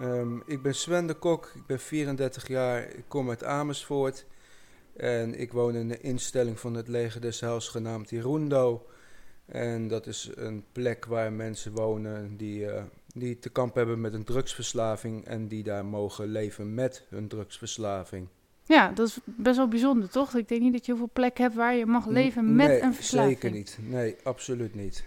[0.00, 4.26] Um, ik ben Sven de Kok, ik ben 34 jaar, ik kom uit Amersfoort.
[4.96, 8.86] En ik woon in een instelling van het leger des Heils genaamd Irundo.
[9.46, 12.82] En dat is een plek waar mensen wonen die, uh,
[13.14, 15.24] die te kamp hebben met een drugsverslaving.
[15.24, 18.28] En die daar mogen leven met hun drugsverslaving.
[18.62, 20.34] Ja, dat is best wel bijzonder, toch?
[20.34, 22.80] Ik denk niet dat je heel veel plek hebt waar je mag leven met nee,
[22.80, 23.32] een verslaving.
[23.32, 23.78] zeker niet.
[23.80, 25.04] Nee, absoluut niet.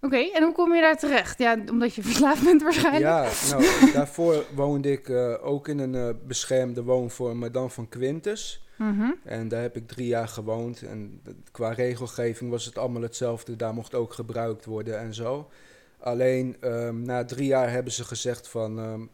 [0.00, 1.38] Oké, en hoe kom je daar terecht?
[1.38, 3.04] Ja, omdat je verslaafd bent waarschijnlijk.
[3.04, 7.88] Ja, nou, daarvoor woonde ik uh, ook in een uh, beschermde woonvorm, maar dan van
[7.88, 8.66] Quintus.
[8.76, 9.10] Mhm.
[9.24, 10.82] En daar heb ik drie jaar gewoond.
[10.82, 11.22] En
[11.52, 13.56] qua regelgeving was het allemaal hetzelfde.
[13.56, 15.50] Daar mocht ook gebruikt worden en zo.
[15.98, 18.78] Alleen um, na drie jaar hebben ze gezegd van...
[18.78, 19.10] Um,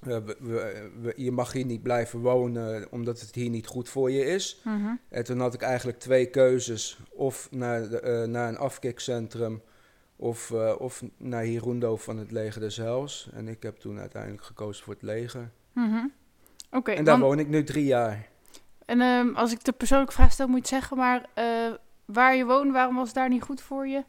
[0.00, 4.10] we, we, we, je mag hier niet blijven wonen omdat het hier niet goed voor
[4.10, 4.60] je is.
[4.64, 4.94] Mhm.
[5.08, 6.98] En toen had ik eigenlijk twee keuzes.
[7.10, 9.62] Of naar, de, naar een afkikcentrum
[10.24, 13.28] of, uh, of naar Hirundo van het leger des.
[13.32, 15.50] En ik heb toen uiteindelijk gekozen voor het leger.
[15.72, 16.12] Mm -hmm.
[16.70, 16.92] Oké.
[16.92, 17.28] en daar want...
[17.28, 18.28] woon ik nu drie jaar.
[18.84, 21.44] En um, als ik de persoonlijke vraag stel, moet je zeggen, maar uh,
[22.04, 24.04] waar je woont, waarom was daar niet goed voor je?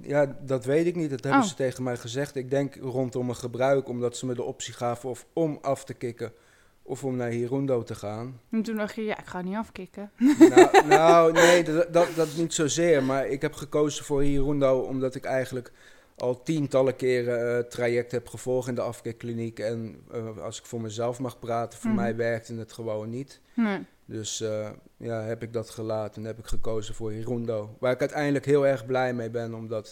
[0.00, 1.10] Ja, dat weet ik niet.
[1.10, 1.48] Dat hebben Oh.
[1.48, 2.36] ze tegen mij gezegd.
[2.36, 5.94] Ik denk rondom een gebruik, omdat ze me de optie gaven of om af te
[5.94, 6.32] kicken
[6.82, 8.40] of om naar Hirundo te gaan.
[8.50, 10.10] En toen dacht je, ja, ik ga niet afkicken.
[10.48, 13.02] Nou, nou nee, dat, dat, dat niet zozeer.
[13.02, 15.72] Maar ik heb gekozen voor Hirundo omdat ik eigenlijk
[16.16, 19.58] al tientallen keren uh, traject heb gevolgd in de afkikkliniek.
[19.58, 22.00] En uh, als ik voor mezelf mag praten, voor Mhm.
[22.00, 23.40] mij werkte het gewoon niet.
[23.54, 23.78] Nee.
[24.04, 27.76] Dus uh, ja, heb ik dat gelaten en heb ik gekozen voor Hirundo.
[27.78, 29.88] Waar ik uiteindelijk heel erg blij mee ben, omdat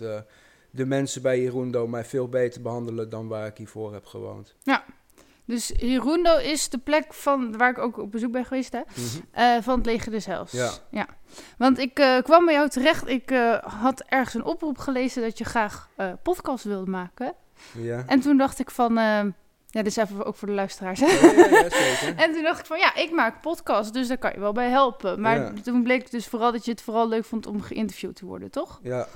[0.70, 4.54] de mensen bij Hirundo mij veel beter behandelen dan waar ik hiervoor heb gewoond.
[4.62, 4.84] Ja,
[5.50, 8.78] dus Hirundo is de plek van, waar ik ook op bezoek ben geweest, hè?
[8.78, 9.42] Mm -hmm.
[9.42, 10.52] Uh, van het leger des Heils.
[10.52, 10.70] Ja.
[10.90, 11.06] ja.
[11.58, 15.38] Want ik uh, kwam bij jou terecht, ik uh, had ergens een oproep gelezen dat
[15.38, 15.88] je graag
[16.22, 17.34] podcast wilde maken.
[17.78, 18.04] Ja.
[18.06, 19.32] En toen dacht ik van, ja,
[19.82, 21.00] dit is even ook voor de luisteraars.
[21.00, 24.32] Ja, ja, ja, en toen dacht ik van, ja, ik maak podcast, dus daar kan
[24.32, 25.20] je wel bij helpen.
[25.20, 25.52] Maar Ja.
[25.62, 28.80] toen bleek dus vooral dat je het vooral leuk vond om geïnterviewd te worden, toch?
[28.82, 29.06] Ja,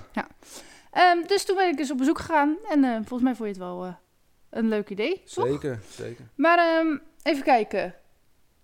[1.13, 3.59] Um, dus toen ben ik dus op bezoek gegaan en volgens mij vond je het
[3.59, 3.97] wel
[4.55, 5.47] een leuk idee, toch?
[5.47, 6.25] zeker, zeker.
[6.35, 7.95] Maar um, even kijken.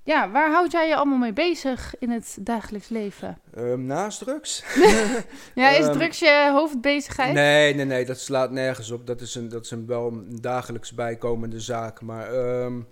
[0.02, 3.38] Ja, waar houd jij je allemaal mee bezig in het dagelijks leven?
[3.58, 4.64] Um, naast drugs?
[5.54, 7.34] ja, is Ehm, drugs je hoofdbezigheid?
[7.34, 9.06] Nee, nee, nee, dat slaat nergens op.
[9.06, 12.00] Dat is een, dat is een wel een dagelijks bijkomende zaak.
[12.00, 12.86] Maar um,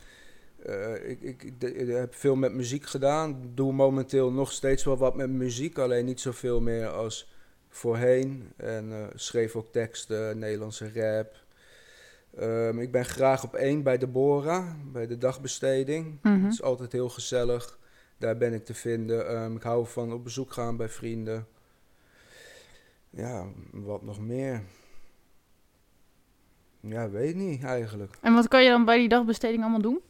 [0.67, 3.51] uh, ik, ik, ik, ik, heb veel met muziek gedaan.
[3.55, 7.31] Doe momenteel nog steeds wel wat met muziek, alleen niet zoveel meer als
[7.69, 8.53] voorheen.
[8.57, 11.47] En uh, schreef ook teksten, Nederlandse rap.
[12.41, 16.19] Um, ik ben graag op één bij de Bora, bij de dagbesteding.
[16.23, 16.45] Mhm.
[16.45, 17.79] Het is altijd heel gezellig.
[18.19, 19.43] Daar ben ik te vinden.
[19.43, 21.47] Um, ik hou van op bezoek gaan bij vrienden.
[23.11, 24.63] Ja, wat nog meer?
[26.81, 28.17] Ja, weet niet eigenlijk.
[28.21, 30.01] En wat kan je dan bij die dagbesteding allemaal doen?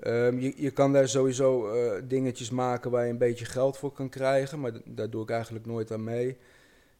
[0.00, 3.92] Um, je, je kan daar sowieso uh, dingetjes maken waar je een beetje geld voor
[3.92, 6.36] kan krijgen, maar daar doe ik eigenlijk nooit aan mee.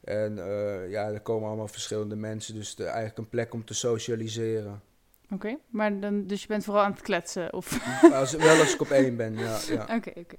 [0.05, 3.75] En uh, ja, er komen allemaal verschillende mensen, dus de, eigenlijk een plek om te
[3.75, 4.83] socialiseren.
[5.25, 7.53] Oké, okay, maar dan, dus je bent vooral aan het kletsen?
[7.53, 7.79] Of?
[8.13, 9.59] Als, wel als ik op één ben, ja.
[9.69, 9.83] ja.
[9.83, 10.37] Oké, okay, oké.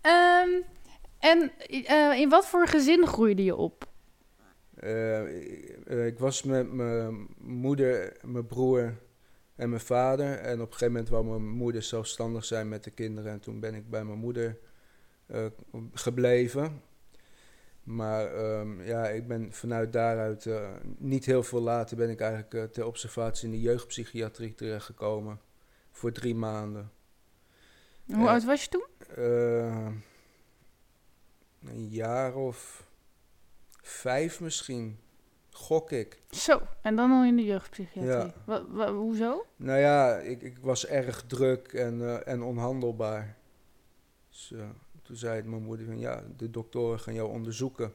[0.00, 0.42] Okay.
[0.42, 0.62] Um,
[1.18, 3.88] en uh, in wat voor gezin groeide je op?
[4.80, 8.94] Uh, ik was met mijn moeder, mijn broer
[9.54, 10.38] en mijn vader.
[10.38, 13.32] En op een gegeven moment wou mijn moeder zelfstandig zijn met de kinderen.
[13.32, 14.58] En toen ben ik bij mijn moeder
[15.92, 16.82] gebleven.
[17.86, 22.54] Maar um, ja, ik ben vanuit daaruit uh, niet heel veel later ben ik eigenlijk
[22.54, 25.40] uh, ter observatie in de jeugdpsychiatrie terechtgekomen.
[25.90, 26.90] Voor drie maanden.
[28.06, 28.86] Hoe oud was je toen?
[29.18, 29.86] Uh,
[31.64, 32.86] een jaar of
[33.82, 34.98] vijf misschien.
[35.50, 36.22] Gok ik.
[36.30, 38.32] Zo, en dan al in de jeugdpsychiatrie.
[38.46, 38.92] Ja.
[38.92, 39.46] Hoezo?
[39.56, 43.36] Nou ja, ik, ik was erg druk en, en onhandelbaar.
[44.28, 44.68] Dus, uh,
[45.06, 47.92] toen zei mijn moeder van ja, de doktoren gaan jou onderzoeken.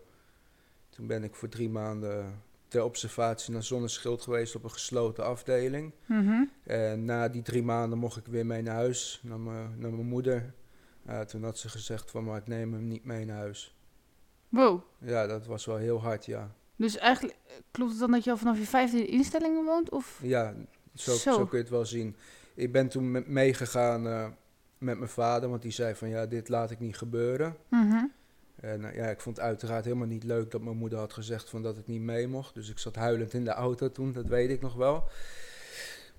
[0.90, 5.94] Toen ben ik voor drie maanden ter observatie naar Zonneschild geweest op een gesloten afdeling.
[6.06, 6.50] Mm -hmm.
[6.64, 10.54] En na die drie maanden mocht ik weer mee naar huis, naar, naar mijn moeder.
[11.10, 13.76] Uh, toen had ze gezegd van maar ik neem hem niet mee naar huis.
[14.50, 14.82] Wow.
[15.00, 16.56] Ja, dat was wel heel hard, ja.
[16.76, 17.38] Dus eigenlijk
[17.72, 19.90] klopt het dan dat je al vanaf je vijfde instellingen woont?
[19.90, 20.20] Of?
[20.24, 20.54] Ja,
[20.96, 21.34] zo, zo.
[21.34, 22.16] zo kun je het wel zien.
[22.54, 24.28] ik ben toen meegegaan eh,
[24.82, 27.56] met mijn vader, want die zei van ja, dit laat ik niet gebeuren.
[27.68, 28.06] Mhm.
[28.56, 31.50] En eh, ja, ik vond het uiteraard helemaal niet leuk dat mijn moeder had gezegd
[31.50, 32.54] van dat ik niet mee mocht.
[32.54, 35.04] Dus ik zat huilend in de auto toen, dat weet ik nog wel.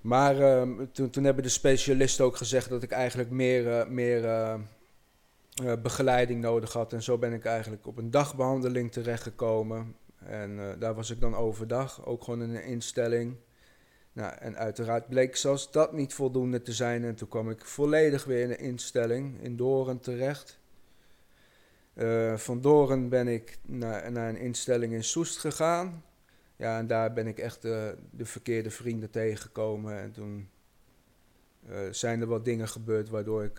[0.01, 4.25] Maar ehm, toen, toen hebben de specialisten ook gezegd dat ik eigenlijk meer, eh, meer
[4.25, 4.59] eh,
[5.81, 6.93] begeleiding nodig had.
[6.93, 9.95] En zo ben ik eigenlijk op een dagbehandeling terechtgekomen.
[10.25, 13.35] En daar was ik dan overdag, ook gewoon in een instelling.
[14.13, 17.03] Nou, en uiteraard bleek zelfs dat niet voldoende te zijn.
[17.03, 20.59] En toen kwam ik volledig weer in een instelling in Doorn terecht.
[21.93, 26.03] Eh, van Doorn ben ik naar, naar een instelling in Soest gegaan.
[26.55, 29.99] Ja, en daar ben ik echt eh, de verkeerde vrienden tegengekomen.
[29.99, 30.49] En toen
[31.67, 33.57] eh, zijn er wat dingen gebeurd waardoor ik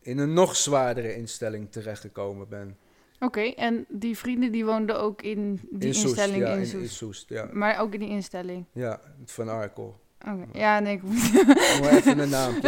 [0.00, 2.78] in een nog zwaardere instelling terechtgekomen ben.
[3.20, 6.82] Oké, en die vrienden die woonden ook in die in Soest, instelling ja, in Soest.
[6.82, 7.48] in Soest, ja.
[7.52, 8.64] Maar ook in die instelling.
[8.72, 10.00] Ja, van Arkel.
[10.28, 11.32] Oké, ja, nee, ik moet...
[11.80, 12.54] Maar even een naam.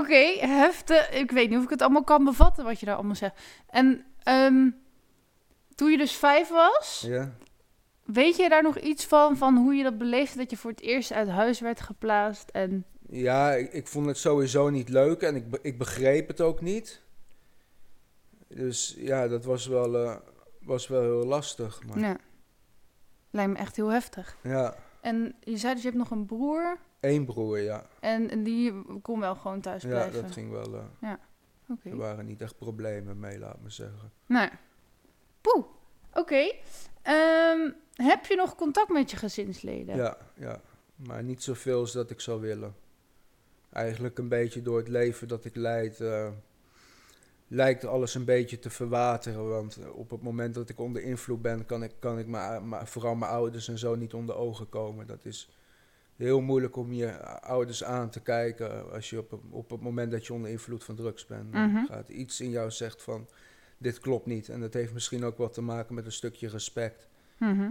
[0.00, 1.10] Oké, heftig.
[1.10, 3.40] Ik weet niet of ik het allemaal kan bevatten wat je daar allemaal zegt.
[3.70, 4.70] En ehm,
[5.74, 7.32] toen je dus vijf was, Ja.
[8.04, 10.80] weet je daar nog iets van, van hoe je dat beleefde, dat je voor het
[10.80, 12.50] eerst uit huis werd geplaatst?
[12.50, 16.60] En, Ja, ik, ik vond het sowieso niet leuk en ik, ik begreep het ook
[16.60, 17.02] niet.
[18.48, 20.16] Dus ja, dat was wel, eh,
[20.60, 21.82] was wel heel lastig.
[21.86, 22.16] Maar, ja,
[23.30, 24.36] lijkt me echt heel heftig.
[24.42, 27.86] ja, En je zei dus je hebt nog een broer één broer, ja.
[28.00, 28.72] en, en die
[29.02, 30.22] kon wel gewoon thuis Ja, blijven.
[30.22, 30.74] dat ging wel.
[31.00, 31.12] eh,
[31.68, 31.88] Oké.
[31.88, 34.12] er waren niet echt problemen mee, laat me zeggen.
[34.26, 34.48] Nee.
[35.40, 35.64] Poeh.
[36.14, 36.52] Oké.
[37.02, 39.96] Ehm, heb je nog contact met je gezinsleden?
[39.96, 40.60] Ja, ja.
[40.96, 42.74] Maar niet zoveel als dat ik zou willen.
[43.72, 46.28] Eigenlijk een beetje door het leven dat ik leid, eh,
[47.48, 49.48] lijkt alles een beetje te verwateren.
[49.48, 52.68] Want eh, op het moment dat ik onder invloed ben, kan ik, kan ik mijn-
[52.68, 55.06] mijn- vooral mijn ouders en zo niet onder ogen komen.
[55.06, 55.50] Dat is
[56.16, 60.10] heel moeilijk om je ouders aan te kijken als je op, het- op het moment
[60.10, 61.50] dat je onder invloed van drugs bent.
[61.52, 61.84] Mhm.
[61.84, 63.26] gaat iets in jou zegt van,
[63.78, 64.48] dit klopt niet.
[64.48, 67.08] En dat heeft misschien ook wat te maken met een stukje respect.
[67.38, 67.68] Mhm.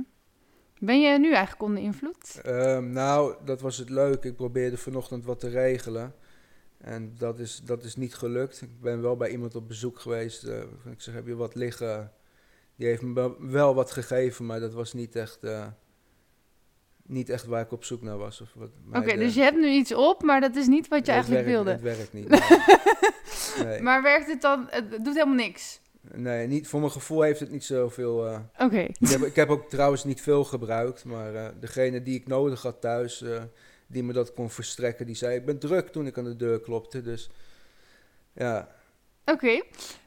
[0.79, 2.39] Ben je nu eigenlijk onder invloed?
[2.43, 4.27] Ehm, nou, dat was het leuke.
[4.27, 6.13] Ik probeerde vanochtend wat te regelen.
[6.85, 8.61] En dat is, dat is niet gelukt.
[8.61, 10.43] Ik ben wel bij iemand op bezoek geweest.
[10.43, 10.57] eh,
[10.91, 12.11] ik zeg, heb je wat liggen?
[12.75, 15.65] Die heeft me wel- wat gegeven, maar dat was niet echt, eh,
[17.05, 18.41] niet echt waar ik op zoek naar was.
[18.41, 21.05] of wat mij Oké, dus je hebt nu iets op, maar dat is niet wat
[21.05, 21.71] je eigenlijk werkt- wilde.
[21.71, 22.29] Het werkt niet.
[23.57, 23.65] nee.
[23.65, 23.81] Nee.
[23.81, 24.67] Maar werkt het dan?
[24.69, 25.81] Het doet helemaal niks.
[26.13, 28.27] Nee, niet, voor mijn gevoel heeft het niet zoveel...
[28.27, 28.77] eh, Oké.
[28.79, 32.81] ik, heb, ik heb ook trouwens niet veel gebruikt, maar degene die ik nodig had
[32.81, 33.23] thuis,
[33.87, 36.59] die me dat kon verstrekken, die zei: Ik ben druk toen ik aan de deur
[36.59, 37.01] klopte.
[37.01, 37.29] Dus
[38.33, 38.67] ja,
[39.25, 39.61] Oké.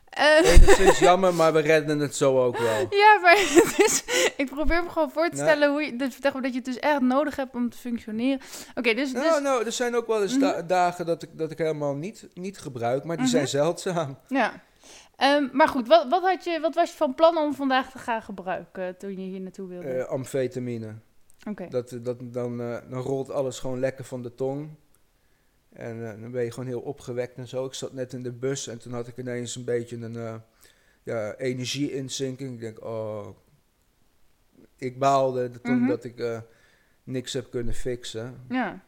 [0.08, 2.78] Eh, enigszins jammer, maar we redden het zo ook wel.
[2.90, 4.04] ja, maar het is,
[4.36, 5.48] ik probeer me gewoon voor te Nou.
[5.48, 8.40] stellen hoe je, dus, maar dat je het dus echt nodig hebt om te functioneren.
[8.74, 10.66] Oké, dus, dus Nou, nou, er zijn ook wel eens da- Mhm.
[10.66, 13.34] dagen dat ik, dat ik helemaal niet, niet gebruik, maar die Mhm.
[13.34, 14.18] zijn zeldzaam.
[14.28, 14.66] ja.
[15.16, 17.98] Ehm, maar goed, wat, wat, had je, wat was je van plan om vandaag te
[17.98, 19.88] gaan gebruiken toen je hier naartoe wilde?
[19.88, 20.94] Eh, amfetamine.
[21.70, 24.70] Dat, dat, dan, eh, dan rolt alles gewoon lekker van de tong.
[25.72, 27.64] En eh, dan ben je gewoon heel opgewekt en zo.
[27.64, 30.34] Ik zat net in de bus en toen had ik ineens een beetje een eh
[31.02, 32.52] ja, energie-inzinking.
[32.54, 33.26] Ik denk, oh,
[34.76, 35.88] ik baalde de- toen Mhm.
[35.88, 36.42] dat ik
[37.04, 38.44] niks heb kunnen fixen.
[38.48, 38.80] Ja.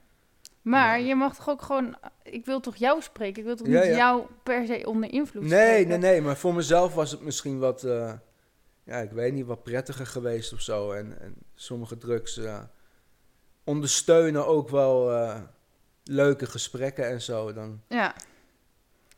[0.62, 1.06] Maar Ja.
[1.06, 1.96] je mag toch ook gewoon...
[2.22, 3.38] Ik wil toch jou spreken?
[3.38, 5.88] Ik wil toch Ja, niet jou per se onder invloed Nee, spreken?
[5.88, 7.84] nee, nee, maar voor mezelf was het misschien wat,
[8.90, 10.92] ja, ik weet niet, wat prettiger geweest of zo.
[10.92, 12.62] En, en sommige drugs eh,
[13.64, 15.40] ondersteunen ook wel eh,
[16.04, 17.52] leuke gesprekken en zo.
[17.52, 18.14] Dan Ja.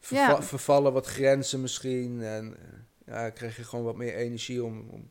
[0.01, 0.43] verva- Ja.
[0.43, 2.23] vervallen wat grenzen misschien.
[2.23, 4.89] En eh, ja, krijg je gewoon wat meer energie om.
[4.91, 5.11] om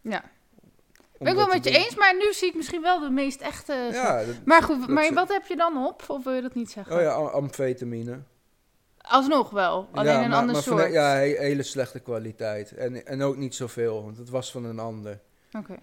[0.00, 0.22] Ja.
[0.22, 1.80] om Ben ik wel met je doen.
[1.80, 3.72] eens, maar nu zie ik misschien wel de meest echte...
[3.92, 6.04] Ja, dat- Maar goed, dat maar wat heb je dan op?
[6.08, 6.96] Of wil je dat niet zeggen?
[6.96, 8.22] Oh ja, am- amfetamine.
[9.08, 10.92] Alsnog wel, alleen ja, een maar, ander maar soort.
[10.92, 12.72] ja, he- hele slechte kwaliteit.
[12.72, 15.20] En, en ook niet zoveel, want het was van een ander.
[15.58, 15.74] Oké.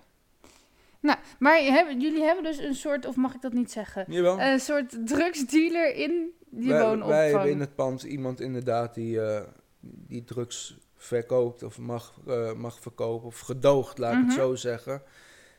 [0.99, 1.61] Nou, maar
[1.97, 4.05] jullie hebben dus een soort, of mag ik dat niet zeggen?
[4.07, 4.39] Jawel.
[4.41, 7.09] Een soort drugsdealer in je wij, woonopvang.
[7.11, 9.41] wij hebben in het pand iemand inderdaad die, eh,
[9.79, 13.27] die drugs verkoopt of mag, eh, mag verkopen.
[13.27, 14.27] Of gedoogt, laat ik Mhm.
[14.27, 15.01] het zo zeggen.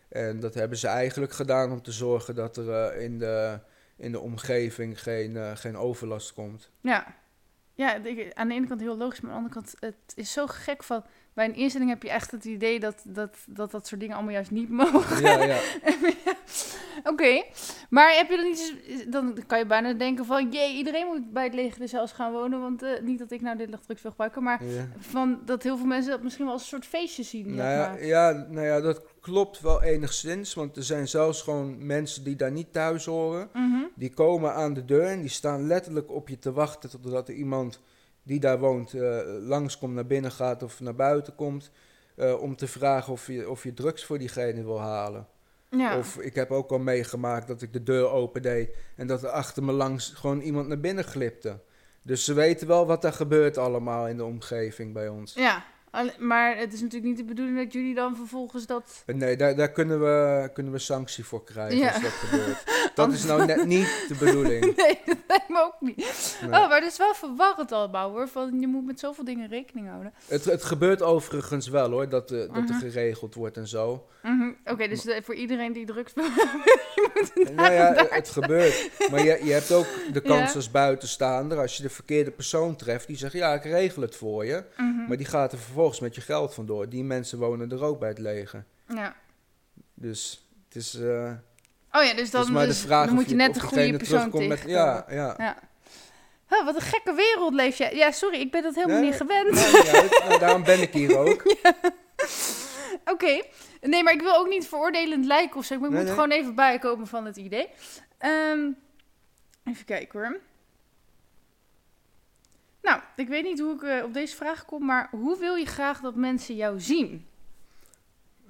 [0.08, 3.58] En dat hebben ze eigenlijk gedaan om te zorgen dat er eh, in, de,
[3.96, 6.70] in de omgeving geen, geen overlast komt.
[6.80, 7.14] Ja.
[7.82, 10.32] Ja, ik- aan de ene kant heel logisch, maar aan de andere kant, het is
[10.32, 11.04] zo gek van...
[11.34, 14.34] Bij een instelling heb je echt het idee dat dat, dat, dat soort dingen allemaal
[14.34, 15.22] juist niet mogen.
[15.22, 15.58] Ja, ja.
[17.12, 17.42] Oké,
[17.90, 19.12] maar heb je dan niet...
[19.12, 20.50] Dan kan je bijna denken van...
[20.50, 22.60] Jee, iedereen moet bij het leger dus zelfs gaan wonen.
[22.60, 24.42] Want eh, niet dat ik nou dit drugs wil gebruiken.
[24.42, 24.86] Maar Ja.
[24.98, 27.54] van dat heel veel mensen dat misschien wel als een soort feestje zien.
[27.54, 30.54] Nou ja, ja, nou ja, dat klopt wel enigszins.
[30.54, 33.48] Want er zijn zelfs gewoon mensen die daar niet thuis horen.
[33.52, 33.82] Mhm.
[33.94, 37.34] Die komen aan de deur en die staan letterlijk op je te wachten totdat er
[37.34, 37.80] iemand
[38.22, 41.70] die daar woont eh langskomt, naar binnen gaat of naar buiten komt.
[42.16, 45.26] eh, om te vragen of je, of je drugs voor diegene wil halen.
[45.70, 45.98] Ja.
[45.98, 49.62] Of ik heb ook al meegemaakt dat ik de deur opendeed en dat er achter
[49.64, 51.58] me langs gewoon iemand naar binnen glipte.
[52.02, 55.34] Dus ze weten wel wat er gebeurt allemaal in de omgeving bij ons.
[55.34, 55.64] ja,
[56.18, 59.02] maar het is natuurlijk niet de bedoeling dat jullie dan vervolgens dat...
[59.06, 61.92] Eh, Nee, daar, daar kunnen, we, kunnen we sanctie voor krijgen Ja.
[61.92, 62.62] als dat gebeurt.
[62.94, 64.60] Dat is nou net niet de bedoeling.
[64.76, 66.36] Nee, dat lijkt me ook niet.
[66.40, 66.50] Nee.
[66.60, 68.28] Oh, maar het is wel verwarrend allemaal hoor.
[68.28, 70.12] Van, je moet met zoveel dingen rekening houden.
[70.28, 72.78] Het, het gebeurt overigens wel hoor, dat, eh, dat er Mhm.
[72.78, 74.06] geregeld wordt en zo.
[74.22, 74.50] Mhm.
[74.64, 76.24] Oké, dus de- voor iedereen die drugs wil,
[77.54, 78.90] Nou ja, het gebeurt.
[79.10, 80.54] Maar je, je hebt ook de kans Ja.
[80.56, 84.44] als buitenstaander, als je de verkeerde persoon treft, die zegt ja, ik regel het voor
[84.44, 84.64] je.
[84.76, 85.06] Mhm.
[85.08, 86.88] Maar die gaat er vervolgens met je geld vandoor.
[86.88, 88.64] Die mensen wonen er ook bij het leger.
[88.88, 89.14] Ja.
[89.94, 91.32] Dus het is, eh,
[91.92, 93.96] Oh ja, dus dan, maar dus de vraag dan of moet je net de goede
[93.96, 94.68] persoon met, tegenkomen.
[94.68, 95.34] ja, ja.
[95.38, 95.56] Ja.
[96.50, 97.94] Oh, wat een gekke wereld leef jij.
[97.94, 99.50] Ja, sorry, ik ben dat helemaal Nee, niet gewend.
[100.28, 101.56] Nou, daarom ben ik hier ook.
[103.04, 103.42] Oké.
[103.80, 105.78] Nee, maar ik wil ook niet veroordelend lijken of zo.
[105.78, 107.68] Maar ik Nee, moet gewoon even bijkomen van het idee.
[108.18, 108.68] Ehm,
[109.64, 110.40] even kijken hoor.
[112.82, 115.66] Nou, ik weet niet hoe ik eh, op deze vraag kom, maar hoe wil je
[115.66, 117.26] graag dat mensen jou zien?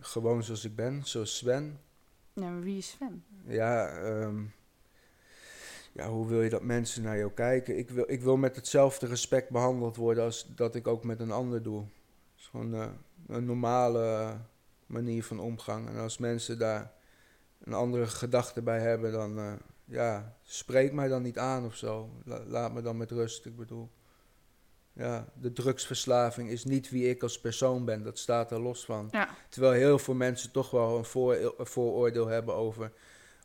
[0.00, 1.80] Gewoon zoals ik ben, zoals Sven.
[2.32, 3.24] Ja, maar wie is Sven?
[3.46, 4.42] Ja, ehm,
[5.92, 7.78] ja, hoe wil je dat mensen naar jou kijken?
[7.78, 11.30] Ik wil, ik wil met hetzelfde respect behandeld worden als dat ik ook met een
[11.30, 11.78] ander doe.
[11.80, 11.88] Het
[12.36, 12.88] is gewoon eh,
[13.26, 14.36] een normale
[14.86, 15.88] manier van omgang.
[15.88, 16.92] En als mensen daar
[17.62, 19.52] een andere gedachte bij hebben, dan eh,
[19.84, 22.10] ja, spreek mij dan niet aan of zo.
[22.24, 23.90] La- laat me dan met rust, ik bedoel.
[24.94, 29.08] Ja, de drugsverslaving is niet wie ik als persoon ben, dat staat er los van.
[29.10, 29.28] Ja.
[29.48, 32.92] Terwijl heel veel mensen toch wel een, voor, een vooroordeel hebben over,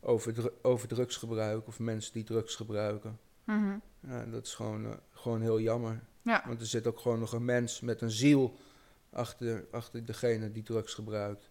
[0.01, 3.19] over, dru- over drugsgebruik of mensen die drugs gebruiken.
[3.43, 3.77] Mhm.
[3.99, 6.03] Ja, dat is gewoon, eh, gewoon heel jammer.
[6.21, 6.43] Ja.
[6.47, 8.57] Want er zit ook gewoon nog een mens met een ziel
[9.09, 11.49] achter, achter degene die drugs gebruikt.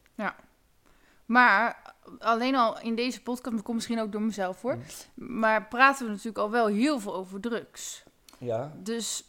[1.26, 4.78] Maar alleen al in deze podcast, dat komt misschien ook door mezelf hoor.
[5.14, 8.04] Maar praten we natuurlijk al wel heel veel over drugs.
[8.38, 8.72] Ja.
[8.82, 9.24] Dus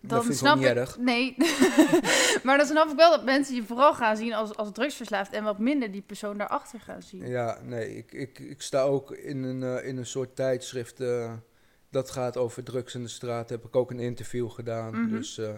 [0.00, 0.64] dan ik snap ik.
[0.64, 0.98] erg.
[0.98, 1.36] Nee.
[2.44, 5.44] maar dan snap ik wel dat mensen je vooral gaan zien als, als drugsverslaafd en
[5.44, 7.26] wat minder die persoon daarachter gaan zien.
[7.28, 11.32] Ja, nee, ik, ik, ik sta ook in een, eh, in een soort tijdschrift eh,
[11.90, 13.50] dat gaat over drugs in de straat.
[13.50, 15.02] Heb ik ook een interview gedaan.
[15.02, 15.10] Mhm.
[15.10, 15.54] Dus eh,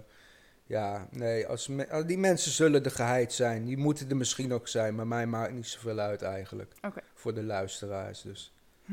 [0.67, 3.65] ja, nee, als me- ah, die mensen zullen er geheid zijn.
[3.65, 6.73] Die moeten er misschien ook zijn, maar mij maakt niet zoveel uit eigenlijk.
[7.15, 8.53] Voor de luisteraars dus.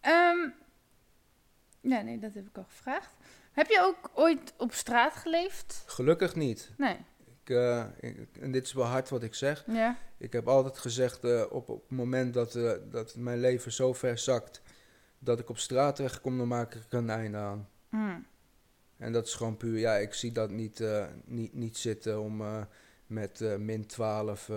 [0.00, 0.48] Ehm,
[1.80, 3.10] ja, nee, dat heb ik al gevraagd.
[3.52, 5.82] Heb je ook ooit op straat geleefd?
[5.86, 6.70] Gelukkig niet.
[6.76, 6.96] Nee.
[7.42, 9.64] Ik, eh, ik- en dit is wel hard wat ik zeg.
[9.66, 9.96] Ja.
[10.18, 13.92] Ik heb altijd gezegd eh, op, op het moment dat, eh, dat mijn leven zo
[13.92, 14.62] ver zakt
[15.18, 17.68] dat ik op straat terechtkom, dan maak ik er een einde aan.
[17.90, 18.18] Hm.
[18.96, 20.82] En dat is gewoon puur, ja, ik zie dat niet,
[21.24, 22.42] niet, niet zitten om
[23.06, 24.56] met min 12 eh,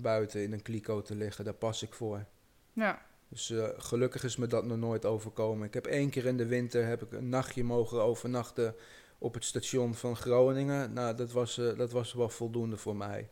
[0.00, 1.44] buiten in een kliko te liggen.
[1.44, 2.24] Daar pas ik voor.
[2.72, 3.02] Ja.
[3.30, 5.66] Dus eh, gelukkig is me dat nog nooit overkomen.
[5.66, 8.74] Ik heb één keer in de winter heb ik een nachtje mogen overnachten
[9.18, 10.92] op het station van Groningen.
[10.92, 13.30] Nou, dat was, eh, dat was wel voldoende voor mij.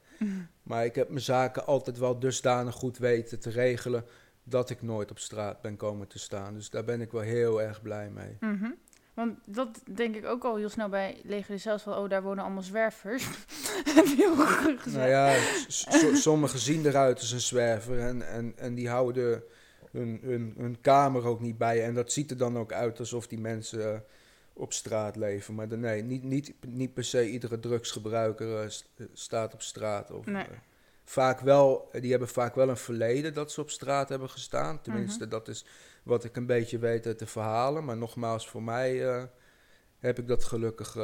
[0.62, 4.04] Maar ik heb mijn zaken altijd wel dusdanig goed weten te regelen
[4.42, 6.54] dat ik nooit op straat ben komen te staan.
[6.54, 8.36] Dus daar ben ik wel heel erg blij mee.
[8.40, 8.70] Mhm.
[9.14, 12.44] Want dat denk ik ook al heel snel bij Leger zelfs van, oh, daar wonen
[12.44, 13.24] allemaal zwervers.
[13.96, 14.96] heb je goed gezegd.
[14.96, 19.42] Nou ja, sommigen zien eruit als een zwerver en, en, en die houden
[19.92, 21.84] hun, hun, hun kamer ook niet bij.
[21.84, 24.00] En dat ziet er dan ook uit alsof die mensen eh,
[24.52, 25.54] op straat leven.
[25.54, 30.10] Maar dan- nee, niet, niet, niet per se iedere drugsgebruiker eh, eh, staat op straat.
[30.10, 30.46] Of, Nee.
[31.04, 34.80] vaak wel, die hebben vaak wel een verleden dat ze op straat hebben gestaan.
[34.82, 35.30] Tenminste, Mhm.
[35.30, 35.64] dat is
[36.02, 37.84] wat ik een beetje weet uit de verhalen.
[37.84, 38.96] Maar nogmaals, voor mij
[39.98, 40.94] heb ik dat gelukkig,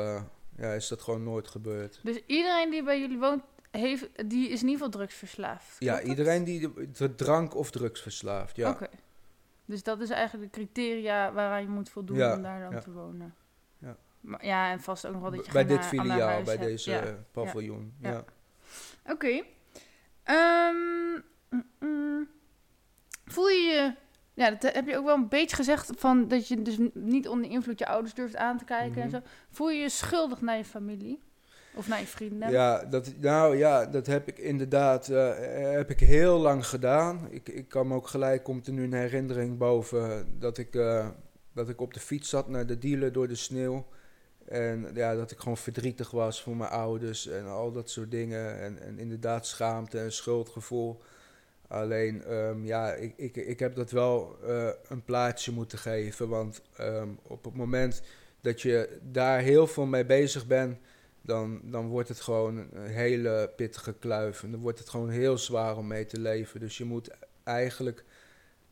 [0.57, 2.01] ja, is dat gewoon nooit gebeurd.
[2.03, 3.43] Dus iedereen die bij jullie woont,
[3.81, 5.77] heeft, die is in ieder geval drugsverslaafd.
[5.79, 8.71] Ja, klopt iedereen die de, drank of drugs verslaafd, ja.
[8.71, 8.87] Oké.
[9.65, 12.79] Dus dat is eigenlijk de criteria waaraan je moet voldoen Ja, om daar dan ja.
[12.81, 13.35] te wonen.
[13.79, 13.97] Ja.
[14.21, 16.67] Maar, ja, en vast ook nog wel dat je bij dit filiaal, bij hebt.
[16.67, 17.03] deze Ja.
[17.03, 17.95] eh, paviljoen.
[18.01, 18.11] Ja.
[18.11, 18.25] Ja.
[19.13, 19.43] Oké.
[20.23, 20.75] Ehm,
[21.51, 22.29] mm, mm.
[23.25, 23.95] voel je je...
[24.35, 27.51] Ja, dat heb je ook wel een beetje gezegd van dat je dus niet onder
[27.51, 29.17] invloed je ouders durft aan te kijken en Mhm.
[29.17, 29.23] zo.
[29.51, 31.23] Voel je je schuldig naar je familie?
[31.75, 32.51] Of naar je vrienden?
[32.51, 35.33] Ja, dat, nou ja, dat heb ik inderdaad eh,
[35.73, 37.29] heb ik heel lang gedaan.
[37.31, 41.09] Ik, ik kan me ook gelijk, komt er nu een herinnering boven, dat ik, eh,
[41.53, 43.87] dat ik op de fiets zat naar de dealer door de sneeuw.
[44.45, 48.61] En ja, dat ik gewoon verdrietig was voor mijn ouders en al dat soort dingen.
[48.61, 51.03] En, en inderdaad schaamte en schuldgevoel.
[51.69, 56.29] Alleen, ehm, ja, ik, ik, ik heb dat wel eh, een plaatje moeten geven.
[56.29, 58.03] Want ehm, op het moment
[58.41, 60.79] dat je daar heel veel mee bezig bent,
[61.27, 64.43] dan, dan wordt het gewoon een hele pittige kluif.
[64.43, 66.61] En dan wordt het gewoon heel zwaar om mee te leven.
[66.61, 67.11] Dus je moet
[67.45, 68.05] eigenlijk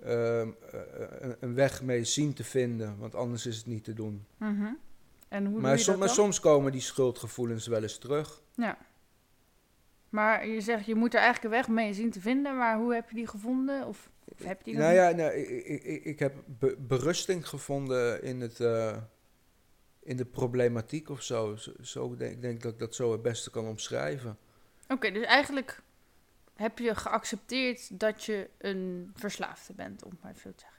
[0.02, 0.80] ehm, eh,
[1.20, 4.26] een, een weg mee zien te vinden, want anders is het niet te doen.
[4.36, 4.66] Mhm.
[5.28, 8.42] En hoe doe Maar, je som- dat maar soms komen die schuldgevoelens wel eens terug.
[8.54, 8.78] Ja.
[10.08, 12.56] Maar je zegt, je moet er eigenlijk een weg mee zien te vinden.
[12.56, 13.86] Maar hoe heb je die gevonden?
[13.86, 18.22] Of, of heb je die Nou ja, nou, ik, ik, ik- heb be- berusting gevonden
[18.22, 18.96] in, het, eh,
[20.02, 21.56] in de problematiek of zo.
[21.56, 24.38] zo, zo denk, ik denk dat ik dat zo het beste kan omschrijven.
[24.88, 25.82] Oké, dus eigenlijk
[26.56, 30.70] heb je geaccepteerd dat je een verslaafde bent, om het maar zo te zeggen.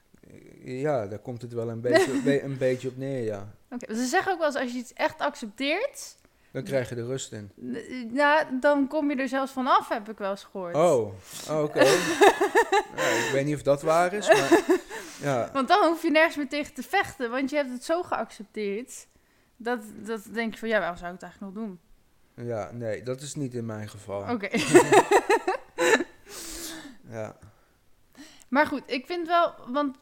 [0.80, 3.54] Ja, daar komt het wel een beetje, be- een beetje op neer, ja.
[3.70, 6.16] Oké, ze zeggen ook wel eens, als je iets echt accepteert,
[6.50, 7.50] Dan krijg je er rust in.
[8.12, 10.74] nou, dan kom je er zelfs vanaf, heb ik wel eens gehoord.
[10.74, 11.12] Oh,
[11.50, 11.80] oh, oké.
[13.26, 14.60] Ik weet niet of dat waar is, maar
[15.30, 15.50] ja.
[15.52, 19.06] Want dan hoef je nergens meer tegen te vechten, want je hebt het zo geaccepteerd.
[19.64, 21.78] Dat, dat denk je van, ja, waarom zou ik het eigenlijk nog doen?
[22.46, 24.30] Ja, nee, dat is niet in mijn geval.
[24.32, 24.48] Oké.
[27.10, 27.36] Ja.
[28.48, 29.96] Maar goed, ik vind wel, want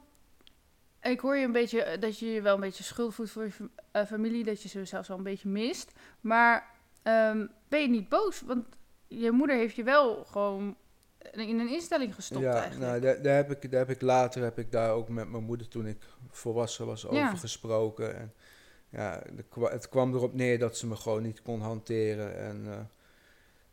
[1.01, 3.45] ik hoor je een beetje eh, dat je je wel een beetje schuld voelt voor
[3.45, 3.53] je
[3.91, 5.93] eh, familie, dat je ze zelfs wel een beetje mist.
[6.21, 6.71] Maar
[7.03, 8.41] ehm, ben je niet boos?
[8.41, 8.65] Want
[9.09, 10.77] je moeder heeft je wel gewoon
[11.33, 12.91] in een instelling gestopt ja, eigenlijk.
[12.91, 15.45] nou, daar, daar, heb ik, daar heb ik later heb ik daar ook met mijn
[15.45, 17.35] moeder toen ik volwassen was over Ja.
[17.35, 18.17] gesproken.
[18.17, 18.33] En
[18.93, 22.37] ja, de het kwam erop neer dat ze me gewoon niet kon hanteren.
[22.39, 22.81] En eh,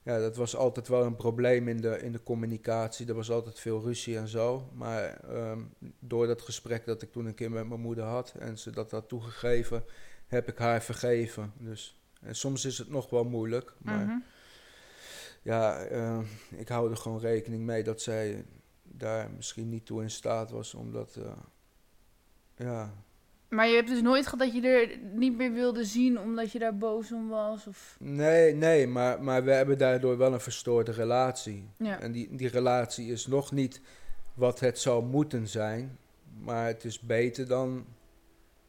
[0.03, 3.07] ja, dat was altijd wel een probleem in de, in de communicatie.
[3.07, 4.69] Er was altijd veel ruzie en zo.
[4.73, 5.59] Maar ehm,
[5.99, 8.91] door dat gesprek dat ik toen een keer met mijn moeder had en ze dat
[8.91, 9.83] had toegegeven,
[10.27, 11.53] heb ik haar vergeven.
[11.57, 14.17] Dus, en soms is het nog wel moeilijk, maar Mhm.
[15.41, 18.45] ja, eh, ik hou er gewoon rekening mee dat zij
[18.83, 21.31] daar misschien niet toe in staat was, omdat, eh,
[22.55, 22.93] ja,
[23.49, 26.59] Maar je hebt dus nooit gehad dat je er niet meer wilde zien omdat je
[26.59, 27.67] daar boos om was?
[27.67, 27.95] Of...
[27.99, 31.69] nee, nee, maar, maar we hebben daardoor wel een verstoorde relatie.
[31.77, 31.99] Ja.
[31.99, 33.81] En die, die relatie is nog niet
[34.33, 35.97] wat het zou moeten zijn,
[36.39, 37.85] maar het is beter dan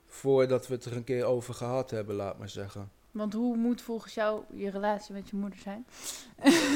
[0.06, 2.90] voordat we het er een keer over gehad hebben, laat maar zeggen.
[3.10, 5.86] Want hoe moet volgens jou je relatie met je moeder zijn?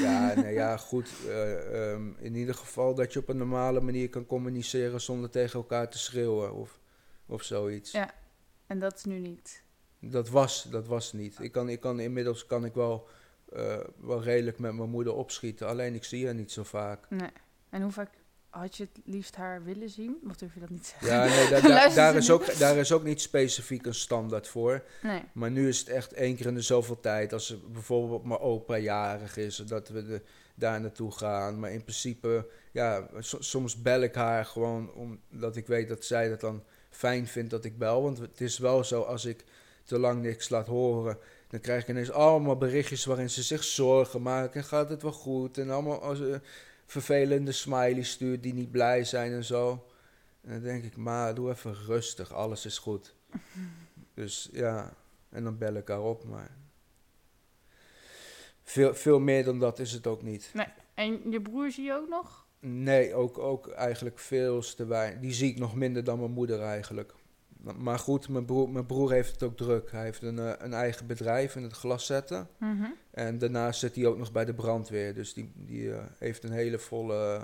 [0.02, 1.10] Ja, nee, ja, goed.
[1.28, 5.58] eh, ehm, in ieder geval dat je op een normale manier kan communiceren zonder tegen
[5.58, 6.78] elkaar te schreeuwen of,
[7.26, 7.90] of zoiets.
[7.92, 8.10] Ja.
[8.66, 9.62] En dat is nu niet.
[10.00, 11.36] Dat was, dat was niet.
[11.40, 13.08] Ik kan, ik kan, inmiddels kan ik wel,
[13.52, 17.10] eh, wel redelijk met mijn moeder opschieten, alleen ik zie haar niet zo vaak.
[17.10, 17.30] Nee.
[17.70, 18.10] En hoe vaak
[18.50, 20.16] had je het liefst haar willen zien?
[20.28, 21.08] Of durf je dat niet te zeggen?
[21.08, 24.48] Ja, nee, da- da- Luistert daar, is ook, daar is ook niet specifiek een standaard
[24.48, 24.84] voor.
[25.02, 25.22] Nee.
[25.32, 27.32] Maar nu is het echt één keer in de zoveel tijd.
[27.32, 30.22] Als bijvoorbeeld mijn opa jarig is, dat we de,
[30.54, 31.58] daar naartoe gaan.
[31.60, 36.28] Maar in principe, ja, so- soms bel ik haar gewoon omdat ik weet dat zij
[36.28, 38.02] dat dan fijn vindt dat ik bel.
[38.02, 39.44] Want het is wel zo, als ik
[39.84, 44.22] te lang niks laat horen, dan krijg ik ineens allemaal berichtjes waarin ze zich zorgen
[44.22, 44.60] maken.
[44.60, 45.58] En gaat het wel goed?
[45.58, 46.36] En allemaal als, eh,
[46.86, 49.86] vervelende smileys stuurt die niet blij zijn en zo.
[50.40, 53.14] En dan denk ik, maar doe even rustig, alles is goed.
[54.14, 54.94] Dus ja,
[55.28, 56.56] en dan bel ik haar op, maar...
[58.62, 60.52] Veel, veel meer dan dat is het ook niet.
[60.94, 62.43] En je broer zie je ook nog?
[62.66, 65.20] Nee, ook, ook eigenlijk veel te weinig.
[65.20, 67.14] Die zie ik nog minder dan mijn moeder eigenlijk.
[67.76, 69.90] Maar goed, mijn broer, mijn broer heeft het ook druk.
[69.90, 72.48] Hij heeft een, eh, een eigen bedrijf in het glas zetten.
[72.58, 72.84] Mhm.
[73.10, 75.14] En daarnaast zit hij ook nog bij de brandweer.
[75.14, 77.42] Dus die, die eh, heeft een hele volle...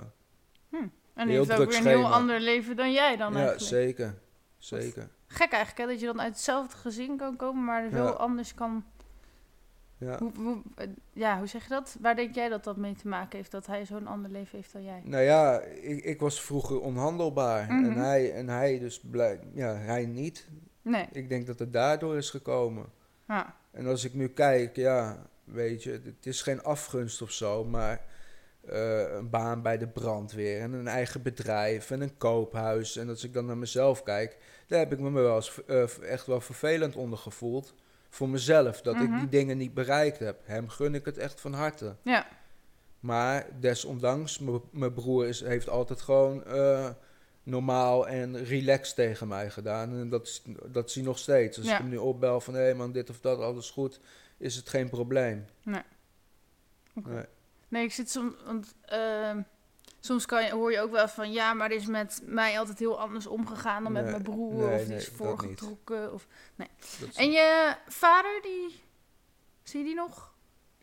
[1.13, 3.67] En Heel die heeft ook weer een heel ander leven dan jij dan ja, eigenlijk.
[3.67, 4.15] zeker.
[4.57, 5.09] Zeker.
[5.27, 5.87] Gek eigenlijk, hè?
[5.87, 8.09] Dat je dan uit hetzelfde gezin kan komen, maar er zo Ja.
[8.09, 8.85] anders kan...
[10.01, 10.17] Ja.
[10.17, 11.97] Hoe, hoe, eh, ja, hoe zeg je dat?
[12.01, 13.51] Waar denk jij dat dat mee te maken heeft?
[13.51, 15.01] Dat hij zo'n ander leven heeft dan jij?
[15.03, 17.73] Nou ja, ik, ik was vroeger onhandelbaar.
[17.73, 17.85] Mhm.
[17.85, 20.47] En, hij, en hij dus blijk, ja, hij niet.
[20.81, 21.07] Nee.
[21.11, 22.85] Ik denk dat het daardoor is gekomen.
[23.27, 23.55] Ja.
[23.71, 28.01] En als ik nu kijk, ja, weet je, het is geen afgunst of zo, maar
[28.61, 32.97] eh, een baan bij de brandweer en een eigen bedrijf en een koophuis.
[32.97, 34.37] En als ik dan naar mezelf kijk,
[34.67, 37.73] daar heb ik me wel eens eh, echt wel vervelend onder gevoeld.
[38.13, 39.03] Voor mezelf, dat Mhm.
[39.13, 40.41] ik die dingen niet bereikt heb.
[40.43, 41.95] Hem gun ik het echt van harte.
[42.03, 42.27] Ja.
[42.99, 44.39] Maar desondanks,
[44.71, 46.89] mijn broer is, heeft altijd gewoon eh,
[47.43, 49.93] normaal en relaxed tegen mij gedaan.
[49.95, 51.57] En dat, is- dat nog steeds.
[51.57, 51.73] Als Ja.
[51.73, 53.99] ik hem nu opbel van, hé man, dit of dat, alles goed.
[54.37, 55.45] is het geen probleem.
[56.95, 57.09] Oké.
[57.09, 57.25] Nee.
[57.67, 58.33] Nee, ik zit soms.
[58.45, 59.41] Want, ehm,
[60.01, 62.79] soms kan je, hoor je ook wel van ja, maar er is met mij altijd
[62.79, 64.53] heel anders omgegaan dan met Nee, mijn broer.
[64.53, 66.13] nee, of die nee, is voorgetrokken.
[66.13, 68.79] Of, is- en je vader, die.
[69.63, 70.33] Zie je die nog?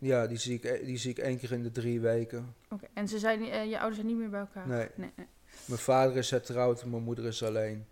[0.01, 2.55] Ja, die zie, ik, e- die zie ik één keer in de drie weken.
[2.71, 2.87] Oké.
[2.95, 4.67] En ze zijn, eh, je ouders zijn niet meer bij elkaar?
[4.69, 4.89] Nee.
[4.95, 5.27] nee, nee.
[5.65, 7.87] Mijn vader is hertrouwd en mijn moeder is alleen.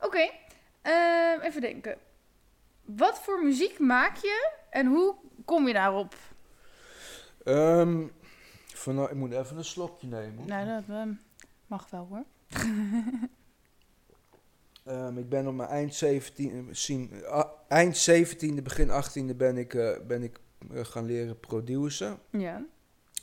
[0.00, 0.30] Oké,
[0.82, 1.98] ehm, even denken.
[2.84, 6.14] Wat voor muziek maak je en hoe kom je daarop?
[7.44, 8.06] Ehm,
[8.88, 10.46] van, nou, ik moet even een slokje nemen.
[10.46, 11.12] Nou, dat ehm,
[11.66, 12.24] mag wel hoor.
[14.84, 19.74] Ehm, ik ben op mijn eind 17, zien, ah, eind 17e, begin 18e ben ik,
[19.74, 20.40] eh, ben ik
[20.72, 22.18] eh, gaan leren produceren.
[22.30, 22.64] Ja.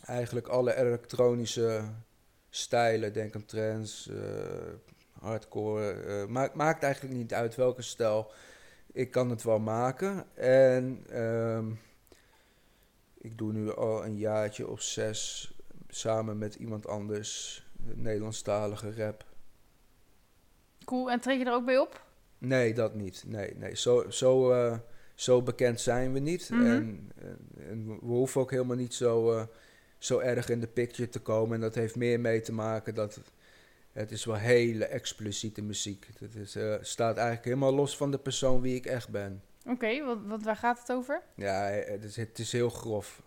[0.05, 1.83] Eigenlijk alle elektronische
[2.49, 5.91] stijlen, denk aan trance, eh, hardcore.
[5.91, 8.31] eh, maakt, maakt eigenlijk niet uit welke stijl.
[8.91, 10.25] Ik kan het wel maken.
[10.35, 11.71] En ehm,
[13.17, 15.54] ik doe nu al een jaartje of zes
[15.95, 19.25] samen met iemand anders Nederlandstalige rap.
[20.85, 21.11] Cool.
[21.11, 22.05] En treed je er ook bij op?
[22.37, 23.23] Nee, dat niet.
[23.27, 23.75] Nee, nee.
[23.75, 24.77] Zo, zo, eh,
[25.15, 26.49] zo bekend zijn we niet.
[26.49, 26.65] Mhm.
[26.65, 27.37] en, en,
[27.69, 29.43] en we hoeven ook helemaal niet zo, eh,
[29.97, 31.55] zo erg in de picture te komen.
[31.55, 33.19] En dat heeft meer mee te maken dat
[33.91, 36.07] het, is wel hele expliciete muziek.
[36.19, 39.43] Het is, eh, staat eigenlijk helemaal los van de persoon wie ik echt ben.
[39.67, 41.21] Oké, wat, wat, waar gaat het over?
[41.35, 43.21] Ja, het is, het is heel grof.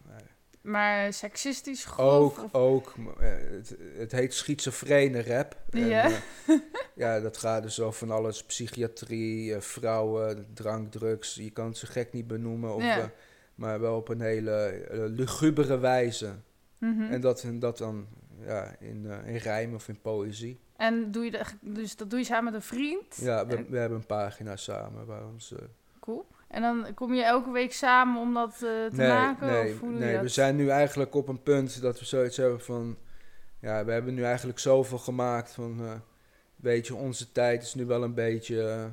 [0.70, 2.38] Maar seksistisch grof?
[2.38, 2.94] Ook, of- ook.
[3.20, 5.56] eh, Het, het heet schizofrene rap.
[5.70, 6.04] En, Ja.
[6.04, 6.12] eh,
[6.94, 8.44] ja, dat gaat dus over van alles.
[8.44, 11.34] Psychiatrie, eh, vrouwen, drank, drugs.
[11.34, 12.74] Je kan het zo gek niet benoemen.
[12.74, 13.10] Of, Ja.
[13.54, 16.34] maar wel op een hele eh, lugubere wijze.
[16.78, 17.02] Mhm.
[17.12, 18.06] En dat, dat dan
[18.44, 20.58] ja, in, in rijm of in poëzie.
[20.76, 23.16] En doe je de, dus dat doe je samen met een vriend?
[23.20, 25.54] Ja, we, En- we hebben een pagina samen waar ons...
[26.00, 26.26] Cool.
[26.48, 29.46] En dan kom je elke week samen om dat eh, te nee, maken?
[29.46, 30.22] nee, of hoe nee dat?
[30.22, 32.96] we zijn nu eigenlijk op een punt dat we zoiets hebben van...
[33.60, 35.78] Ja, we hebben nu eigenlijk zoveel gemaakt van...
[35.80, 35.90] eh,
[36.56, 38.62] weet je, onze tijd is nu wel een beetje...
[38.70, 38.84] eh,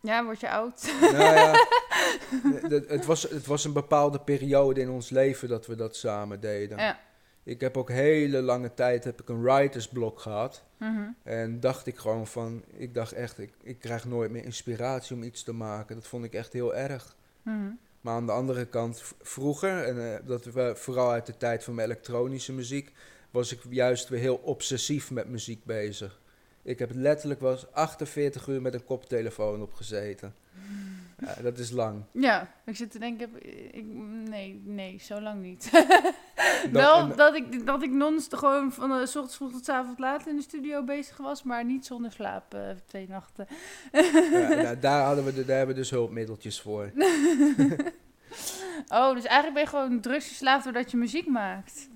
[0.00, 0.92] Ja, word je oud?
[1.00, 1.52] nou ja,
[2.68, 6.40] het, het, was, het was een bepaalde periode in ons leven dat we dat samen
[6.40, 6.78] deden.
[6.78, 6.98] ja.
[7.42, 10.64] Ik heb ook hele lange tijd heb ik een writersblok gehad.
[10.76, 11.08] Mhm.
[11.22, 12.64] En dacht ik gewoon van...
[12.76, 15.94] Ik dacht echt, ik, ik krijg nooit meer inspiratie om iets te maken.
[15.94, 17.16] Dat vond ik echt heel erg.
[17.42, 17.70] Mhm.
[18.00, 21.74] Maar aan de andere kant, vroeger, en eh, dat we, vooral uit de tijd van
[21.74, 22.92] mijn elektronische muziek,
[23.30, 26.20] was ik juist weer heel obsessief met muziek bezig.
[26.62, 30.34] Ik heb letterlijk wel eens 48 uur met een koptelefoon opgezeten.
[31.20, 32.02] Ja, dat is lang.
[32.12, 33.30] Ja, ik zit te denken,
[33.76, 33.84] ik,
[34.28, 35.70] nee, nee, zo lang niet.
[36.62, 39.64] Dan- Wel en- dat ik, dat ik non gewoon van de s ochtends vroeg tot
[39.64, 43.46] 's avonds laat in de studio bezig was, maar niet zonder slaap, eh, twee nachten.
[43.92, 46.90] ja, nou, daar, hadden we de, daar hebben we dus hulpmiddeltjes voor.
[48.88, 51.88] Oh, dus eigenlijk ben je gewoon drugsverslaafd doordat je muziek maakt.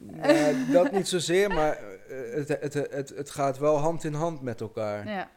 [0.00, 1.76] Nee, dat niet zozeer, maar
[2.08, 5.08] eh, het, het, het, het gaat wel hand in hand met elkaar.
[5.08, 5.28] Ja.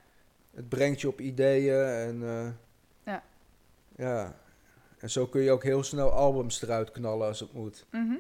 [0.56, 2.24] Het brengt je op ideeën en...
[2.24, 2.48] eh.
[3.98, 4.36] Ja.
[4.98, 7.86] En zo kun je ook heel snel albums eruit knallen als het moet.
[7.92, 8.16] Mhm.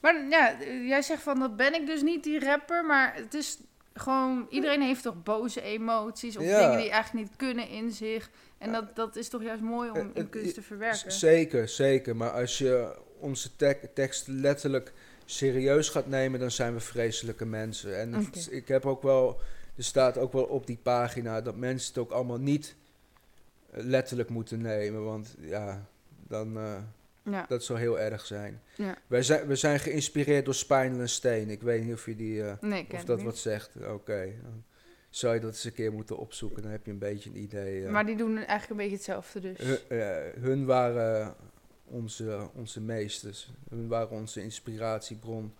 [0.00, 3.34] Maar ja, eh, jij zegt van dat ben ik dus niet die rapper, maar het
[3.34, 3.58] is
[3.94, 6.60] gewoon, iedereen heeft toch boze emoties of Ja.
[6.60, 8.30] dingen die eigenlijk niet kunnen in zich.
[8.58, 11.12] En dat, dat is toch juist mooi Eh, om in eh, kunst te Z- verwerken.
[11.12, 12.16] Zeker, zeker.
[12.16, 14.92] Maar als je onze tek- tekst letterlijk
[15.24, 17.98] serieus gaat nemen, dan zijn we vreselijke mensen.
[17.98, 19.40] En het- ik heb ook wel,
[19.76, 22.76] er staat ook wel op die pagina dat mensen het ook allemaal niet eh,
[23.70, 25.04] letterlijk moeten nemen.
[25.04, 25.86] Want ja,
[26.28, 26.58] dan,
[27.22, 28.62] Ja, dat zou heel erg zijn.
[28.76, 28.96] ja.
[29.06, 31.50] Wij zijn, we zijn geïnspireerd door Spinal and Steen.
[31.50, 33.26] Ik weet niet of je die, eh, Nee, of dat niet.
[33.26, 33.76] wat zegt.
[33.88, 34.64] Oké, dan
[35.10, 36.62] zou je dat eens een keer moeten opzoeken.
[36.62, 37.84] Dan heb je een beetje een idee.
[37.84, 37.90] eh.
[37.90, 39.58] Maar die doen eigenlijk een beetje hetzelfde dus.
[39.58, 41.34] Hun, hun waren
[41.84, 43.50] onze, onze meesters.
[43.70, 45.54] Hun waren onze inspiratiebron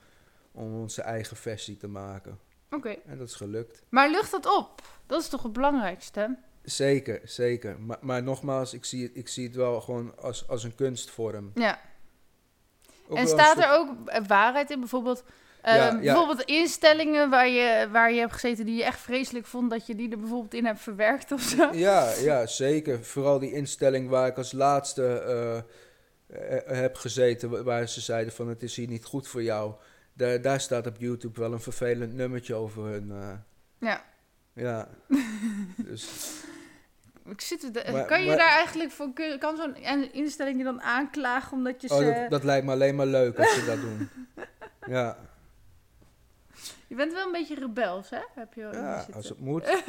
[0.52, 2.38] om onze eigen versie te maken.
[2.70, 2.88] Oké.
[3.06, 3.82] En dat is gelukt.
[3.88, 4.82] Maar lucht dat op.
[5.06, 6.36] Dat is toch het belangrijkste?
[6.62, 7.80] Zeker, zeker.
[7.80, 11.50] Maar, maar nogmaals, ik zie, het, ik zie het wel gewoon als, als een kunstvorm.
[11.54, 11.80] Ja.
[13.08, 14.78] Ook en staat soort- er ook eh, waarheid in?
[14.80, 15.24] Bijvoorbeeld,
[15.62, 15.98] eh, Ja, ja.
[15.98, 19.94] bijvoorbeeld instellingen waar je, waar je hebt gezeten die je echt vreselijk vond, dat je
[19.94, 21.70] die er bijvoorbeeld in hebt verwerkt of zo?
[21.72, 23.04] Ja, ja, zeker.
[23.04, 25.04] Vooral die instelling waar ik als laatste
[26.26, 29.74] eh, heb gezeten, wa- waar ze zeiden van het is hier niet goed voor jou.
[30.12, 33.12] Daar, daar staat op YouTube wel een vervelend nummertje over hun.
[33.78, 34.04] Ja.
[34.58, 34.88] Ja.
[35.88, 36.10] dus
[37.24, 40.64] Ik zit de- Maar- kan je maar- daar eigenlijk voor, kan zo'n in- instelling je
[40.64, 42.04] dan aanklagen omdat je oh, ze...
[42.04, 44.08] dat, dat lijkt me alleen maar leuk als ze dat doen.
[44.86, 45.16] Ja,
[46.86, 48.20] Je bent wel een beetje rebels, hè?
[48.34, 49.64] Heb je ja als het moet.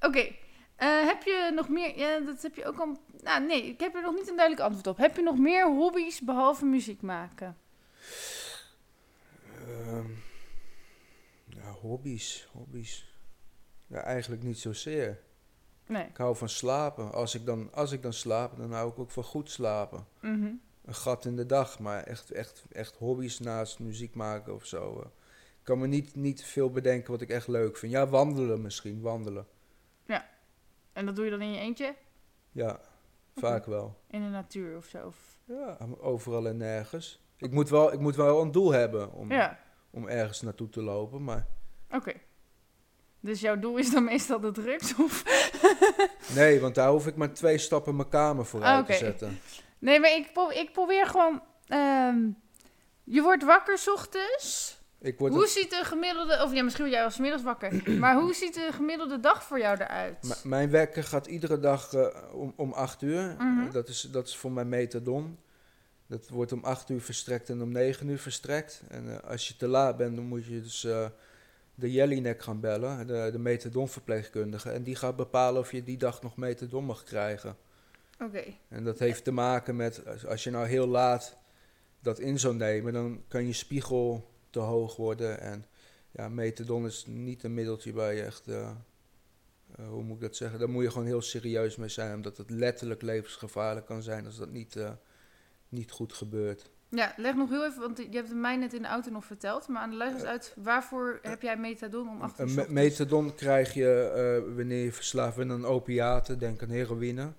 [0.00, 0.28] Oké.
[0.76, 1.98] Eh, heb je nog meer...
[1.98, 2.96] Ja, dat heb je ook al...
[3.22, 4.96] Nou, nee, ik heb er nog niet een duidelijk antwoord op.
[4.96, 7.56] Heb je nog meer hobby's behalve muziek maken?
[9.66, 10.04] Ehm,
[11.68, 13.16] ja, hobby's, hobby's.
[13.86, 15.20] Ja, eigenlijk niet zozeer.
[15.86, 16.06] Nee.
[16.06, 17.12] Ik hou van slapen.
[17.12, 20.06] Als ik dan, als ik dan slaap, dan hou ik ook van goed slapen.
[20.20, 20.52] Mhm.
[20.84, 25.00] Een gat in de dag, maar echt, echt, echt hobby's naast muziek maken of zo.
[25.00, 25.06] eh.
[25.58, 27.92] Ik kan me niet, niet veel bedenken wat ik echt leuk vind.
[27.92, 29.46] Ja, wandelen misschien, wandelen.
[30.92, 31.94] En dat doe je dan in je eentje?
[32.52, 32.80] Ja,
[33.36, 33.96] vaak wel.
[34.10, 35.06] In de natuur of zo?
[35.06, 35.40] Of...
[35.44, 37.20] Ja, overal en nergens.
[37.36, 39.58] Ik moet wel, ik moet wel een doel hebben om, Ja,
[39.90, 41.46] om ergens naartoe te lopen, maar...
[41.90, 42.12] oké.
[43.20, 44.94] Dus jouw doel is dan meestal de drugs?
[44.96, 45.22] Of...
[46.34, 49.38] Nee, want daar hoef ik maar twee stappen mijn kamer voor Ah, uit te zetten.
[49.78, 51.42] Nee, maar ik, pro- ik probeer gewoon...
[51.66, 52.18] ehm,
[53.04, 54.76] je wordt wakker 's ochtends.
[55.00, 56.42] Ik word Hoe ziet de gemiddelde...
[56.44, 57.82] Of ja, misschien word jij wel 's middags wakker.
[58.00, 60.40] maar hoe ziet de gemiddelde dag voor jou eruit?
[60.44, 63.34] M- mijn wekker gaat iedere dag eh, om, om 8 uur.
[63.38, 63.66] Mhm.
[63.66, 65.38] Eh, dat, is, dat is voor mijn metadon.
[66.06, 68.82] Dat wordt om 8 uur verstrekt en om 9 uur verstrekt.
[68.88, 71.06] En eh, als je te laat bent, dan moet je dus eh,
[71.78, 74.70] de Jellinek gaan bellen, de, de metadonverpleegkundige.
[74.70, 77.56] En die gaat bepalen of je die dag nog metadon mag krijgen.
[78.22, 78.44] Oké.
[78.68, 81.36] En dat heeft te maken met, als- je nou heel laat
[82.00, 85.40] dat in zou nemen, dan kan je spiegel te hoog worden.
[85.40, 85.64] En
[86.10, 88.70] ja, metadon is niet een middeltje waar je echt, eh,
[89.76, 92.36] eh, hoe moet ik dat zeggen, daar moet je gewoon heel serieus mee zijn, omdat
[92.36, 94.90] het letterlijk levensgevaarlijk kan zijn als dat niet, eh,
[95.68, 96.70] niet goed gebeurt.
[96.90, 99.24] Ja, leg nog heel even, want je hebt het mij net in de auto nog
[99.24, 99.68] verteld.
[99.68, 102.60] Maar aan de luisteraars uit, waarvoor heb jij metadon om 8 uur Een 's me-
[102.62, 102.80] ochtends?
[102.82, 104.00] metadon krijg je
[104.46, 107.32] eh, wanneer je verslaafd bent aan opiaten, denk aan heroïne.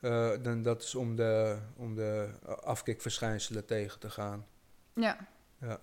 [0.00, 2.28] Eh, dan dat is om de, om de
[2.62, 4.46] afkikverschijnselen tegen te gaan.
[4.94, 5.16] Ja.
[5.60, 5.80] Ja.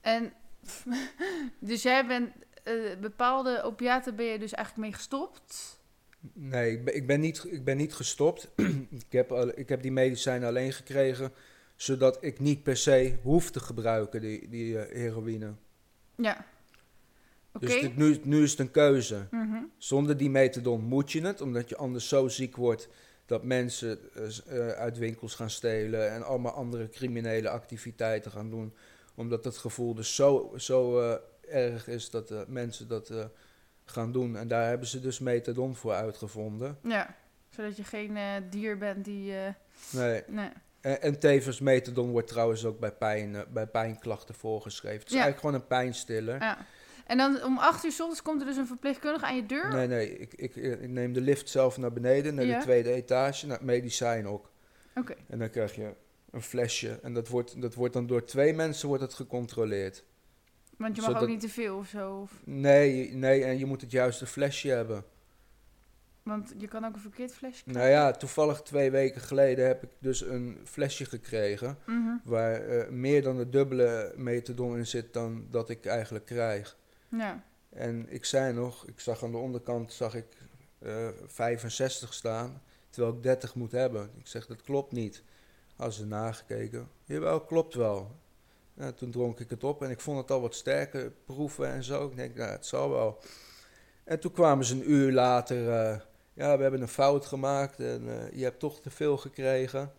[0.00, 0.32] En
[1.60, 2.30] dus jij bent
[2.64, 5.80] eh, bepaalde opiaten ben je dus eigenlijk mee gestopt.
[6.32, 8.50] Nee, ik ben, ik ben, niet, ik ben niet gestopt.
[9.06, 11.32] ik, heb al, ik heb die medicijnen alleen gekregen,
[11.82, 15.54] zodat ik niet per se hoef te gebruiken, die, die eh, heroïne.
[16.16, 16.46] Ja.
[17.52, 17.66] Oké.
[17.66, 19.26] Dus dit, nu, nu is het een keuze.
[19.30, 19.62] Mhm.
[19.78, 22.88] Zonder die methadon moet je het, omdat je anders zo ziek wordt
[23.26, 28.74] dat mensen eh, eh, uit winkels gaan stelen en allemaal andere criminele activiteiten gaan doen.
[29.14, 31.00] Omdat het gevoel dus zo, zo
[31.48, 33.12] erg is dat eh, mensen dat
[33.84, 34.36] gaan doen.
[34.36, 36.78] En daar hebben ze dus methadon voor uitgevonden.
[36.82, 37.16] Ja.
[37.48, 38.18] Zodat je geen
[38.50, 39.34] dier bent die...
[39.90, 40.22] Nee.
[40.28, 40.50] nee.
[40.82, 44.98] En, en tevens methadon wordt trouwens ook bij, pijn, eh, bij pijnklachten voorgeschreven.
[44.98, 45.22] Het is Ja.
[45.22, 46.40] eigenlijk gewoon een pijnstiller.
[46.40, 46.66] Ja.
[47.06, 49.68] En dan om 8 uur 's ochtends komt er dus een verpleegkundige aan je deur.
[49.74, 52.56] Nee, nee, ik, ik, ik neem de lift zelf naar beneden, naar Ja.
[52.58, 54.50] de tweede etage, naar het medicijn ook.
[54.94, 55.14] Oké.
[55.28, 55.94] En dan krijg je
[56.30, 56.98] een flesje.
[57.02, 60.04] En dat wordt, dat wordt dan door twee mensen wordt het gecontroleerd.
[60.76, 62.20] Want je mag Zodat- ook niet te veel of zo.
[62.20, 65.04] Of, Nee, nee, en je moet het juiste flesje hebben.
[66.22, 69.90] Want je kan ook een verkeerd flesje Nou ja, toevallig twee weken geleden heb ik
[69.98, 71.78] dus een flesje gekregen.
[71.86, 72.16] Mhm.
[72.24, 76.76] Waar eh, meer dan het dubbele methadon in zit dan dat ik eigenlijk krijg.
[77.08, 77.44] Ja.
[77.68, 80.26] En ik zei nog, ik zag aan de onderkant zag ik
[80.78, 84.10] eh 65 staan, terwijl ik 30 moet hebben.
[84.18, 85.22] Ik zeg, dat klopt niet.
[85.76, 86.88] Hadden ze nagekeken.
[87.04, 88.16] Jawel, klopt wel.
[88.74, 91.82] Ja, toen dronk ik het op en ik vond het al wat sterker proeven en
[91.82, 92.06] zo.
[92.06, 93.22] Ik denk, nou, het zal wel.
[94.04, 96.00] En toen kwamen ze een uur later, eh,
[96.34, 99.92] ja, we hebben een fout gemaakt en eh, je hebt toch te veel gekregen.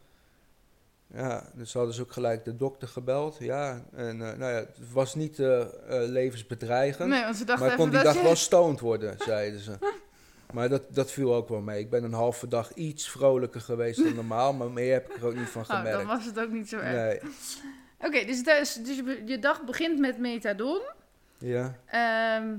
[1.13, 3.37] Ja, dus hadden ze ook gelijk de dokter gebeld.
[3.39, 7.09] Ja, en eh, nou ja, het was niet eh, levensbedreigend.
[7.09, 8.23] Nee, want ze dachten Maar kon die dat dag je...
[8.23, 9.77] wel stoned worden, zeiden ze.
[10.53, 11.79] Maar dat, dat viel ook wel mee.
[11.79, 15.25] Ik ben een halve dag iets vrolijker geweest dan normaal, maar meer heb ik er
[15.25, 16.07] ook niet van Oh, dan gemerkt.
[16.07, 17.21] was het ook niet zo erg.
[17.21, 17.31] nee.
[17.99, 20.81] Oké, dus, dus je, dag begint met methadon.
[21.37, 21.77] Ja.
[21.85, 22.57] Ehm,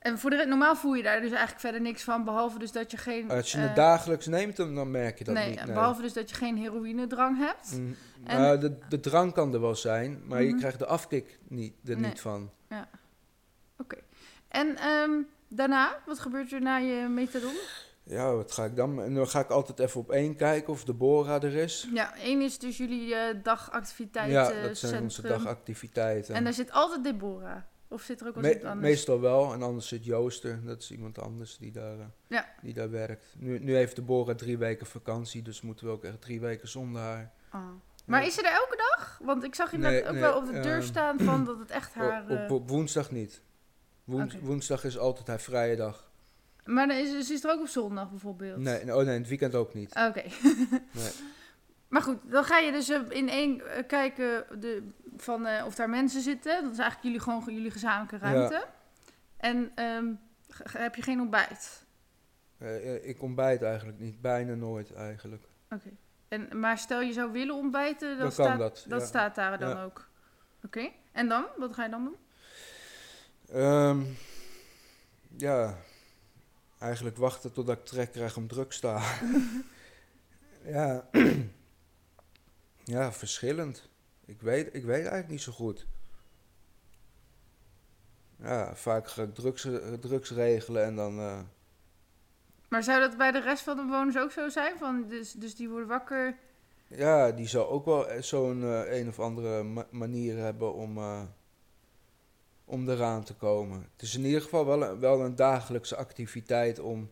[0.00, 2.90] en voor de normaal voel je daar dus eigenlijk verder niks van, behalve dus dat
[2.90, 3.30] je geen...
[3.30, 5.64] Als je eh, het dagelijks neemt, dan merk je dat nee, niet.
[5.64, 5.74] Nee.
[5.74, 7.72] behalve dus dat je geen heroïnedrang hebt.
[7.76, 10.58] Mm, En- nou, de, de drank kan er wel zijn, maar je Mhm.
[10.58, 12.10] krijgt de afkik niet, er Nee.
[12.10, 12.50] niet van.
[14.48, 15.10] En ehm,
[15.48, 17.54] daarna, wat gebeurt er na je methadon?
[18.02, 19.02] Ja, wat ga ik dan?
[19.02, 21.88] En dan ga ik altijd even op één kijken of de Bora er is.
[21.94, 26.34] Ja, één is dus jullie eh dagactiviteiten ja, dat zijn onze dagactiviteiten.
[26.34, 27.56] En daar zit altijd Deborah.
[27.92, 28.74] Of zit er ook wel Me- anders?
[28.88, 32.46] meestal wel, en anders zit Jooster, dat is iemand anders die daar, eh, Ja.
[32.62, 33.24] die daar werkt.
[33.38, 36.68] Nu, nu heeft de Bora drie weken vakantie, dus moeten we ook echt drie weken
[36.68, 37.32] zonder haar.
[37.50, 37.60] Ah.
[38.06, 38.26] Maar Ja.
[38.26, 39.18] is ze er elke dag?
[39.22, 41.58] Want ik zag inderdaad Nee, ook nee, wel op de deur ehm, staan van dat
[41.58, 42.22] het echt haar...
[42.22, 43.42] op, eh, op, op woensdag niet.
[44.04, 44.38] Woens-.
[44.40, 46.10] Woensdag is altijd haar vrije dag.
[46.64, 48.58] Maar dan is, ze is er ook op zondag bijvoorbeeld?
[48.58, 49.94] Nee, oh nee, in het weekend ook niet.
[50.08, 50.22] Oké.
[50.92, 51.10] Nee.
[51.90, 55.74] Maar goed, dan ga je dus eh, in één eh, kijken de, van, eh, of
[55.74, 56.62] daar mensen zitten.
[56.62, 58.32] Dat is eigenlijk jullie, gewoon jullie gezamenlijke Ja.
[58.32, 58.66] ruimte.
[59.36, 60.06] En ehm,
[60.78, 61.84] heb je geen ontbijt?
[63.02, 65.44] Ik ontbijt eigenlijk niet, bijna nooit eigenlijk.
[65.70, 65.90] Oké.
[66.28, 69.06] En, maar stel je zou willen ontbijten, dan, Dan kan staat, dat, dat ja.
[69.06, 69.82] staat daar dan Ja.
[69.84, 70.08] ook.
[70.64, 70.88] Oké.
[71.12, 71.44] En dan?
[71.56, 72.16] Wat ga je dan doen?
[73.52, 74.00] Ehm,
[75.36, 75.76] ja,
[76.78, 79.02] eigenlijk wachten totdat ik trek krijg om druk sta.
[80.64, 81.04] ja.
[82.90, 83.88] ja, verschillend.
[84.24, 85.86] Ik weet, ik weet eigenlijk niet zo goed.
[88.42, 89.68] Ja, vaak ga ik drugs,
[90.00, 91.18] drugs regelen en dan...
[91.18, 91.40] eh,
[92.68, 94.78] Maar zou dat bij de rest van de bewoners ook zo zijn?
[94.78, 96.36] Van, dus, dus die worden wakker.
[96.86, 100.96] ja, die zou ook wel eh, zo'n eh, een of andere ma- manier hebben om,
[100.98, 101.22] eh,
[102.64, 103.88] om eraan te komen.
[103.92, 107.10] Het is in ieder geval wel een, wel een dagelijkse activiteit om,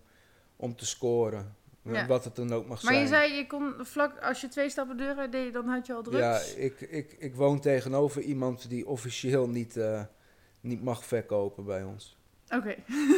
[0.56, 1.56] om te scoren.
[1.94, 2.06] Ja.
[2.06, 3.04] Wat het dan ook mag Maar zijn.
[3.04, 5.86] je zei, je kon vlak als je twee stappen de deur uit deed, dan had
[5.86, 6.18] je al drugs.
[6.54, 10.02] Ja, ik, ik, ik woon tegenover iemand die officieel niet, eh,
[10.60, 12.16] niet mag verkopen bij ons.
[12.54, 12.74] Oké.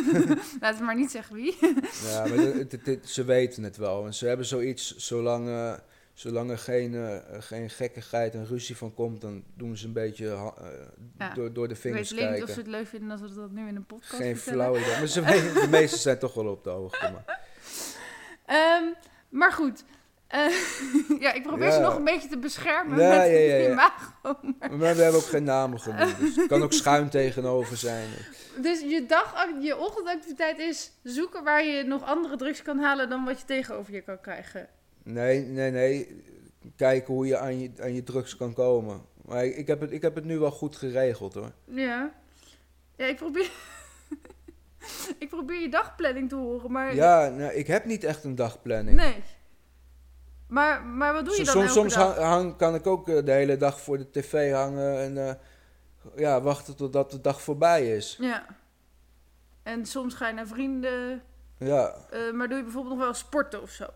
[0.61, 1.57] Laten we maar niet zeggen wie.
[2.07, 2.65] Ja, maar
[3.05, 4.07] ze weten het wel.
[4.07, 5.73] En ze hebben zoiets, zolang, eh,
[6.15, 10.53] zolang er geen, eh, geen gekkigheid en ruzie van komt, dan doen ze een beetje
[11.19, 11.35] Ja.
[11.35, 12.55] door, door de Ik weet vingers alleen niet of kijken.
[12.55, 14.65] ze het leuk vinden als we dat nu in een podcast Geen vertellen.
[14.67, 14.99] flauw idee.
[14.99, 17.11] Maar ze weten, de meesten zijn toch wel op de hoogte.
[17.13, 17.49] Maar.
[18.51, 18.85] Ehm,
[19.29, 19.85] maar goed.
[20.27, 20.41] Eh,
[21.25, 21.73] ja, ik probeer Ja.
[21.73, 24.39] ze nog een beetje te beschermen Ja, met ja, imago.
[24.59, 26.19] maar we hebben ook geen namen genoemd.
[26.19, 28.09] Dus het kan ook schuin tegenover zijn.
[28.57, 33.25] Dus je dag, je ochtendactiviteit is zoeken waar je nog andere drugs kan halen dan
[33.25, 34.69] wat je tegenover je kan krijgen.
[35.03, 36.23] Nee, nee, nee.
[36.77, 39.01] Kijken hoe je aan je, aan je drugs kan komen.
[39.25, 41.53] Maar ik, ik, heb het, ik heb het nu wel goed geregeld hoor.
[41.65, 42.13] Ja.
[42.97, 43.51] Ja, ik probeer...
[45.19, 46.95] ik probeer je dagplanning te horen, maar...
[46.95, 48.97] Ja, nou, ik heb niet echt een dagplanning.
[48.97, 49.23] Nee.
[50.47, 53.57] Maar, maar wat doe je dan soms soms hang- kan ik ook eh, de hele
[53.57, 55.35] dag voor de tv hangen en eh,
[56.17, 58.17] ja, wachten totdat de dag voorbij is.
[58.21, 58.47] Ja.
[59.63, 61.23] En soms ga je naar vrienden,
[61.59, 63.87] Ja, eh, maar doe je bijvoorbeeld nog wel sporten of zo?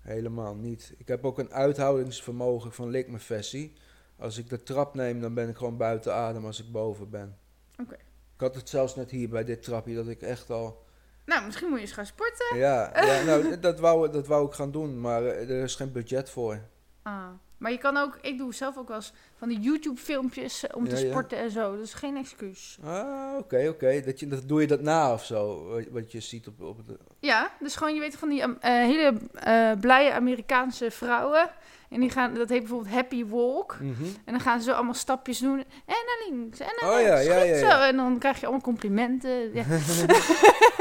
[0.00, 0.94] helemaal niet.
[0.98, 3.72] Ik heb ook een uithoudingsvermogen van likmefessie.
[4.18, 7.36] Als ik de trap neem, dan ben ik gewoon buiten adem als ik boven ben.
[7.82, 7.96] Oké.
[8.38, 10.84] Ik had het zelfs net hier bij dit trapje, dat ik echt al...
[11.24, 12.56] Nou, misschien moet je eens gaan sporten.
[12.56, 15.92] Ja, ja nou, dat wou, dat wou ik gaan doen, maar eh, er is geen
[15.92, 16.60] budget voor.
[17.02, 17.28] Ah.
[17.58, 20.88] Maar je kan ook, ik doe zelf ook wel eens van die YouTube-filmpjes eh, om
[20.88, 21.10] te ja.
[21.10, 21.76] sporten en zo.
[21.76, 22.78] Dus geen excuus.
[22.84, 24.02] Ah, oké, oké.
[24.04, 26.98] Dat je Dat Doe je dat na of zo, wat- je ziet op, op de...
[27.20, 31.50] Ja, dus gewoon, je weet van die eh, hele eh, blije Amerikaanse vrouwen.
[31.90, 33.76] En die gaan, dat heet bijvoorbeeld Happy Walk.
[33.80, 34.04] Mhm.
[34.24, 35.58] En dan gaan ze zo allemaal stapjes doen.
[35.58, 37.26] En naar links, en naar Oh, rechts.
[37.26, 37.82] ja, ja, goed ja, zo.
[37.82, 39.54] En dan krijg je allemaal complimenten.
[39.54, 39.64] Ja,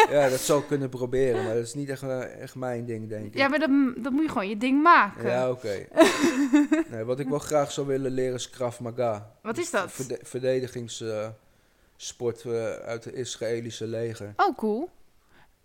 [0.10, 3.10] Ja, dat zou ik kunnen proberen, maar dat is niet echt, eh, echt mijn ding,
[3.10, 3.38] denk ik.
[3.38, 5.30] ja maar dan, dan moet je gewoon je ding maken.
[5.30, 5.86] Ja, oké.
[6.92, 9.32] nee, wat ik wel graag zou willen leren is Krav Maga.
[9.42, 9.92] Wat is dat?
[9.92, 14.34] Verde- verdedigingssport eh, uit het Israëlische leger.
[14.38, 14.90] Oh, cool.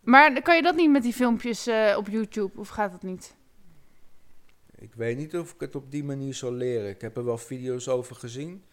[0.00, 2.60] Maar kan je dat niet met die filmpjes eh, op YouTube?
[2.60, 3.34] Of gaat dat niet?
[4.82, 6.88] Ik weet niet of ik het op die manier zal leren.
[6.88, 8.64] Ik heb er wel video's over gezien.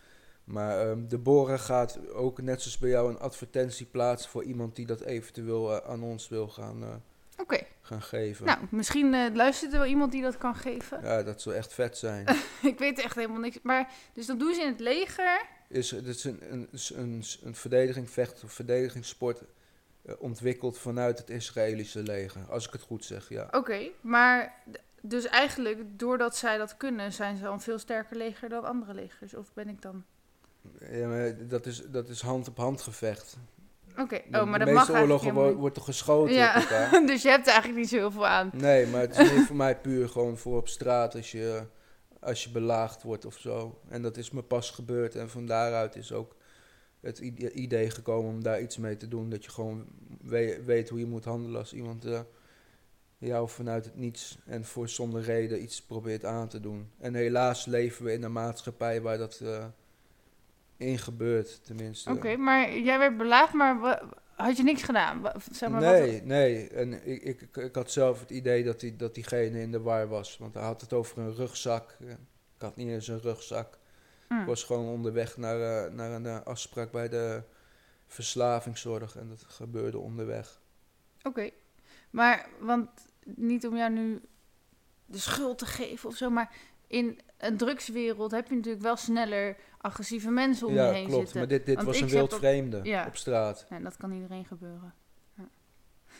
[0.43, 4.85] Maar ehm Deborah gaat ook net zoals bij jou een advertentie plaatsen voor iemand die
[4.85, 8.45] dat eventueel eh, aan ons wil gaan, eh, gaan geven.
[8.45, 10.99] Nou, misschien eh, luistert er wel iemand die dat kan geven.
[11.03, 12.27] Ja, dat zou echt vet zijn.
[12.61, 13.59] ik weet echt helemaal niks.
[13.63, 15.45] Maar, dus dat doen ze in het leger.
[15.67, 19.43] is, het is een, een, een, een verdediging, vecht, of verdedigingssport
[20.19, 22.41] ontwikkeld vanuit het Israëlische leger.
[22.49, 23.47] Als ik het goed zeg, ja.
[23.51, 24.63] Oké, maar
[25.01, 28.93] dus eigenlijk, doordat zij dat kunnen, zijn ze al een veel sterker leger dan andere
[28.93, 29.33] legers.
[29.35, 30.03] Of ben ik dan...
[30.91, 33.37] ja maar dat, is, dat is hand op hand gevecht.
[33.97, 36.49] Oké, De- oh, maar de dat mag meeste oorlogen helemaal wo- wordt er geschoten Ja.
[36.55, 36.99] op elkaar.
[36.99, 37.07] niet.
[37.11, 38.49] dus je hebt er eigenlijk niet zo heel veel aan.
[38.53, 41.63] Nee, maar het is voor mij puur gewoon voor op straat als je,
[42.19, 43.79] als je belaagd wordt of zo.
[43.87, 45.15] En dat is me pas gebeurd.
[45.15, 46.35] En van daaruit is ook
[46.99, 49.29] het ide- idee gekomen om daar iets mee te doen.
[49.29, 49.85] Dat je gewoon
[50.21, 52.19] we- weet hoe je moet handelen als iemand eh,
[53.19, 56.91] jou vanuit het niets en voor zonder reden iets probeert aan te doen.
[56.97, 59.65] En helaas leven we in een maatschappij waar dat eh,
[60.77, 62.11] in gebeurt, tenminste.
[62.11, 64.01] Oké, maar jij werd belaagd, maar
[64.35, 65.31] had je niks gedaan?
[65.51, 66.69] Zeg maar, nee, nee.
[66.69, 70.07] En ik, ik, ik, had zelf het idee dat, die, dat diegene in de war
[70.07, 70.37] was.
[70.37, 71.97] Want hij had het over een rugzak.
[71.99, 72.17] Ik
[72.61, 73.77] had niet eens een rugzak.
[74.27, 77.43] Wat, Ik was gewoon onderweg naar, eh, naar een eh, afspraak bij de
[78.07, 79.15] verslavingszorg.
[79.15, 80.61] En dat gebeurde onderweg.
[81.23, 81.49] Oké,
[82.09, 82.89] maar want
[83.35, 84.21] niet om jou nu
[85.05, 86.55] de schuld te geven of zo, maar
[86.87, 91.21] in een drugswereld heb je natuurlijk wel sneller agressieve mensen om je ja, heen klopt.
[91.21, 91.37] zitten.
[91.39, 93.05] Maar dit, dit was een heb wild dat- vreemde ja.
[93.07, 93.65] op straat.
[93.69, 94.93] En dat kan iedereen gebeuren.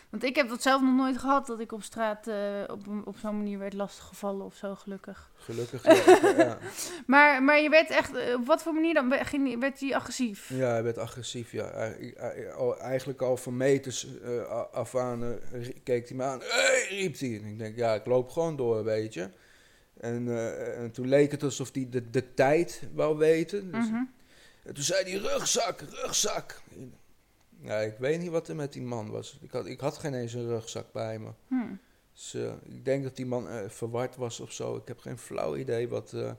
[0.09, 3.17] Want ik heb dat zelf nog nooit gehad, dat ik op straat eh, op, op
[3.17, 5.31] zo'n manier werd lastiggevallen of zo, gelukkig.
[5.35, 5.83] Gelukkig.
[5.83, 6.57] ja, ja.
[7.07, 9.11] Maar, maar je werd echt, eh, op wat voor manier dan?
[9.13, 10.49] Ging, werd je agressief?
[10.49, 11.71] Ja, hij werd agressief, ja.
[11.73, 12.47] Hij- hij-
[12.79, 15.39] Eigenlijk al van meters eh, af aan
[15.83, 16.39] keek hij me aan.
[16.43, 17.39] Hey, riep hij.
[17.43, 19.29] En ik denk, ja, ik loop gewoon door, weet je.
[19.99, 20.27] En,
[20.77, 23.71] en toen leek het alsof hij de, de tijd wou weten.
[23.71, 24.03] Dus, Mhm.
[24.63, 26.61] En toen zei hij, rugzak, rugzak.
[27.61, 29.37] Ja, ik weet niet wat er met die man was.
[29.41, 31.29] Ik had, ik had geen eens een rugzak bij me.
[31.47, 31.55] Hm.
[32.13, 34.75] Dus eh, ik denk dat die man eh, verward was of zo.
[34.75, 36.13] Ik heb geen flauw idee wat...
[36.13, 36.31] eh,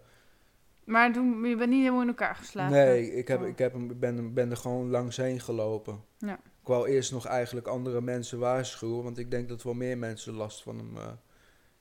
[0.84, 2.72] Maar toen, je bent niet helemaal in elkaar geslagen?
[2.76, 3.46] Nee, ik, heb, Oh.
[3.46, 6.00] ik heb hem, ben, ben er gewoon langs heen gelopen.
[6.18, 6.34] Ja.
[6.34, 10.32] Ik wou eerst nog eigenlijk andere mensen waarschuwen, want ik denk dat wel meer mensen
[10.34, 11.08] last van hem eh,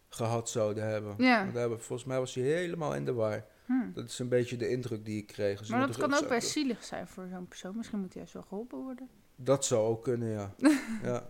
[0.10, 1.16] gehad zouden hebben.
[1.18, 1.44] Ja.
[1.44, 3.46] Want hebben- volgens mij was hij helemaal in de war.
[3.66, 3.74] Hm.
[3.94, 5.60] Dat is een beetje de indruk die ik kreeg.
[5.60, 7.78] Dus Maar dat kan ook best zielig zijn voor zo'n persoon.
[7.78, 9.10] Misschien moet hij juist wel geholpen worden.
[9.42, 10.54] Dat zou ook kunnen, ja.
[11.10, 11.24] ja.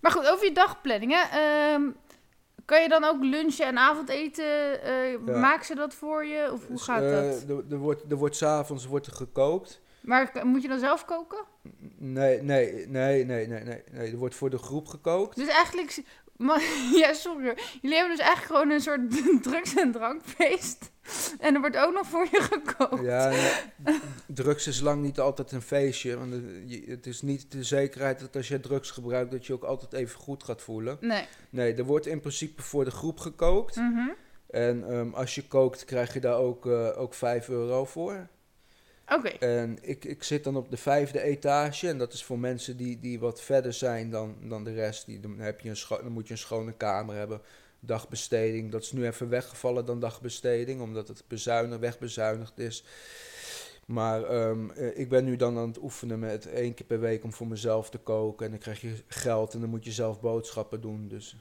[0.00, 1.12] Maar goed, over je dagplanning.
[1.14, 1.38] Hè?
[1.38, 1.82] Ehm,
[2.64, 4.82] kan je dan ook lunchen en avondeten?
[4.82, 5.38] eh Ja.
[5.38, 6.52] Maken ze dat voor je?
[6.52, 7.42] Of hoe Dus, gaat eh, dat?
[7.48, 9.80] Er, er wordt, er wordt s'avonds wordt gekookt.
[10.00, 11.44] Maar moet je dan zelf koken?
[11.98, 14.10] Nee, nee, nee, nee, nee, nee, nee.
[14.10, 15.36] Er wordt voor de groep gekookt.
[15.36, 16.02] Dus eigenlijk...
[16.36, 16.62] Maar,
[17.02, 17.56] ja, sorry.
[17.82, 19.10] Jullie hebben dus eigenlijk gewoon een soort
[19.46, 20.90] drugs- en drankfeest.
[21.40, 23.02] En er wordt ook nog voor je gekookt.
[23.02, 26.18] Ja, nee, drugs is lang niet altijd een feestje.
[26.18, 26.34] Want
[26.86, 30.18] het is niet de zekerheid dat als je drugs gebruikt, dat je ook altijd even
[30.20, 30.96] goed gaat voelen.
[31.00, 31.24] Nee.
[31.50, 33.76] Nee, er wordt in principe voor de groep gekookt.
[33.76, 34.08] Mhm.
[34.50, 38.28] En ehm, als je kookt, krijg je daar ook, eh, ook 5 euro voor.
[39.10, 39.28] Oké.
[39.28, 41.88] En ik, ik zit dan op de vijfde etage.
[41.88, 45.06] En dat is voor mensen die, die wat verder zijn dan, dan de rest.
[45.06, 47.40] Die, dan, heb je een dan moet je een schone kamer hebben.
[47.80, 48.72] Dagbesteding.
[48.72, 50.80] Dat is nu even weggevallen dan dagbesteding.
[50.80, 52.84] Omdat het bezuinigd, wegbezuinigd is.
[53.86, 57.24] Maar ehm, eh, ik ben nu dan aan het oefenen met één keer per week
[57.24, 58.44] om voor mezelf te koken.
[58.44, 61.08] En dan krijg je geld en dan moet je zelf boodschappen doen.
[61.08, 61.36] Dus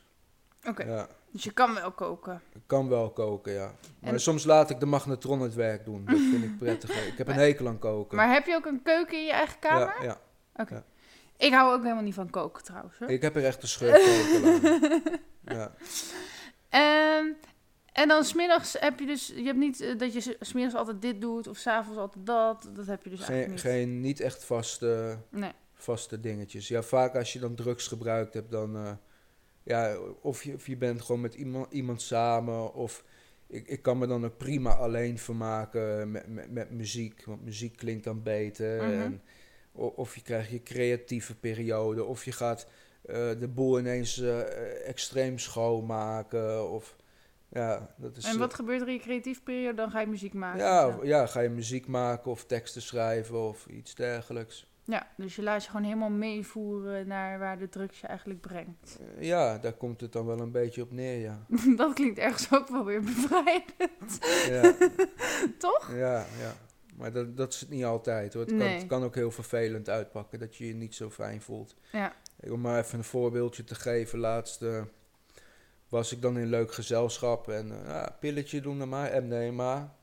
[0.67, 0.83] Oké.
[0.83, 2.41] ja, Dus je kan wel koken.
[2.53, 3.71] ik kan wel koken, ja.
[3.99, 6.05] Maar En- soms laat ik de magnetron het werk doen.
[6.05, 7.07] Dat vind ik prettiger.
[7.11, 8.17] Ik heb een hekel aan koken.
[8.17, 9.95] Maar heb je ook een keuken in je eigen kamer?
[9.99, 10.19] Ja, ja.
[10.55, 10.83] Oké.
[11.37, 12.97] Ik hou ook helemaal niet van koken trouwens.
[12.97, 13.09] Hoor.
[13.09, 14.61] Ik heb er echt een aan.
[15.57, 15.71] Ja.
[16.69, 17.25] Ehm,
[17.93, 19.27] en dan smiddags heb je dus...
[19.27, 22.69] Je hebt niet eh, dat je s- smiddags altijd dit doet of s'avonds altijd dat.
[22.73, 25.41] Dat heb je dus Geen, eigenlijk geen, niet echt vaste, niet.
[25.41, 25.51] Nee.
[25.73, 26.67] vaste dingetjes.
[26.67, 28.75] Ja, vaak als je dan drugs gebruikt hebt, dan...
[28.75, 28.91] eh,
[29.67, 33.03] ja, of je, of je bent gewoon met iemand, iemand samen, of...
[33.49, 37.77] Ik, ik kan me dan ook prima alleen vermaken met, met, met muziek, want muziek
[37.77, 38.83] klinkt dan beter.
[38.83, 39.01] Mhm.
[39.01, 39.21] en,
[39.73, 42.67] o- of je krijgt je creatieve periode, of je gaat
[43.01, 46.95] eh, de boel ineens eh, extreem schoonmaken, of...
[47.49, 48.25] Ja, dat is...
[48.25, 49.75] En eh, wat gebeurt er in je creatieve periode?
[49.75, 50.59] Dan ga je muziek maken.
[50.59, 54.66] Ja, of ja, ga je muziek maken of teksten schrijven of iets dergelijks.
[54.87, 58.99] Ja, dus je laat je gewoon helemaal meevoeren naar waar de drugs je eigenlijk brengt.
[59.17, 61.45] Eh, Ja, daar komt het dan wel een beetje op neer, ja.
[61.75, 64.19] dat klinkt ergens ook wel weer bevrijdend.
[64.49, 64.73] Ja,
[65.57, 65.91] Toch?
[65.95, 66.53] ja, ja.
[66.95, 68.41] Maar dat, dat is het niet altijd hoor.
[68.43, 71.75] Het kan, het kan ook heel vervelend uitpakken dat je je niet zo fijn voelt.
[71.91, 72.13] Ja.
[72.49, 74.19] Om maar even een voorbeeldje te geven.
[74.19, 74.81] Laatst eh,
[75.89, 79.95] was ik dan in leuk gezelschap en eh, ja, pilletje doen dan maar, MDMA.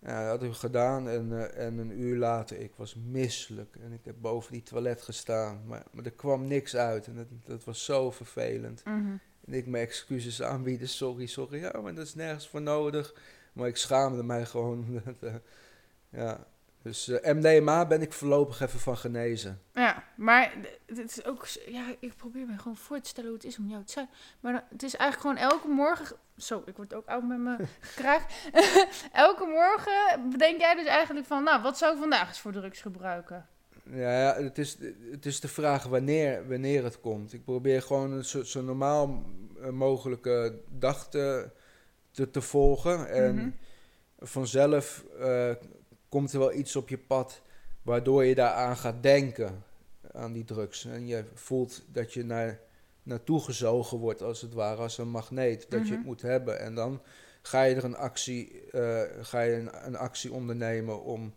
[0.00, 3.76] Ja, dat hadden we gedaan en, eh, en een uur later, ik was misselijk.
[3.76, 7.06] En ik heb boven die toilet gestaan, maar, maar er kwam niks uit.
[7.06, 8.84] En dat, dat was zo vervelend.
[8.84, 9.16] Mhm.
[9.44, 11.60] En ik mijn excuses aanbieden, sorry, sorry.
[11.60, 13.14] Ja, maar dat is nergens voor nodig.
[13.52, 14.86] Maar ik schaamde mij gewoon.
[15.04, 15.34] dat, eh,
[16.08, 16.46] ja.
[16.88, 19.60] Dus eh, MDMA ben ik voorlopig even van genezen.
[19.72, 20.52] Ja, maar
[20.86, 21.46] het is ook...
[21.66, 24.08] Ja, ik probeer me gewoon voor te stellen hoe het is om jou te zijn.
[24.40, 26.16] Maar dan- het is eigenlijk gewoon elke morgen...
[26.36, 28.26] Zo, ik word ook oud met mijn kraag.
[29.12, 31.42] elke morgen bedenk jij dus eigenlijk van...
[31.44, 33.46] Nou, wat zou ik vandaag eens voor drugs gebruiken?
[33.90, 34.78] Ja, het, is,
[35.10, 37.32] het is de vraag wanneer, wanneer het komt.
[37.32, 39.22] Ik probeer gewoon een zo, zo normaal
[39.62, 41.50] eh, mogelijke dag te,
[42.10, 43.08] te, te volgen.
[43.08, 43.50] En Mhm.
[44.18, 45.50] vanzelf eh,
[46.08, 47.42] komt er wel iets op je pad
[47.82, 49.64] waardoor je daaraan gaat denken,
[50.12, 50.84] aan die drugs.
[50.84, 52.60] En je voelt dat je naar,
[53.02, 55.94] naartoe gezogen wordt, als het ware, als een magneet, dat je Mhm.
[55.94, 56.60] het moet hebben.
[56.60, 57.02] En dan
[57.42, 61.34] ga je er een actie, eh, ga je een, een actie ondernemen om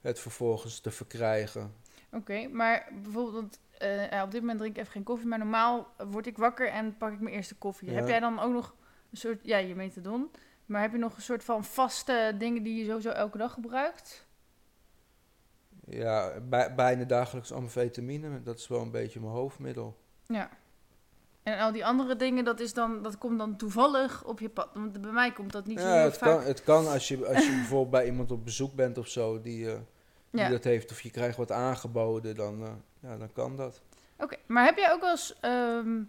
[0.00, 1.74] het vervolgens te verkrijgen.
[2.12, 3.58] Oké, maar bijvoorbeeld...
[3.78, 5.26] eh, op dit moment drink ik even geen koffie.
[5.28, 7.88] Maar normaal word ik wakker en pak ik mijn eerste koffie.
[7.90, 7.94] Ja.
[7.94, 8.74] Heb jij dan ook nog
[9.10, 9.38] een soort...
[9.42, 10.30] Ja, je methadon.
[10.70, 14.26] Maar heb je nog een soort van vaste dingen die je sowieso elke dag gebruikt?
[15.84, 19.96] Ja, bij, bijna dagelijks amfetamine, dat is wel een beetje mijn hoofdmiddel.
[20.26, 20.50] Ja.
[21.42, 24.68] En al die andere dingen, dat, is dan, dat komt dan toevallig op je pad.
[24.74, 26.28] Want bij mij komt dat niet zo heel het, vaak.
[26.28, 29.40] kan, het kan als je, als je bijvoorbeeld bij iemand op bezoek bent of zo,
[29.40, 29.78] die, eh,
[30.30, 30.48] die Ja.
[30.48, 33.80] dat heeft, of je krijgt wat aangeboden, dan, eh, ja, dan kan dat.
[34.18, 35.34] Oké, maar heb jij ook wel eens...
[35.40, 36.02] ehm,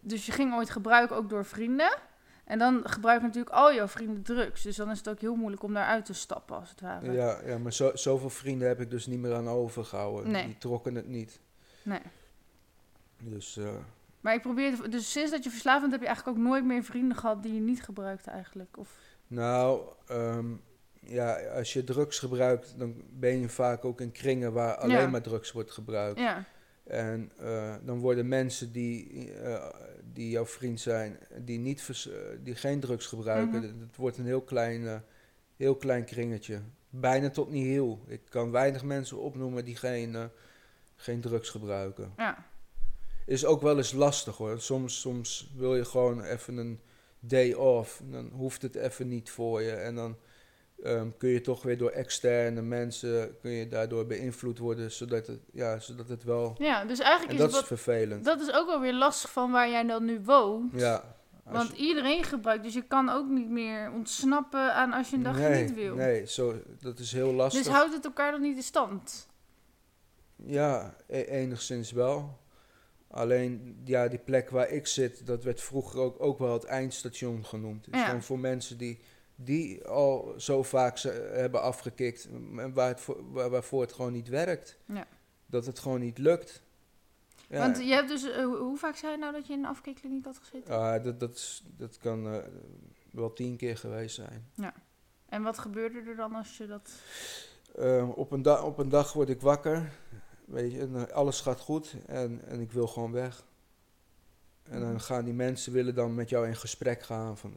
[0.00, 2.10] dus je ging ooit gebruiken ook door vrienden.
[2.44, 4.62] En dan gebruiken natuurlijk al jouw vrienden drugs.
[4.62, 7.12] Dus dan is het ook heel moeilijk om daaruit te stappen, als het ware.
[7.12, 10.30] Ja, ja maar zo, zoveel vrienden heb ik dus niet meer aan overgehouden.
[10.30, 10.46] Nee.
[10.46, 11.40] Die trokken het niet.
[11.82, 12.00] Nee.
[13.22, 13.74] Dus eh,
[14.20, 14.90] Maar ik probeer...
[14.90, 17.54] Dus sinds dat je verslaafd bent, heb je eigenlijk ook nooit meer vrienden gehad die
[17.54, 18.78] je niet gebruikte eigenlijk?
[18.78, 18.98] Of...
[19.26, 20.46] nou, ehm,
[21.00, 25.06] ja, als je drugs gebruikt, dan ben je vaak ook in kringen waar alleen Ja.
[25.08, 26.18] maar drugs wordt gebruikt.
[26.18, 26.44] Ja,
[26.84, 29.68] En eh, dan worden mensen die, eh,
[30.14, 33.66] die jouw vriend zijn, die, niet vers- eh, die geen drugs gebruiken, Mhm.
[33.66, 34.96] het, het wordt een heel klein, eh,
[35.56, 36.60] heel klein kringetje.
[36.90, 38.04] Bijna tot niet heel.
[38.06, 40.24] Ik kan weinig mensen opnoemen die geen, eh,
[40.96, 42.12] geen drugs gebruiken.
[42.16, 42.50] ja.
[43.26, 44.60] Is ook wel eens lastig hoor.
[44.60, 46.80] Soms, soms wil je gewoon even een
[47.20, 48.02] day off.
[48.10, 49.70] Dan hoeft het even niet voor je.
[49.72, 50.16] En dan
[50.82, 55.40] ehm, kun je toch weer door externe mensen, kun je daardoor beïnvloed worden, zodat het,
[55.52, 56.54] ja, zodat het wel...
[56.58, 58.24] ja dus En eigenlijk dat is is het wat, vervelend.
[58.24, 60.80] dat is ook wel weer lastig van waar jij dan nu woont.
[60.80, 61.16] Ja.
[61.44, 65.22] Want je- iedereen gebruikt, dus je kan ook niet meer ontsnappen aan als je een
[65.22, 65.94] dagje nee, niet wil.
[65.94, 67.62] Nee, zo, dat is heel lastig.
[67.62, 69.28] dus houdt het elkaar dan niet in stand?
[70.36, 72.40] Ja, e- enigszins wel.
[73.08, 77.44] Alleen, ja, die plek waar ik zit, dat werd vroeger ook, ook wel het eindstation
[77.44, 77.86] genoemd.
[77.90, 78.04] Is Ja.
[78.06, 79.00] gewoon voor mensen die,
[79.44, 84.12] die al zo vaak ze hebben afgekikt en waar het voor, waar, waarvoor het gewoon
[84.12, 84.78] niet werkt.
[84.86, 85.06] Ja.
[85.46, 86.62] Dat het gewoon niet lukt.
[87.48, 89.64] Ja, Want je hebt dus, eh, hoe- vaak zei je nou dat je in een
[89.66, 90.74] afkeerkliniek had gezeten?
[90.78, 92.38] ah, dat, dat, is, dat kan eh,
[93.10, 94.46] wel tien keer geweest zijn.
[95.28, 96.90] En wat gebeurde er dan als je dat...
[97.76, 99.92] Ehm, op, een da- op een dag word ik wakker.
[100.44, 103.44] Weet je, en, eh, alles gaat goed en, en ik wil gewoon weg.
[104.62, 104.88] En Mhm.
[104.90, 107.54] dan gaan die mensen willen dan met jou in gesprek gaan van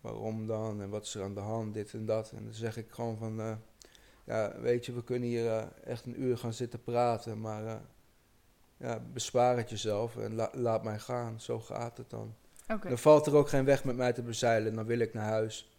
[0.00, 2.30] waarom dan en wat is er aan de hand, dit en dat.
[2.32, 3.52] En dan zeg ik gewoon van, eh,
[4.24, 7.76] ja, weet je, we kunnen hier eh, echt een uur gaan zitten praten, maar eh,
[8.76, 11.40] ja, bespaar het jezelf en la- laat mij gaan.
[11.40, 12.34] Zo gaat het dan.
[12.88, 15.74] Dan valt er ook geen weg met mij te bezeilen, dan wil ik naar huis.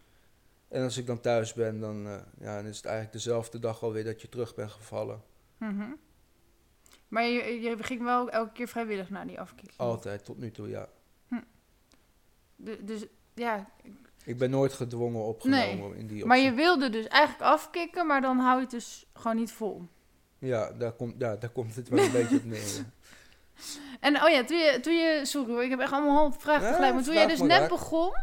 [0.67, 2.03] En als ik dan thuis ben, dan,
[2.39, 5.21] ja, dan is het eigenlijk dezelfde dag alweer dat je terug bent gevallen.
[5.57, 5.91] Mhm.
[7.07, 9.79] Maar je, je ging wel elke keer vrijwillig naar die afkeerkliniek?
[9.79, 10.89] Altijd, tot nu toe, ja.
[12.55, 13.69] De- dus ja,
[14.25, 16.51] Ik ben nooit gedwongen opgenomen in die maar optie.
[16.51, 19.81] je wilde dus eigenlijk afkicken, maar dan hou je het dus gewoon niet vol.
[20.39, 22.75] Ja, daar komt, ja, daar komt het wel een beetje op neer.
[22.75, 22.83] ja.
[23.99, 26.67] En oh ja, toen je, toen je sorry hoor, ik heb echt allemaal vragen Ja,
[26.69, 26.93] tegelijk.
[26.93, 27.69] Maar toen jij dus maar net raak.
[27.69, 28.13] begon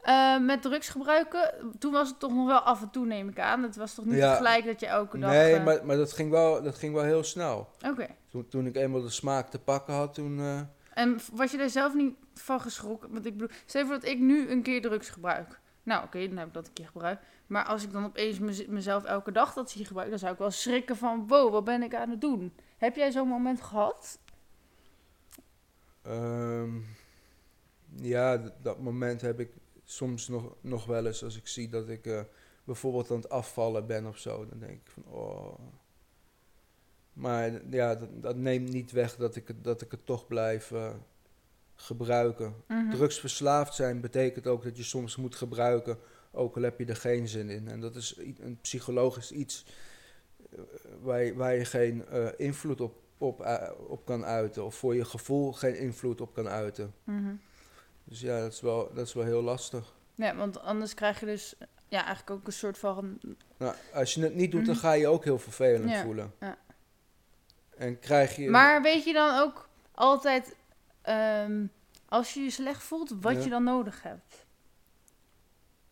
[0.00, 3.38] eh, met drugs gebruiken, toen was het toch nog wel af en toe, neem ik
[3.40, 3.62] aan.
[3.62, 4.34] Het was toch niet Ja.
[4.34, 5.30] gelijk dat je elke dag...
[5.30, 7.68] Nee, eh, maar, maar dat, ging wel, dat ging wel heel snel.
[7.86, 8.06] Oké.
[8.28, 10.38] Toen, toen ik eenmaal de smaak te pakken had, toen...
[10.40, 10.60] eh,
[10.94, 13.12] En was je daar zelf niet van geschrokken?
[13.12, 15.60] Want ik bedoel, stel voor dat ik nu een keer drugs gebruik.
[15.82, 17.22] Nou, oké, dan heb ik dat een keer gebruikt.
[17.46, 20.38] Maar als ik dan opeens mez- mezelf elke dag dat zie gebruiken, dan zou ik
[20.38, 22.52] wel schrikken van, wow, wat ben ik aan het doen?
[22.76, 24.18] Heb jij zo'n moment gehad?
[26.02, 26.80] ehm,
[27.96, 29.50] ja, dat moment heb ik
[29.84, 32.20] soms nog, nog wel eens als ik zie dat ik eh,
[32.64, 34.46] bijvoorbeeld aan het afvallen ben of zo.
[34.46, 35.58] Dan denk ik van, oh...
[37.12, 40.94] Maar ja, dat, neemt niet weg dat ik dat ik het toch blijf eh,
[41.76, 42.54] gebruiken.
[42.68, 42.90] Mhm.
[42.90, 45.98] Drugsverslaafd zijn betekent ook dat je soms moet gebruiken,
[46.32, 47.68] ook al heb je er geen zin in.
[47.68, 49.66] En dat is een psychologisch iets
[50.52, 50.58] eh,
[51.02, 54.94] waar je, waar je geen eh, invloed op, op, eh, op kan uiten, of voor
[54.94, 56.94] je gevoel geen invloed op kan uiten.
[57.04, 57.34] Mhm.
[58.04, 59.94] Dus ja, dat is wel, dat is wel heel lastig.
[60.14, 61.54] Ja, want anders krijg je dus
[61.88, 63.18] ja, eigenlijk ook een soort van...
[63.56, 64.84] Nou, als je het niet doet, dan Mhm.
[64.84, 66.32] ga je je ook heel vervelend Ja, voelen.
[66.40, 66.58] ja.
[67.76, 68.50] En krijg je...
[68.50, 70.56] Maar weet je dan ook altijd,
[71.04, 71.66] ehm,
[72.08, 73.40] als je je slecht voelt, wat Ja.
[73.42, 74.46] je dan nodig hebt?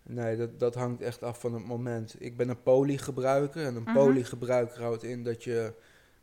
[0.03, 2.15] Nee, dat, dat hangt echt af van het moment.
[2.19, 3.93] Ik ben een polygebruiker en een Mhm.
[3.95, 5.75] polygebruiker houdt in dat je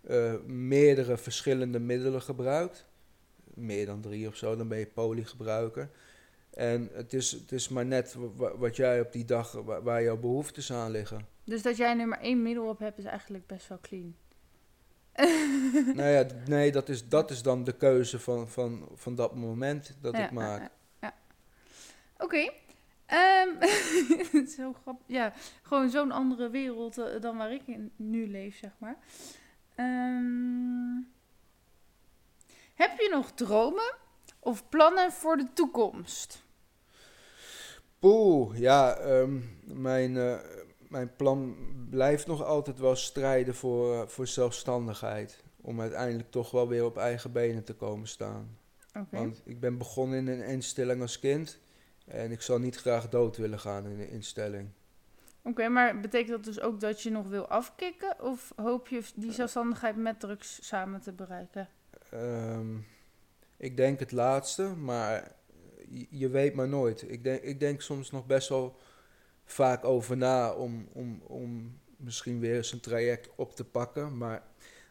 [0.01, 2.85] eh, meerdere verschillende middelen gebruikt.
[3.53, 5.89] Meer dan drie of zo, dan ben je polygebruiker.
[6.53, 9.81] En het is, het is maar net wa- wa- wat jij op die dag, wa-
[9.81, 11.25] waar jouw behoeftes aan liggen.
[11.43, 14.15] Dus dat jij nu maar één middel op hebt, is eigenlijk best wel clean.
[15.95, 19.97] nou ja, nee, dat is, dat is dan de keuze van, van, van dat moment
[20.01, 20.61] dat Ja, ik maak.
[20.61, 21.13] ja, ja.
[22.17, 22.51] Oké.
[23.05, 23.49] Ehm,
[24.57, 25.05] zo grappig.
[25.07, 28.97] Ja, gewoon zo'n andere wereld eh, dan waar ik in nu leef, zeg maar.
[29.75, 30.95] Ehm,
[32.73, 33.95] heb je nog dromen
[34.39, 36.43] of plannen voor de toekomst?
[37.99, 40.37] Poeh, ja, ehm, mijn, eh,
[40.89, 41.55] mijn plan
[41.89, 45.43] blijft nog altijd wel strijden voor, eh, voor zelfstandigheid.
[45.61, 48.57] Om uiteindelijk toch wel weer op eigen benen te komen staan.
[49.09, 51.59] Want ik ben begonnen in een instelling als kind.
[52.05, 54.69] En ik zou niet graag dood willen gaan in een instelling.
[55.41, 58.21] Oké, maar betekent dat dus ook dat je nog wil afkicken?
[58.21, 61.69] Of hoop je die zelfstandigheid met drugs samen te bereiken?
[62.09, 62.77] ehm,
[63.57, 65.31] ik denk het laatste, maar
[65.89, 67.11] je, je weet maar nooit.
[67.11, 68.77] Ik denk, ik denk soms nog best wel
[69.51, 74.17] vaak over na om, om, om misschien weer eens een traject op te pakken.
[74.17, 74.43] Maar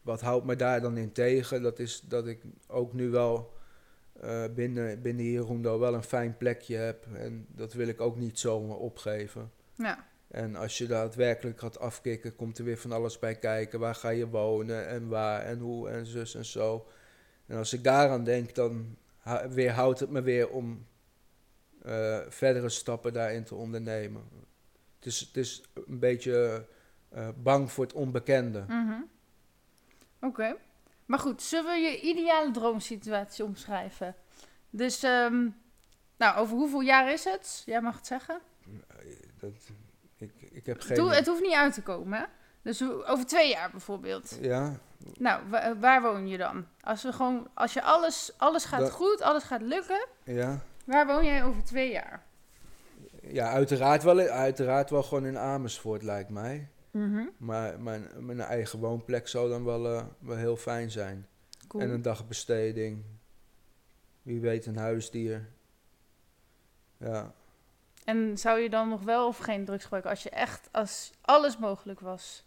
[0.02, 1.62] wat houdt me daar dan in tegen?
[1.62, 3.52] Dat is dat ik ook nu wel
[4.20, 7.06] eh, binnen, binnen Hieroendo wel een fijn plekje heb.
[7.14, 9.50] En dat wil ik ook niet zomaar opgeven.
[9.74, 10.06] Ja.
[10.28, 13.80] En als je daadwerkelijk gaat afkicken, komt er weer van alles bij kijken.
[13.80, 16.86] Waar ga je wonen en waar en hoe en zus en zo.
[17.46, 18.96] En als ik daaraan denk, dan
[19.50, 20.86] weerhoudt het me weer om
[21.82, 24.22] eh, verdere stappen daarin te ondernemen.
[25.08, 26.66] Is, het is een beetje
[27.08, 28.64] eh, bang voor het onbekende.
[28.68, 29.00] Mhm.
[30.20, 30.56] Oké.
[31.06, 34.14] Maar goed, zullen we je ideale droomsituatie omschrijven?
[34.70, 35.48] Dus, ehm,
[36.16, 37.62] nou, over hoeveel jaar is het?
[37.66, 38.40] Jij mag het zeggen.
[39.40, 39.50] Dat,
[40.16, 40.96] ik, ik heb geen...
[40.96, 42.24] Doe, het hoeft niet uit te komen, hè?
[42.62, 44.38] Dus over twee jaar bijvoorbeeld.
[44.40, 44.72] Ja,
[45.18, 46.66] Nou, wa- waar woon je dan?
[46.80, 50.60] Als, we gewoon, als je alles, alles gaat Dat- goed, alles gaat lukken, ja.
[50.84, 52.26] waar woon jij over twee jaar?
[53.32, 56.68] Ja uiteraard, wel, uiteraard wel gewoon in Amersfoort, lijkt mij.
[56.90, 57.26] Mhm.
[57.38, 61.26] Maar mijn, mijn eigen woonplek zou dan wel, eh, wel heel fijn zijn.
[61.68, 61.82] Cool.
[61.82, 63.04] En een dagbesteding.
[64.22, 65.48] Wie weet een huisdier.
[66.96, 67.34] Ja.
[68.04, 71.58] En zou je dan nog wel of geen drugs gebruiken als je echt, als alles
[71.58, 72.46] mogelijk was?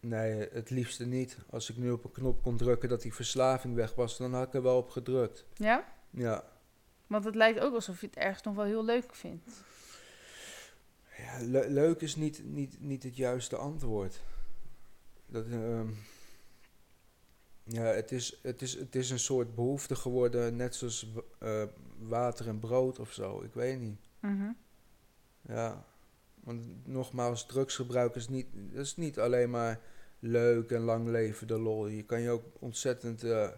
[0.00, 1.38] Nee, het liefste niet.
[1.50, 4.46] Als ik nu op een knop kon drukken dat die verslaving weg was, dan had
[4.46, 5.44] ik er wel op gedrukt.
[5.54, 5.84] Ja?
[6.10, 6.44] Ja.
[7.06, 9.50] Want het lijkt ook alsof je het ergens nog wel heel leuk vindt.
[11.40, 14.20] Le- leuk is niet, niet, niet het juiste antwoord.
[15.26, 15.88] Dat, ehm,
[17.62, 21.06] ja, het is, het, is, het is een soort behoefte geworden, net zoals
[21.38, 21.62] eh,
[21.98, 23.42] water en brood of zo.
[23.42, 24.00] Ik weet niet.
[24.20, 24.50] Mhm.
[25.40, 25.84] Ja,
[26.34, 29.80] want nogmaals, drugsgebruik is niet, dat is niet alleen maar
[30.18, 31.86] leuk en lang leven de lol.
[31.86, 33.48] Je kan je ook ontzettend eh,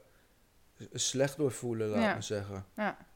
[0.93, 2.15] slecht door voelen, laat Ja.
[2.15, 2.67] me zeggen.
[2.77, 3.07] Ja.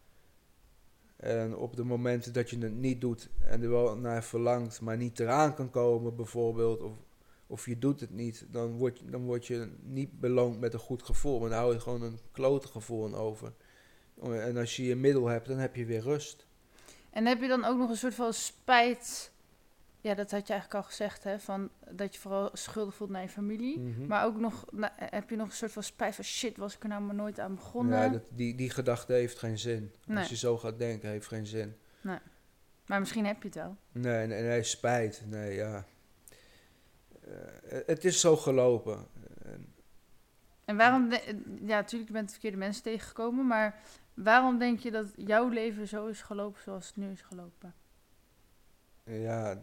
[1.20, 4.96] En op de momenten dat je het niet doet en er wel naar verlangt, maar
[4.96, 6.92] niet eraan kan komen bijvoorbeeld, of,
[7.46, 11.02] of je doet het niet, dan word, dan word je niet beloond met een goed
[11.02, 13.52] gevoel, maar dan hou je gewoon een klote gevoel over.
[14.22, 16.46] En als je je middel hebt, dan heb je weer rust.
[17.10, 19.29] En heb je dan ook nog een soort van spijt?
[20.02, 21.38] Ja, dat had je eigenlijk al gezegd, hè?
[21.40, 23.78] Van dat je vooral schuldig voelt naar je familie.
[23.78, 24.06] Mhm.
[24.06, 26.82] Maar ook nog, na- heb je nog een soort van spijt van shit, was ik
[26.82, 27.98] er nou maar nooit aan begonnen?
[27.98, 29.92] Ja, dat, die, die gedachte heeft geen zin.
[30.06, 30.18] Nee.
[30.18, 31.76] Als je zo gaat denken, heeft geen zin.
[32.86, 33.76] Maar misschien heb je het wel.
[33.92, 35.22] Nee, nee, nee spijt.
[35.26, 35.84] Nee, ja.
[37.20, 39.06] Eh, het is zo gelopen.
[39.44, 39.74] En
[40.64, 43.80] En waarom, de- ja, natuurlijk, je bent de verkeerde mensen tegengekomen, maar
[44.14, 47.74] waarom denk je dat jouw leven zo is gelopen zoals het nu is gelopen?
[49.04, 49.60] Ja,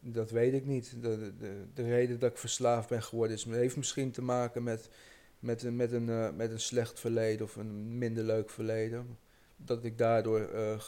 [0.00, 1.02] dat weet ik niet.
[1.02, 4.90] De, de, de reden dat ik verslaafd ben geworden is, heeft misschien te maken met,
[5.38, 9.18] met, een, met, een, eh, met een slecht verleden of een minder leuk verleden.
[9.56, 10.80] Dat ik daardoor eh, eh,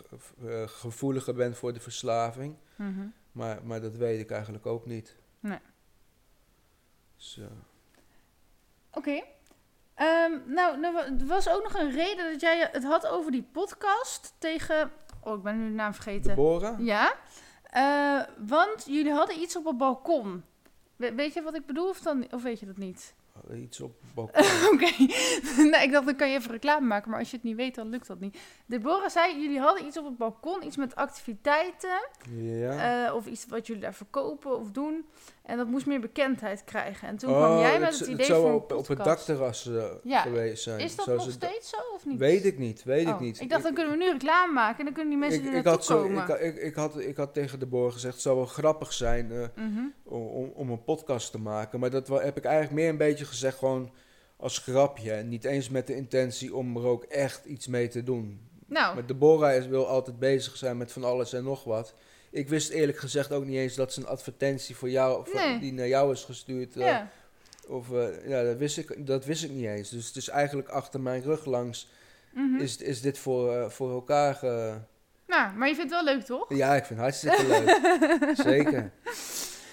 [0.67, 2.57] gevoeliger ben voor de verslaving.
[2.77, 3.07] Mhm.
[3.33, 5.17] Maar, maar dat weet ik eigenlijk ook niet.
[5.41, 5.59] Nee.
[7.17, 7.47] Dus, eh,
[8.93, 9.23] Oké.
[9.95, 13.49] Ehm, nou, nou, er was ook nog een reden dat jij het had over die
[13.53, 14.91] podcast tegen...
[15.21, 16.29] Oh, ik ben nu de naam vergeten.
[16.29, 16.81] Deborah?
[16.81, 17.17] Ja,
[17.73, 20.45] Eh, want jullie hadden iets op het balkon.
[20.97, 23.15] We- weet je wat ik bedoel of, dan, of weet je dat niet?
[23.55, 24.43] Iets op balkon.
[24.73, 24.91] Oké,
[25.57, 27.75] nou, ik dacht dan kan je even reclame maken, maar als je het niet weet
[27.75, 28.39] dan lukt dat niet.
[28.67, 33.07] Deborah zei, jullie hadden iets op het balkon, iets met activiteiten ja.
[33.07, 35.05] eh, of iets wat jullie daar verkopen of doen.
[35.43, 37.09] En dat moest meer bekendheid krijgen.
[37.09, 39.05] En toen Oh, kwam jij met het, het, het idee zou voor op, op het
[39.05, 40.21] dakterras eh, Ja.
[40.21, 40.81] geweest zijn.
[40.81, 42.19] Is dat Zoals nog steeds zo of niet?
[42.19, 43.41] Weet ik niet, weet ik Oh, niet.
[43.41, 45.59] Ik dacht, dan kunnen we nu reclame maken en dan kunnen die mensen ik, er
[45.59, 46.23] ik, had zo, komen.
[46.29, 49.33] ik, ik, ik, had, ik had tegen de boer gezegd, het zou wel grappig zijn
[49.33, 49.81] eh, Mhm.
[50.05, 51.81] om, om, om een podcast te maken.
[51.81, 53.91] Maar dat heb ik eigenlijk meer een beetje gezegd gewoon
[54.37, 55.13] als grapje.
[55.13, 58.41] En niet eens met de intentie om er ook echt iets mee te doen.
[58.67, 61.95] Nou, Maar Deborah is, wil altijd bezig zijn met van alles en nog wat.
[62.31, 65.59] Ik wist eerlijk gezegd ook niet eens dat ze een advertentie voor jou, voor- Nee.
[65.59, 66.77] die naar jou is gestuurd.
[66.77, 67.11] eh, ja.
[67.69, 69.89] Of, eh, ja, dat wist, ik, dat wist ik niet eens.
[69.91, 71.91] Dus het is eigenlijk achter mijn rug langs
[72.35, 72.61] Mhm.
[72.61, 74.75] is, is dit voor, eh, voor elkaar ge...
[75.27, 76.55] Nou, maar je vindt het wel leuk, toch?
[76.57, 78.37] Ja, ik vind het hartstikke leuk.
[78.53, 78.91] Zeker.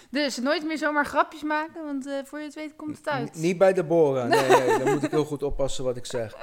[0.10, 3.36] Dus nooit meer zomaar grapjes maken, want eh, voor je het weet komt het uit.
[3.38, 4.28] N- niet bij Deborah.
[4.30, 6.36] Nee, nee, dan moet ik heel goed oppassen wat ik zeg.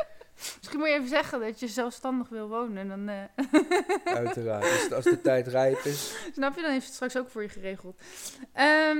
[0.58, 2.76] Misschien moet je even zeggen dat je zelfstandig wil wonen.
[2.76, 4.64] En dan, eh, Uiteraard.
[4.64, 6.16] Als, als de tijd rijp is.
[6.32, 8.00] snap je, dan heeft het straks ook voor je geregeld.
[8.52, 8.98] Ehm,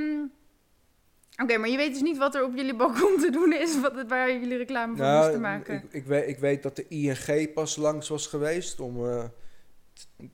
[1.43, 3.95] Oké, maar je weet dus niet wat er op jullie balkon te doen is, wat,
[3.95, 5.75] het- waar jullie reclame voor moesten maken.
[5.75, 9.25] Nou, ik, ik, weet, ik weet dat de ING pas langs was geweest om eh,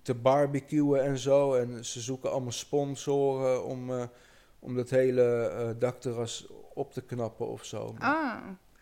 [0.03, 1.55] te barbecuen en zo.
[1.55, 4.05] En ze zoeken allemaal sponsoren om, eh,
[4.59, 7.95] om dat hele eh dakterras op te knappen of zo.
[7.99, 8.37] Ah,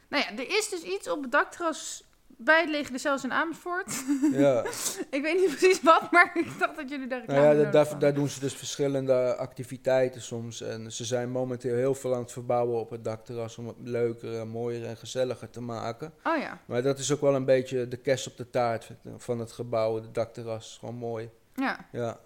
[0.08, 2.04] Nou ja, er is dus iets op het dakterras
[2.44, 4.04] bij het Leger de Cels in Amersfoort.
[4.32, 4.64] Ja.
[5.16, 8.14] ik weet niet precies wat, maar ik dacht dat jullie daar Nou ja, daar, daar
[8.14, 10.60] doen ze dus verschillende activiteiten soms.
[10.60, 14.38] En ze zijn momenteel heel veel aan het verbouwen op het dakterras om het leuker,
[14.38, 16.12] en mooier en gezelliger te maken.
[16.24, 19.38] Oh ja, Maar dat is ook wel een beetje de kerst op de taart van
[19.38, 20.76] het gebouw, het dakterras.
[20.80, 21.30] Gewoon mooi.
[21.54, 21.88] ja.
[21.92, 22.18] Ja.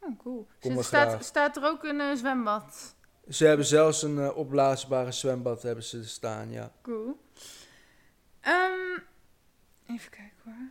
[0.00, 0.46] Oh, cool.
[0.46, 2.94] Kom Zit- maar staat, staat er ook een eh, zwembad?
[3.28, 6.72] Ze hebben zelfs een eh, opblaasbare zwembad hebben ze staan, ja.
[6.82, 7.20] Cool.
[8.40, 9.00] Ehm,
[9.88, 10.70] even kijken hoor.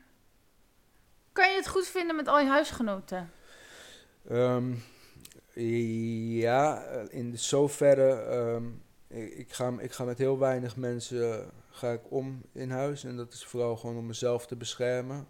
[1.32, 3.32] Kan je het goed vinden met al je huisgenoten?
[4.28, 4.74] Ehm,
[6.40, 8.12] ja, in zoverre.
[8.12, 8.66] ehm,
[9.08, 13.04] ik, ik, ga, ik ga met heel weinig mensen eh, ga ik om in huis.
[13.04, 15.28] En dat is vooral gewoon om mezelf te beschermen.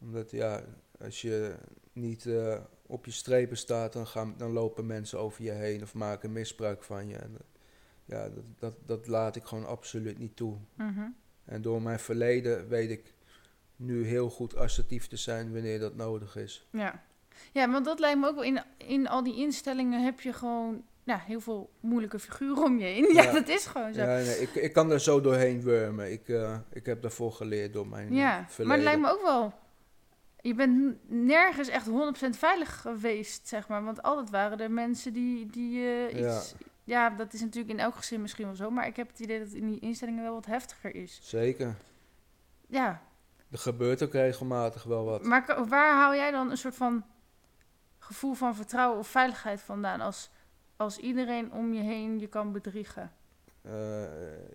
[0.00, 0.64] Omdat ja,
[1.00, 1.56] als je
[1.92, 5.94] niet eh, op je strepen staat, dan, gaan, dan lopen mensen over je heen of
[5.94, 7.16] maken misbruik van je.
[7.16, 7.38] En,
[8.04, 10.56] ja, dat, dat, dat laat ik gewoon absoluut niet toe.
[10.74, 11.08] Mhm.
[11.44, 13.12] En door mijn verleden weet ik
[13.76, 16.66] nu heel goed assertief te zijn wanneer dat nodig is.
[16.70, 17.02] Ja.
[17.52, 18.44] Ja, want dat lijkt me ook wel.
[18.44, 22.84] In, in al die instellingen heb je gewoon ja, heel veel moeilijke figuren om je
[22.84, 23.12] heen.
[23.14, 23.32] Ja, Ja.
[23.32, 24.00] dat is gewoon zo.
[24.00, 26.12] Ja, Ja, nee, ik, ik kan er zo doorheen wurmen.
[26.12, 28.74] Ik, eh, ik heb daarvoor geleerd door mijn eh, maar verleden.
[28.76, 29.52] het lijkt me ook wel.
[30.40, 31.90] Je bent nergens echt 100%
[32.30, 33.84] veilig geweest, zeg maar.
[33.84, 36.36] Want altijd waren er mensen die, die eh, Ja.
[36.36, 36.54] iets...
[36.58, 36.66] Ja,
[37.16, 38.70] dat is natuurlijk in elk gezin misschien wel zo.
[38.70, 41.18] Maar ik heb het idee dat het in die instellingen wel wat heftiger is.
[41.22, 41.74] Zeker.
[42.66, 43.02] Ja,
[43.50, 45.24] Er gebeurt ook regelmatig wel wat.
[45.24, 47.04] maar waar haal jij dan een soort van
[47.98, 50.00] gevoel van vertrouwen of veiligheid vandaan?
[50.00, 50.30] Als,
[50.76, 53.12] als iedereen om je heen je kan bedriegen.
[53.62, 54.02] Eh,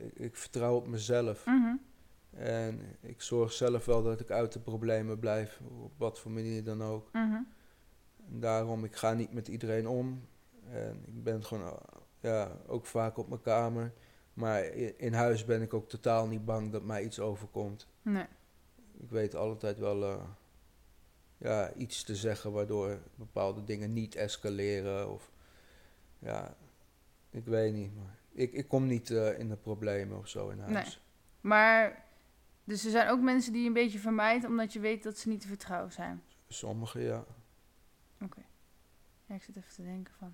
[0.06, 1.46] ik, ik vertrouw op mezelf.
[1.46, 1.76] Mhm.
[2.34, 5.60] En ik zorg zelf wel dat ik uit de problemen blijf.
[5.84, 7.10] Op wat voor manier dan ook.
[7.12, 7.42] Mhm.
[8.28, 10.28] En daarom, ik ga niet met iedereen om.
[10.70, 11.80] En ik ben gewoon
[12.20, 13.94] ja, ook vaak op mijn kamer.
[14.34, 14.64] Maar
[14.98, 17.88] in huis ben ik ook totaal niet bang dat mij iets overkomt.
[18.02, 18.26] Nee.
[18.98, 20.24] Ik weet altijd wel eh,
[21.38, 25.12] ja, iets te zeggen waardoor bepaalde dingen niet escaleren.
[25.12, 25.32] Of,
[26.20, 26.56] ja,
[27.30, 27.96] ik weet niet.
[27.96, 30.74] Maar ik, ik kom niet eh, in de problemen of zo in huis.
[30.74, 31.04] Nee.
[31.42, 32.06] Maar,
[32.64, 35.30] dus er zijn ook mensen die je een beetje vermijdt omdat je weet dat ze
[35.30, 36.24] niet te vertrouwen zijn.
[36.48, 37.26] Sommigen ja.
[39.30, 40.34] Ja, ik zit even te denken van.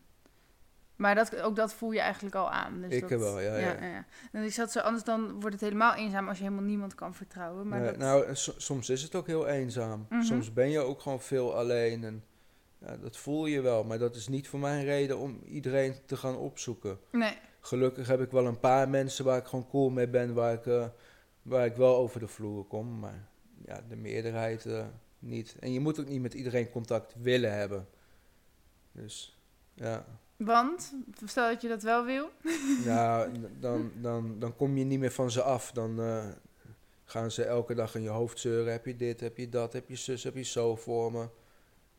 [0.96, 2.82] Maar dat, ook dat voel je eigenlijk al aan.
[2.82, 3.84] Dus Ik dat, wel, ja, ja.
[3.86, 4.06] ja.
[4.32, 7.14] En ik zat zo, anders dan wordt het helemaal eenzaam als je helemaal niemand kan
[7.14, 7.68] vertrouwen.
[7.68, 10.06] Maar Nee, dat, Nou, so- soms is het ook heel eenzaam.
[10.10, 10.22] Mhm.
[10.22, 12.04] Soms ben je ook gewoon veel alleen.
[12.04, 12.24] En,
[12.80, 13.84] ja, dat voel je wel.
[13.84, 17.00] Maar dat is niet voor mij een reden om iedereen te gaan opzoeken.
[17.12, 20.54] nee, Gelukkig heb ik wel een paar mensen waar ik gewoon cool mee ben, waar
[20.54, 20.86] ik, eh,
[21.42, 23.00] waar ik wel over de vloer kom.
[23.00, 23.28] Maar
[23.66, 24.86] ja, de meerderheid eh,
[25.20, 25.56] niet.
[25.60, 27.88] En je moet ook niet met iedereen contact willen hebben.
[28.92, 29.40] Dus
[29.74, 30.06] ja,
[30.38, 30.94] want,
[31.26, 32.30] stel dat je dat wel wil.
[32.86, 33.28] ja
[33.60, 35.72] dan, dan, dan kom je niet meer van ze af.
[35.72, 36.26] Dan eh,
[37.06, 38.72] gaan ze elke dag in je hoofd zeuren.
[38.72, 41.28] Heb je dit, heb je dat, heb je zus, heb je zo voor me.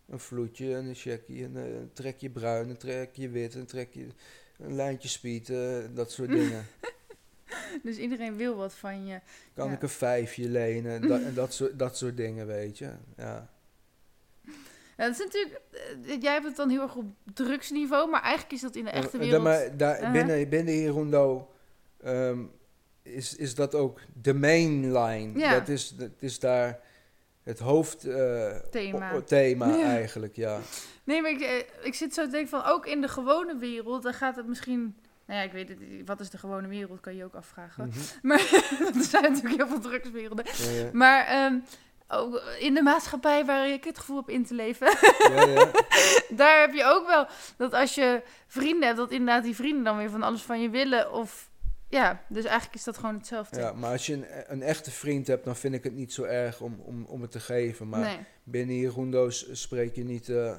[0.08, 4.06] Een vloedje, een checkie, een, eh, een trekje bruin, een trekje wit, een trekje,
[4.58, 6.66] een lijntje speed, eh, dat soort dingen.
[7.82, 9.20] Dus iedereen wil wat van je.
[9.54, 9.74] Kan Ja.
[9.74, 11.08] ik een vijfje lenen?
[11.08, 12.90] Dat, dat, soort, dat soort dingen, weet je.
[13.16, 13.50] Ja.
[14.96, 15.60] Ja, dat is natuurlijk,
[16.06, 18.90] eh, jij hebt het dan heel erg op drugsniveau, maar eigenlijk is dat in de
[18.90, 19.44] echte En- en wereld...
[19.44, 20.12] dan maar daar, Uh-huh.
[20.12, 21.50] binnen, binnen Hirundo
[22.02, 22.38] ehm,
[23.02, 25.38] is, is dat ook de mainline.
[25.38, 25.52] Ja.
[25.58, 26.80] Dat, is, dat is daar
[27.42, 29.20] het hoofdthema Thema.
[29.22, 29.84] thema Ja.
[29.84, 30.58] eigenlijk, ja.
[31.04, 34.02] Nee, maar ik, eh, ik zit zo te denken van, ook in de gewone wereld,
[34.02, 34.96] dan gaat het misschien...
[35.26, 37.86] Nou ja, ik weet het, wat is de gewone wereld, kan je ook afvragen.
[37.88, 37.98] Mhm.
[38.22, 38.38] Maar
[38.96, 40.44] er zijn natuurlijk heel veel drugswerelden.
[40.46, 40.88] ja, ja.
[40.92, 41.58] Maar ehm,
[42.08, 45.70] ook in de maatschappij waar ik het gevoel heb in te leven, ja, ja.
[46.40, 47.26] daar heb je ook wel
[47.56, 50.70] dat als je vrienden hebt, dat inderdaad die vrienden dan weer van alles van je
[50.70, 51.12] willen.
[51.12, 51.50] Of
[51.88, 53.60] ja, dus eigenlijk is dat gewoon hetzelfde.
[53.60, 56.22] Ja, maar als je een, een echte vriend hebt, dan vind ik het niet zo
[56.22, 57.88] erg om, om, om het te geven.
[57.88, 58.18] Maar nee.
[58.42, 60.54] binnen Hirundo's spreek je niet, eh,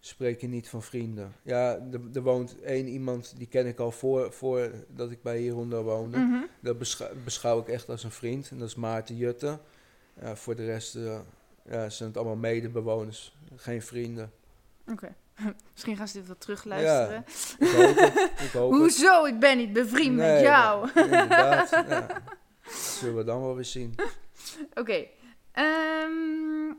[0.00, 1.32] spreek je niet van vrienden.
[1.42, 5.38] Ja, er, er woont één iemand, die ken ik al voor, voor dat ik bij
[5.38, 6.18] Hirundo woonde.
[6.18, 6.42] Mhm.
[6.60, 8.50] Dat beschou, beschouw ik echt als een vriend.
[8.50, 9.58] En dat is Maarten Jutte.
[10.20, 11.18] Ja, voor de rest eh,
[11.70, 14.32] ja, zijn het allemaal medebewoners, geen vrienden.
[14.90, 15.14] Oké.
[15.72, 17.24] Misschien gaan ze dit wel terugluisteren.
[17.58, 18.30] Ik hoop het.
[18.40, 18.80] Ik hoop het.
[18.80, 19.24] Hoezo?
[19.24, 20.88] Ik ben niet bevriend met jou.
[20.94, 21.70] Inderdaad.
[21.70, 22.06] ja.
[22.64, 23.94] Dat zullen we dan wel weer zien.
[24.80, 25.06] Oké.
[25.52, 26.70] ehm,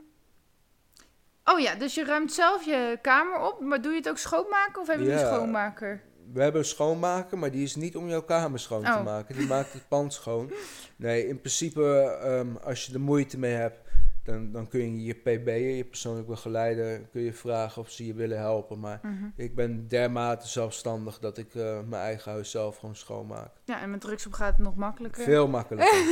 [1.44, 3.60] oh ja, dus je ruimt zelf je kamer op.
[3.62, 5.36] Maar doe je het ook schoonmaken of hebben jullie een Ja.
[5.36, 6.02] schoonmaker?
[6.34, 9.04] We hebben een schoonmaker, maar die is niet om jouw kamer schoon te Oh.
[9.04, 9.36] maken.
[9.38, 10.52] Die maakt het pand schoon.
[10.96, 13.78] Nee, in principe, ehm, als je er moeite mee hebt,
[14.24, 18.14] dan, dan kun je je PB'er, je persoonlijk begeleider, kun je vragen of ze je
[18.14, 18.80] willen helpen.
[18.80, 19.26] Maar Mhm.
[19.36, 23.52] ik ben dermate zelfstandig dat ik eh, mijn eigen huis zelf gewoon schoonmaak.
[23.66, 25.24] Ja, en met drugs gaat het nog makkelijker.
[25.24, 25.98] Veel makkelijker.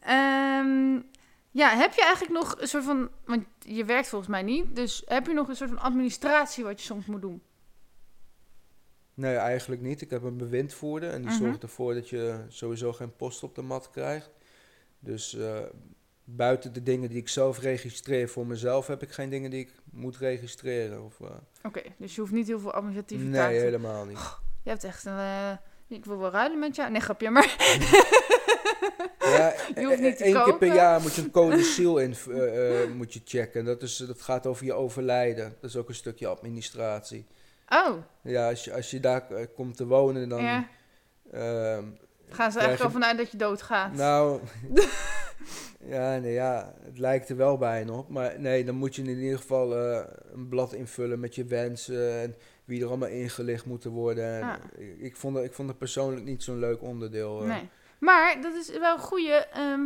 [0.00, 1.00] Ehm,
[1.50, 3.08] ja, heb je eigenlijk nog een soort van...
[3.24, 4.76] Want je werkt volgens mij niet.
[4.76, 7.42] Dus heb je nog een soort van administratie wat je soms moet doen?
[9.20, 10.00] Nee, eigenlijk niet.
[10.00, 11.38] Ik heb een bewindvoerder en die Mhm.
[11.42, 14.30] zorgt ervoor dat je sowieso geen post op de mat krijgt.
[14.98, 15.58] Dus eh,
[16.24, 19.72] buiten de dingen die ik zelf registreer voor mezelf, heb ik geen dingen die ik
[19.90, 21.04] moet registreren.
[21.04, 21.26] Of, eh,
[21.62, 23.56] Oké, dus je hoeft niet heel veel administratieve nee, taken.
[23.58, 24.18] te- helemaal niet.
[24.62, 25.18] Je hebt echt een...
[25.18, 25.52] eh,
[25.88, 26.90] ik wil wel ruilen met jou.
[26.90, 27.56] Nee, grapje, maar...
[29.20, 31.56] Ja, Je hoeft niet te Eén keer per jaar moet je een code
[32.02, 33.64] in, moet je checken.
[33.64, 35.56] Dat, is, dat gaat over je overlijden.
[35.60, 37.26] Dat is ook een stukje administratie.
[37.72, 40.42] Oh, Ja, als je, als je daar eh, komt te wonen, dan...
[40.42, 40.68] ja.
[41.32, 41.84] ehm,
[42.28, 43.92] Gaan ze eigenlijk je- al vanuit dat je doodgaat?
[43.92, 44.40] nou,
[45.94, 48.08] ja, nee, ja, het lijkt er wel bijna op.
[48.08, 52.20] Maar nee, dan moet je in ieder geval eh, een blad invullen met je wensen
[52.20, 54.24] en wie er allemaal ingelicht moeten worden.
[54.40, 54.56] En Ah.
[54.76, 57.40] ik, ik, vond het, ik vond het persoonlijk niet zo'n leuk onderdeel.
[57.42, 57.46] eh.
[57.48, 57.68] Nee.
[57.98, 59.32] Maar dat is wel een goeie.
[59.32, 59.80] ehm,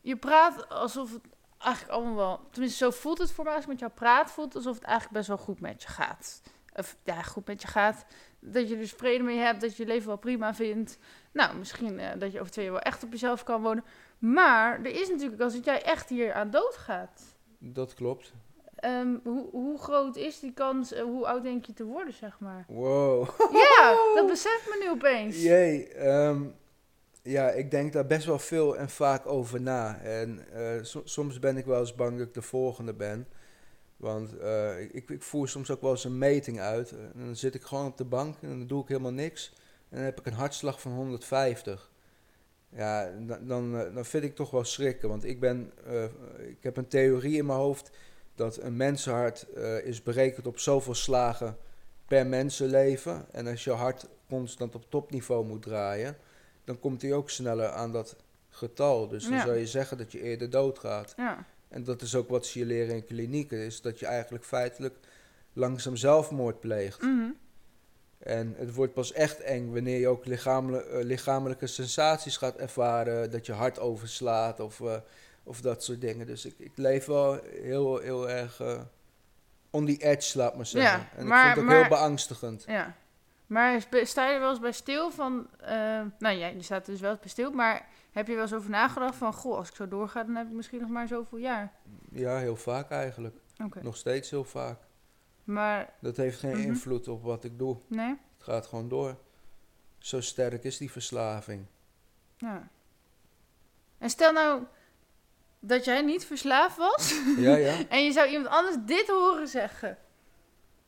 [0.00, 1.20] je praat alsof het
[1.58, 2.40] eigenlijk allemaal wel...
[2.50, 4.30] Tenminste, zo voelt het voor mij als ik met jou praat.
[4.30, 6.42] Voelt alsof het eigenlijk best wel goed met je gaat.
[6.74, 8.04] Of ja, goed met je gaat.
[8.40, 9.60] Dat je dus vrede mee hebt.
[9.60, 10.98] Dat je je leven wel prima vindt.
[11.32, 13.84] Nou, misschien eh, dat je over twee jaar wel echt op jezelf kan wonen.
[14.18, 17.22] Maar er is natuurlijk, als het jij echt hier aan dood gaat...
[17.58, 18.32] Dat klopt.
[18.74, 20.92] ehm, hoe, hoe groot is die kans?
[20.92, 22.64] en hoe oud denk je te worden, zeg maar?
[22.68, 23.28] Wow.
[23.78, 25.42] Ja, dat beseft me nu opeens.
[25.42, 26.42] Jee, ehm,
[27.22, 29.98] ja, ik denk daar best wel veel en vaak over na.
[29.98, 33.28] En eh, so- soms ben ik wel eens bang dat ik de volgende ben.
[34.02, 36.90] Want eh, ik, ik voer soms ook wel eens een meting uit.
[36.90, 39.52] En dan zit ik gewoon op de bank en dan doe ik helemaal niks.
[39.88, 41.90] En dan heb ik een hartslag van 150.
[42.68, 45.08] Ja, dan, dan, eh, dan vind ik toch wel schrikken.
[45.08, 46.04] Want ik, ben, eh,
[46.48, 47.90] ik heb een theorie in mijn hoofd
[48.34, 51.56] dat een mensenhart eh, is berekend op zoveel slagen
[52.06, 53.26] per mensenleven.
[53.32, 56.16] En als je hart constant op topniveau moet draaien,
[56.64, 58.16] dan komt hij ook sneller aan dat
[58.48, 59.08] getal.
[59.08, 59.44] Dus dan Ja.
[59.44, 61.14] zou je zeggen dat je eerder doodgaat.
[61.16, 61.46] Ja.
[61.72, 64.94] En dat is ook wat ze je leren in klinieken, is dat je eigenlijk feitelijk
[65.52, 67.02] langzaam zelfmoord pleegt.
[67.02, 67.30] Mhm.
[68.18, 73.30] En het wordt pas echt eng wanneer je ook lichamelijk, eh, lichamelijke sensaties gaat ervaren,
[73.30, 74.96] dat je hart overslaat of, eh,
[75.42, 76.26] of dat soort dingen.
[76.26, 78.80] Dus ik, ik leef wel heel, heel erg eh,
[79.70, 81.00] on the edge, laat maar zeggen.
[81.00, 82.64] Ja, en maar- ik vind het ook maar- heel beangstigend.
[82.66, 82.94] Ja.
[83.46, 85.48] Maar sta je er wel eens bij stil van...
[86.18, 87.50] nou ja, je staat er dus wel eens bij stil.
[87.50, 89.32] Maar heb je wel eens over nagedacht van...
[89.32, 91.72] Goh, als ik zo doorga, dan heb ik misschien nog maar zoveel jaar.
[92.12, 93.36] Ja, heel vaak eigenlijk.
[93.64, 93.82] Oké.
[93.82, 94.78] Nog steeds heel vaak.
[95.44, 96.66] Maar, Dat heeft geen Mhm.
[96.66, 97.76] invloed op wat ik doe.
[97.86, 98.08] nee?
[98.08, 99.16] Het gaat gewoon door.
[99.98, 101.66] Zo sterk is die verslaving.
[102.36, 102.68] Ja.
[103.98, 104.62] En stel nou
[105.60, 107.20] dat jij niet verslaafd was...
[107.36, 107.74] Ja, ja.
[107.88, 109.98] en je zou iemand anders dit horen zeggen.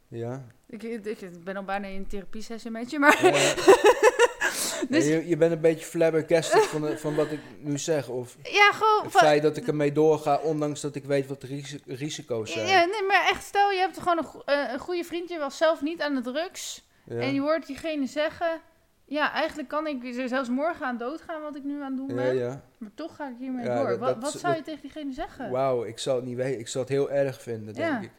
[0.08, 0.44] Ja.
[0.66, 3.24] Ik, ik, ik ben al bijna in een therapiesessie met je, maar...
[3.26, 3.54] Ja.
[4.88, 8.08] Dus- Ja, je, je bent een beetje flabbergasted van, de- van wat ik nu zeg.
[8.08, 9.02] Of Ja, gewoon...
[9.02, 12.52] het van- feit dat ik ermee doorga, ondanks dat ik weet wat de risi- risico's
[12.52, 12.66] zijn.
[12.66, 15.38] Ja, nee, maar echt, stel je hebt gewoon een, go- eh, een goede vriend, je
[15.38, 16.84] was zelf niet aan de drugs.
[17.04, 17.18] Ja.
[17.20, 18.60] En je hoort diegene zeggen...
[19.06, 22.34] Ja, eigenlijk kan ik zelfs morgen aan doodgaan wat ik nu aan het doen ben.
[22.36, 22.62] ja.
[22.78, 23.88] Maar toch ga ik hiermee Ja, door.
[23.88, 25.50] dat- wat wat zou je dat- tegen diegene zeggen?
[25.50, 26.58] Wauw, ik zou het niet weten.
[26.60, 28.00] Ik zou het heel erg vinden, denk Ja.
[28.00, 28.10] ik.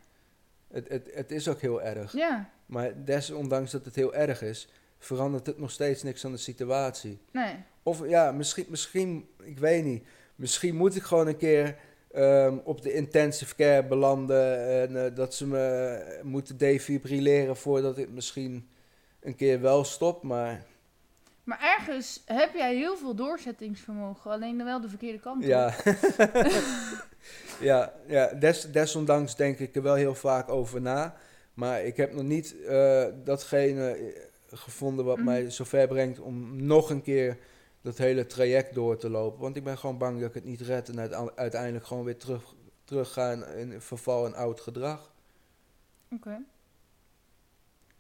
[0.71, 2.11] Het, het, het is ook heel erg.
[2.13, 4.67] Ja, Maar desondanks dat het heel erg is,
[5.05, 7.19] verandert het nog steeds niks aan de situatie.
[7.31, 7.55] nee.
[7.83, 10.03] Of ja, misschien, misschien ik weet niet.
[10.35, 11.75] Misschien moet ik gewoon een keer
[12.11, 14.67] ehm, op de intensive care belanden.
[14.81, 18.67] En eh, dat ze me moeten defibrilleren voordat het misschien
[19.19, 20.23] een keer wel stopt.
[20.23, 20.65] Maar
[21.43, 24.31] Maar ergens heb jij heel veel doorzettingsvermogen.
[24.31, 25.49] Alleen dan wel de verkeerde kant op.
[25.49, 25.73] ja,
[27.69, 31.15] ja, ja des, desondanks denk ik er wel heel vaak over na.
[31.53, 34.13] Maar ik heb nog niet eh, datgene
[34.57, 35.25] gevonden wat Mhm.
[35.25, 37.37] mij zover brengt om nog een keer
[37.81, 39.39] dat hele traject door te lopen.
[39.41, 42.17] Want ik ben gewoon bang dat ik het niet red en uite- uiteindelijk gewoon weer
[42.17, 42.53] terug,
[42.83, 45.11] terug ga in, verval en oud gedrag.
[46.11, 46.39] Oké.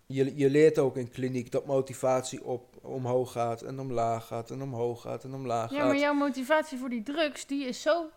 [0.07, 4.61] Je, je leert ook in kliniek dat motivatie op, omhoog gaat en omlaag gaat en
[4.61, 5.87] omhoog gaat en omlaag Ja, gaat.
[5.87, 8.09] maar jouw motivatie voor die drugs, die is zo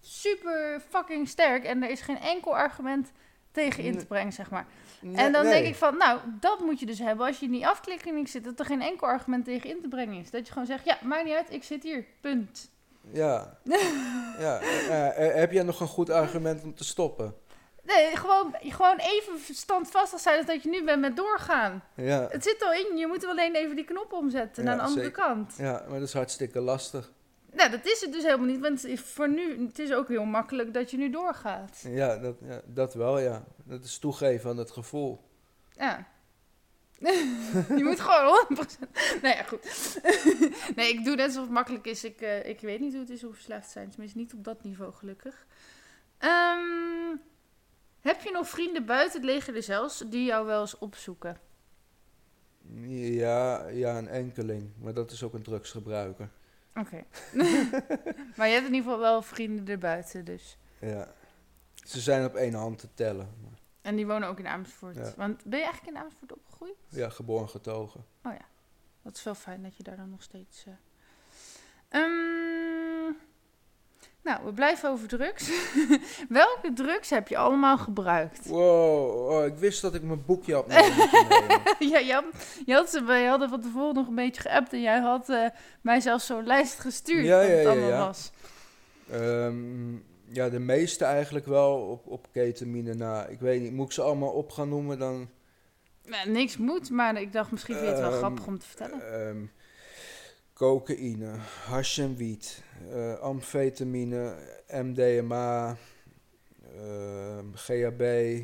[0.00, 1.64] super fucking sterk.
[1.64, 3.12] En er is geen enkel argument
[3.50, 4.66] tegen in te brengen, zeg maar.
[5.00, 5.52] En dan nee.
[5.52, 8.44] denk ik van, nou, dat moet je dus hebben als je in die afklikkliniek zit.
[8.44, 10.30] Dat er geen enkel argument tegen in te brengen is.
[10.30, 12.70] Dat je gewoon zegt, ja, maakt niet uit, ik zit hier, punt.
[13.12, 13.58] Ja.
[14.38, 14.60] ja.
[14.60, 17.34] eh, eh, heb jij nog een goed argument om te stoppen?
[17.82, 21.84] Nee, gewoon, gewoon even standvastig zijn als dat je nu bent met doorgaan.
[21.94, 22.26] Ja.
[22.30, 25.22] Het zit al in je, moet alleen even die knop omzetten naar de andere zeker.
[25.22, 25.54] kant.
[25.56, 27.12] ja, maar dat is hartstikke lastig.
[27.52, 28.60] Nou, dat is het dus helemaal niet.
[28.60, 31.84] Want voor nu, het is ook heel makkelijk dat je nu doorgaat.
[31.88, 33.44] Ja, dat, ja, dat wel, ja.
[33.64, 35.20] Dat is toegeven aan het gevoel.
[35.70, 36.06] Ja.
[37.78, 39.22] je moet gewoon 100%.
[39.22, 40.00] Nou ja, goed.
[40.76, 42.04] nee, ik doe net alsof het makkelijk is.
[42.04, 43.90] Ik, eh, ik weet niet hoe het is om verslaafd te zijn.
[43.90, 45.46] Tenminste, niet op dat niveau, gelukkig.
[46.18, 47.16] Ehm,
[48.00, 51.40] heb je nog vrienden buiten het leger zelfs die jou wel eens opzoeken?
[52.86, 54.70] Ja, ja, een enkeling.
[54.78, 56.30] Maar dat is ook een drugsgebruiker.
[56.74, 57.04] Oké.
[58.36, 60.56] maar je hebt in ieder geval wel vrienden erbuiten, dus.
[60.80, 61.12] Ja.
[61.74, 63.28] Ze zijn op één hand te tellen.
[63.42, 64.96] maar- En die wonen ook in Amersfoort.
[64.96, 65.12] Ja.
[65.16, 66.74] Want ben je eigenlijk in Amersfoort opgegroeid?
[66.88, 68.04] Ja, geboren getogen.
[68.24, 68.44] Oh ja.
[69.02, 70.66] Dat is wel fijn dat je daar dan nog steeds...
[71.88, 72.10] Ehm,
[74.22, 75.50] nou, we blijven over drugs.
[76.28, 78.46] Welke drugs heb je allemaal gebruikt?
[78.46, 80.64] Wow, oh, ik wist dat ik mijn boekje had
[81.78, 82.24] ja, je, had,
[82.66, 85.46] je, had ze, wij hadden van tevoren nog een beetje geappt en jij had eh,
[85.80, 88.06] mij zelfs zo'n lijst gestuurd Ja, wat ja, het ja, allemaal ja.
[88.06, 88.32] was.
[89.10, 89.92] Ehm,
[90.32, 93.26] ja, de meeste eigenlijk wel op, op ketamine na.
[93.26, 95.28] Ik weet niet, moet ik ze allemaal op gaan noemen dan?
[96.04, 98.66] Nou, niks moet, maar ik dacht misschien vind je het wel Ehm, grappig om te
[98.66, 99.28] vertellen.
[99.28, 99.38] Ehm,
[100.60, 104.34] cocaïne, hash en wiet, eh, amfetamine,
[104.68, 105.76] MDMA,
[106.76, 108.00] ehm, GHB.
[108.00, 108.42] eh,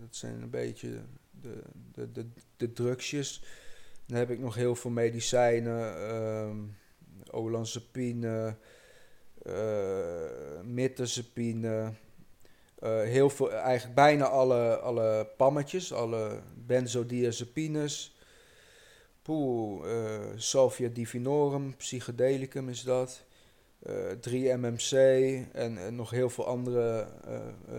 [0.00, 1.00] dat zijn een beetje
[1.40, 1.62] de,
[1.94, 3.42] de, de, de drugsjes.
[4.06, 6.56] Dan heb ik nog heel veel medicijnen, ehm
[7.30, 8.56] olanzapine,
[9.42, 10.62] eh
[12.78, 18.13] eh, heel veel, eigenlijk bijna alle, alle pammetjes, alle benzodiazepines.
[19.24, 23.24] Poeh, eh Salvia divinorum, psychedelicum is dat.
[23.82, 23.94] eh
[24.28, 24.92] 3-MMC
[25.52, 27.36] en, en nog heel veel andere eh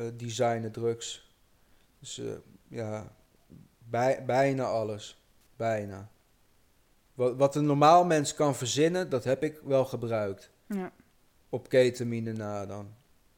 [0.07, 1.31] eh designer drugs.
[1.99, 2.21] Dus
[2.67, 3.15] ja,
[3.89, 5.23] bij, bijna alles.
[5.55, 6.09] Bijna.
[7.13, 10.51] Wat, wat een normaal mens kan verzinnen, dat heb ik wel gebruikt.
[10.67, 10.91] Ja.
[11.49, 12.93] Op ketamine na dan.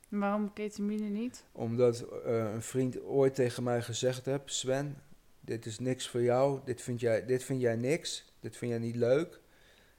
[0.10, 1.43] Waarom ketamine niet?
[1.51, 5.01] Omdat een vriend ooit tegen mij gezegd heeft: Sven,
[5.48, 6.60] dit is niks voor jou.
[6.66, 8.26] Dit vind jij, dit vind jij niks.
[8.39, 9.39] Dit vind jij niet leuk.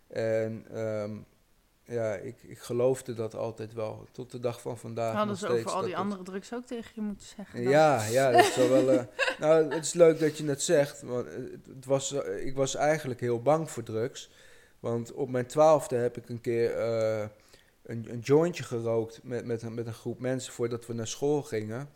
[0.06, 1.16] En ehm,
[1.84, 4.06] ja, ik, ik geloofde dat altijd wel.
[4.12, 5.14] Tot de dag van vandaag.
[5.14, 7.62] Hadden nog ze over al dat die andere drugs ook tegen je moeten zeggen?
[7.62, 7.72] dan?
[7.72, 8.90] Ja, ja, dat zou wel.
[8.90, 9.04] eh,
[9.40, 11.02] nou, het is leuk dat je het zegt.
[11.02, 11.26] Want
[11.74, 14.30] het was, eh, ik was eigenlijk heel bang voor drugs.
[14.80, 17.26] Want op mijn twaalfde heb ik een keer eh,
[17.82, 21.88] een, een jointje gerookt met, met, met een groep mensen voordat we naar school gingen.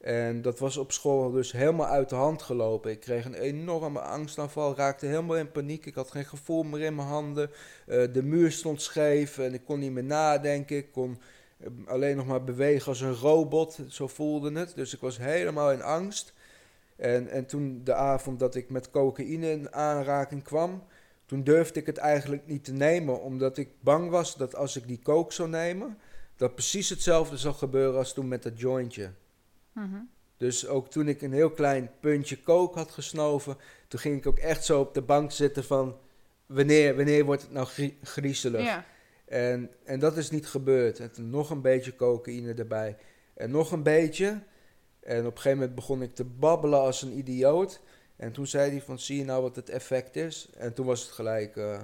[0.00, 2.90] En dat was op school dus helemaal uit de hand gelopen.
[2.90, 5.86] Ik kreeg een enorme angstaanval, raakte helemaal in paniek.
[5.86, 7.50] Ik had geen gevoel meer in mijn handen.
[7.86, 10.76] Eh, de muur stond scheef en ik kon niet meer nadenken.
[10.76, 11.18] Ik kon
[11.58, 14.74] eh, alleen nog maar bewegen als een robot, zo voelde het.
[14.74, 16.32] Dus ik was helemaal in angst.
[16.96, 20.82] En, en toen de avond dat ik met cocaïne in aanraking kwam,
[21.26, 24.86] toen durfde ik het eigenlijk niet te nemen, omdat ik bang was dat als ik
[24.86, 25.98] die coke zou nemen,
[26.36, 29.10] dat precies hetzelfde zou gebeuren als toen met dat jointje.
[29.80, 30.00] Mhm.
[30.36, 33.56] Dus ook toen ik een heel klein puntje coke had gesnoven,
[33.88, 35.96] toen ging ik ook echt zo op de bank zitten van,
[36.46, 38.64] wanneer, wanneer wordt het nou grie- griezelig?
[38.64, 38.84] Ja.
[39.24, 41.00] En, en dat is niet gebeurd.
[41.00, 42.96] En toen nog een beetje cocaïne erbij.
[43.34, 44.42] En nog een beetje.
[45.00, 47.80] En op een gegeven moment begon ik te babbelen als een idioot.
[48.16, 50.48] En toen zei hij van, zie je nou wat het effect is?
[50.56, 51.80] En toen was het gelijk, eh,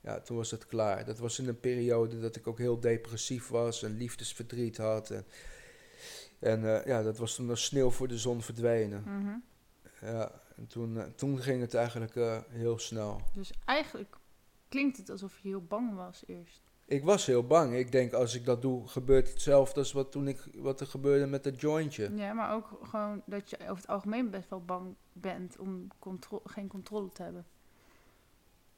[0.00, 1.04] ja, toen was het klaar.
[1.04, 5.10] Dat was in een periode dat ik ook heel depressief was en liefdesverdriet had.
[5.10, 5.24] En,
[6.38, 9.02] en eh, ja, dat was toen als sneeuw voor de zon verdwenen.
[9.06, 9.36] Mhm.
[10.00, 13.20] Ja, en toen, eh, toen ging het eigenlijk eh, heel snel.
[13.34, 14.16] Dus eigenlijk
[14.68, 16.62] klinkt het alsof je heel bang was eerst.
[16.84, 17.74] Ik was heel bang.
[17.74, 21.26] Ik denk, als ik dat doe, gebeurt hetzelfde als wat, toen ik, wat er gebeurde
[21.26, 22.14] met dat jointje.
[22.14, 26.42] Ja, maar ook gewoon dat je over het algemeen best wel bang bent om contro-
[26.44, 27.46] geen controle te hebben.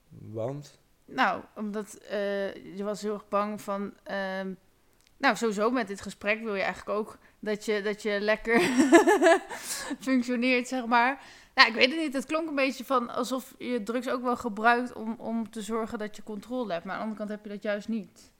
[0.09, 1.99] Want, Nou, omdat
[2.75, 3.95] je was heel erg bang van...
[4.03, 4.53] ehm,
[5.17, 8.61] nou, sowieso met dit gesprek wil je eigenlijk ook dat je, dat je lekker
[10.07, 11.23] functioneert, zeg maar.
[11.55, 12.13] Nou, ik weet het niet.
[12.13, 15.99] Het klonk een beetje van alsof je drugs ook wel gebruikt om, om te zorgen
[15.99, 16.85] dat je controle hebt.
[16.85, 18.33] Maar aan de andere kant heb je dat juist niet.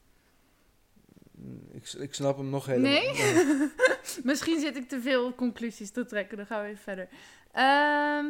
[1.73, 3.71] ik, ik snap hem nog helemaal Nee?
[4.23, 6.37] Misschien zit ik te veel conclusies te trekken.
[6.37, 7.09] Dan gaan we even verder.
[7.53, 8.27] Ehm,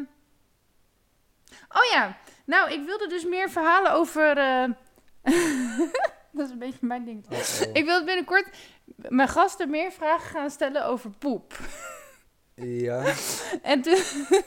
[1.69, 4.37] oh ja, nou, ik wilde dus meer verhalen over.
[4.39, 4.69] eh,
[6.33, 7.25] dat is een beetje mijn ding.
[7.33, 7.75] Uh-oh.
[7.75, 8.49] Ik wil binnenkort
[8.97, 11.59] mijn gasten meer vragen gaan stellen over poep.
[12.55, 13.15] Ja,
[13.63, 13.99] En toen,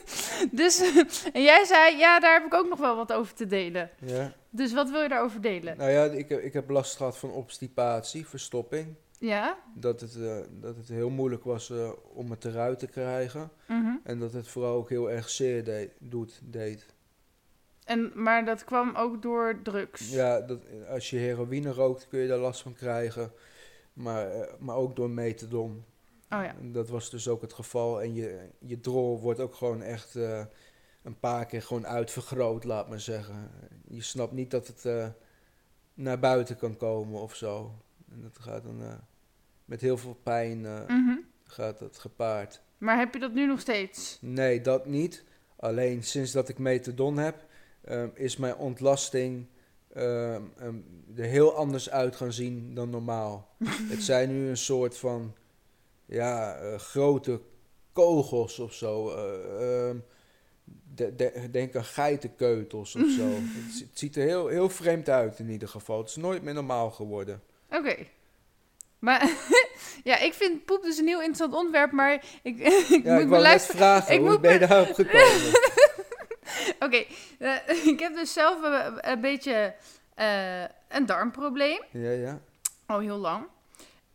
[0.52, 0.80] dus,
[1.34, 3.90] en jij zei, ja, daar heb ik ook nog wel wat over te delen.
[4.06, 4.34] ja.
[4.54, 5.78] Dus wat wil je daarover delen?
[5.78, 8.96] Nou ja, ik, heb- ik heb last gehad van obstipatie, verstopping.
[9.20, 9.58] Ja?
[9.76, 13.52] Dat het, eh, dat het heel moeilijk was eh, om het eruit te krijgen.
[13.68, 13.96] Mhm.
[14.04, 16.86] En dat het vooral ook heel erg zeer deed, doet, deed.
[17.86, 20.10] En, maar dat kwam ook door drugs.
[20.12, 23.32] Ja, dat, als je heroïne rookt kun je daar last van krijgen.
[23.94, 25.84] Maar, eh, maar ook door methadon.
[26.30, 26.56] Oh ja.
[26.62, 28.02] Dat was dus ook het geval.
[28.02, 30.46] En je, je drol wordt ook gewoon echt eh,
[31.04, 33.52] een paar keer gewoon uitvergroot, laat maar zeggen.
[33.88, 35.08] Je snapt niet dat het eh,
[35.94, 37.72] naar buiten kan komen of zo.
[38.12, 38.82] En dat gaat dan
[39.66, 41.18] met heel veel pijn Mhm.
[41.44, 42.62] gaat dat gepaard.
[42.78, 44.18] Maar heb je dat nu nog steeds?
[44.22, 45.24] Nee, dat niet.
[45.56, 47.46] Alleen sinds dat ik methadon heb,
[47.82, 49.46] ehm, is mijn ontlasting
[49.94, 50.76] ehm, ehm,
[51.16, 53.56] er heel anders uit gaan zien dan normaal.
[53.94, 55.34] het zijn nu een soort van
[56.06, 57.42] ja, eh, grote
[57.94, 59.10] kogels of zo.
[59.10, 59.96] ehm,
[60.96, 63.28] de- de- denk aan geitenkeutels of zo.
[63.66, 65.98] het, zi- het ziet er heel, heel vreemd uit in ieder geval.
[65.98, 67.42] Het is nooit meer normaal geworden.
[67.72, 67.96] Oké.
[69.00, 69.30] Maar
[70.04, 73.04] ja, ik vind poep dus een heel interessant onderwerp, maar ik, ik Ja, moet ik
[73.04, 73.78] wou net beluisteren.
[73.78, 75.52] vragen, ik hoe moet ben je me- daarop gekomen?
[76.86, 77.04] Oké,
[77.40, 79.74] eh, ik heb dus zelf een, een beetje
[80.16, 81.80] eh, een darmprobleem.
[81.92, 82.40] ja, ja.
[82.86, 83.46] Al heel lang.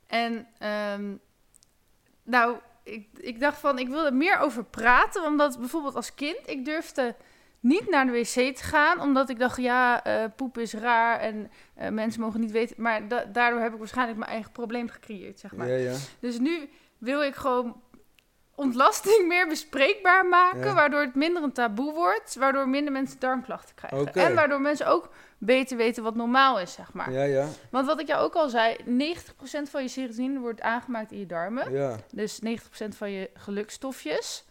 [0.06, 1.14] En ehm,
[2.22, 5.24] nou, ik, ik dacht van, ik wil er meer over praten.
[5.24, 7.14] Omdat bijvoorbeeld als kind, ik durfde
[7.60, 9.00] niet naar de wc te gaan.
[9.00, 12.76] Omdat ik dacht, ja, eh, poep is raar en eh, mensen mogen niet weten.
[12.78, 15.68] Maar da- daardoor heb ik waarschijnlijk mijn eigen probleem gecreëerd, zeg maar.
[15.68, 15.96] ja, ja.
[16.20, 16.68] Dus nu
[16.98, 17.82] wil ik gewoon
[18.56, 20.64] ontlasting meer bespreekbaar maken.
[20.64, 20.74] Ja.
[20.74, 22.34] Waardoor het minder een taboe wordt.
[22.34, 24.12] Waardoor minder mensen darmklachten krijgen.
[24.12, 27.12] En waardoor mensen ook beter weten wat normaal is, zeg maar.
[27.12, 31.12] Ja, ja, Want wat ik jou ook al zei, 90% van je serotonine wordt aangemaakt
[31.12, 31.72] in je darmen.
[31.72, 31.96] ja.
[32.12, 32.48] Dus 90%
[32.88, 34.44] van je gelukstofjes.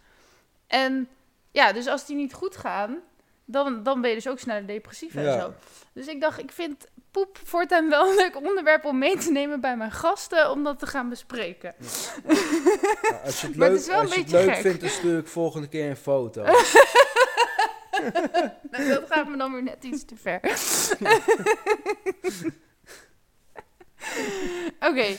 [0.66, 1.08] En
[1.50, 2.98] ja, dus als die niet goed gaan,
[3.46, 5.40] dan, dan ben je dus ook sneller depressief en Ja.
[5.40, 5.54] zo.
[5.92, 9.60] Dus ik dacht, ik vind poep voortaan wel een leuk onderwerp om mee te nemen
[9.60, 11.74] bij mijn gasten, om dat te gaan bespreken.
[13.02, 14.54] Ja, als je het Maar het leuk, is wel een als je het beetje leuk
[14.54, 14.62] gek.
[14.62, 16.44] vindt, dan stuur ik volgende keer een foto.
[18.70, 20.40] Nou, dat gaat me dan weer net iets te ver.
[24.80, 25.16] Oké.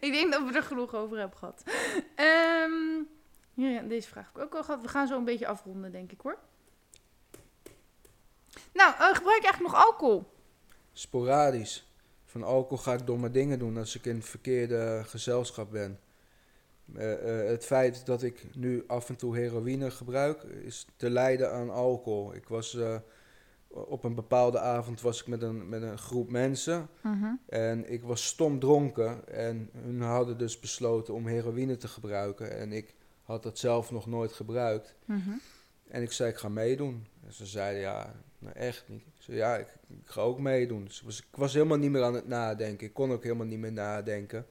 [0.00, 1.62] ik denk dat we er genoeg over hebben gehad.
[2.14, 2.72] Ehm,
[3.68, 4.82] ja, deze vraag heb ik ook al gehad.
[4.82, 6.38] We gaan zo een beetje afronden, denk ik hoor.
[8.72, 10.24] Nou, eh, gebruik je eigenlijk nog alcohol?
[10.92, 11.88] Sporadisch.
[12.24, 16.00] Van alcohol ga ik domme dingen doen als ik in het verkeerde gezelschap ben.
[16.94, 21.52] Eh, eh, het feit dat ik nu af en toe heroïne gebruik, is te lijden
[21.52, 22.34] aan alcohol.
[22.34, 22.78] Ik was
[23.68, 26.88] op een bepaalde avond was ik met een, met een groep mensen
[27.46, 29.28] en ik was stom dronken.
[29.28, 32.58] En hun hadden dus besloten om heroïne te gebruiken.
[32.58, 32.94] En ik
[33.30, 34.94] had dat zelf nog nooit gebruikt.
[35.04, 35.30] Mhm.
[35.88, 37.06] En ik zei, ik ga meedoen.
[37.26, 39.06] En ze zeiden, ja, nou echt niet.
[39.06, 40.84] Ik zei, ja, ik, ik ga ook meedoen.
[40.84, 42.86] Dus ik was, ik was helemaal niet meer aan het nadenken.
[42.86, 44.46] Ik kon ook helemaal niet meer nadenken.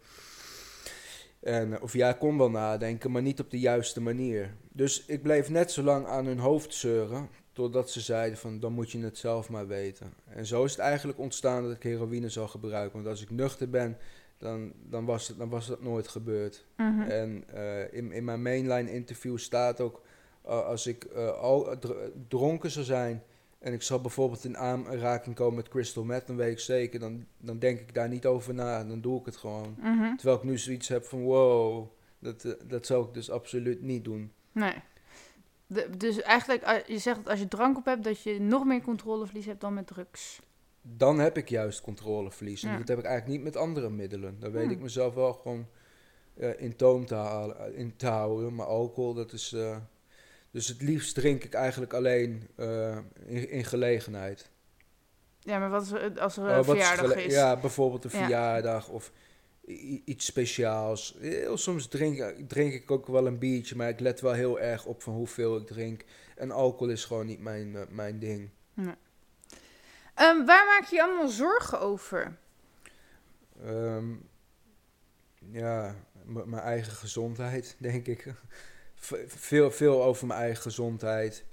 [1.40, 4.56] En, eh, of ja, ik kon wel nadenken, maar niet op de juiste manier.
[4.72, 8.74] Dus ik bleef net zo lang aan hun hoofd zeuren, totdat ze zeiden van, dan
[8.74, 10.14] moet je het zelf maar weten.
[10.26, 12.94] En zo is het eigenlijk ontstaan dat ik heroïne zou gebruiken.
[12.94, 13.98] Want als ik nuchter ben,
[14.40, 16.66] dan, dan, was, het, dan was dat nooit gebeurd.
[16.78, 17.02] Mhm.
[17.02, 20.02] En eh, in, in mijn mainline interview staat ook,
[20.46, 21.94] uh, als ik uh, al dr
[22.28, 23.24] dronken zou zijn
[23.60, 27.26] en ik zal bijvoorbeeld in aanraking komen met crystal meth, dan weet ik zeker, dan,
[27.38, 29.76] dan denk ik daar niet over na, dan doe ik het gewoon.
[29.80, 30.16] Mhm.
[30.16, 31.88] Terwijl ik nu zoiets heb van, wow,
[32.20, 34.32] dat, dat zou ik dus absoluut niet doen.
[34.52, 34.74] Nee.
[35.68, 38.82] De, dus eigenlijk, je zegt dat als je drank op hebt, dat je nog meer
[38.82, 40.40] controleverlies hebt dan met drugs.
[40.98, 42.64] Dan heb ik juist controleverlies.
[42.64, 42.78] En Ja.
[42.78, 44.40] dat heb ik eigenlijk niet met andere middelen.
[44.40, 44.72] Dan weet Hmm.
[44.72, 45.68] ik mezelf wel gewoon
[46.38, 48.56] uh, in toom te, halen, in te houden.
[48.56, 49.54] Maar alcohol, dat is...
[49.54, 49.78] Uh,
[50.52, 54.50] dus het liefst drink ik eigenlijk alleen uh, in, in, gelegenheid.
[55.40, 57.34] Ja, maar wat is als er een oh, verjaardag is?
[57.34, 58.18] Ja, bijvoorbeeld een ja.
[58.18, 59.12] verjaardag of
[60.06, 61.16] iets speciaals.
[61.20, 64.86] Heel soms drink, drink ik ook wel een biertje, maar ik let wel heel erg
[64.86, 66.06] op van hoeveel ik drink.
[66.36, 68.50] En alcohol is gewoon niet mijn, mijn ding.
[68.74, 68.96] Nee.
[70.22, 72.38] Um, waar maak je je allemaal zorgen over?
[73.66, 74.30] Um,
[75.52, 75.96] ja,
[76.26, 78.34] mijn eigen gezondheid, denk ik.
[79.28, 81.46] veel, veel over mijn eigen gezondheid.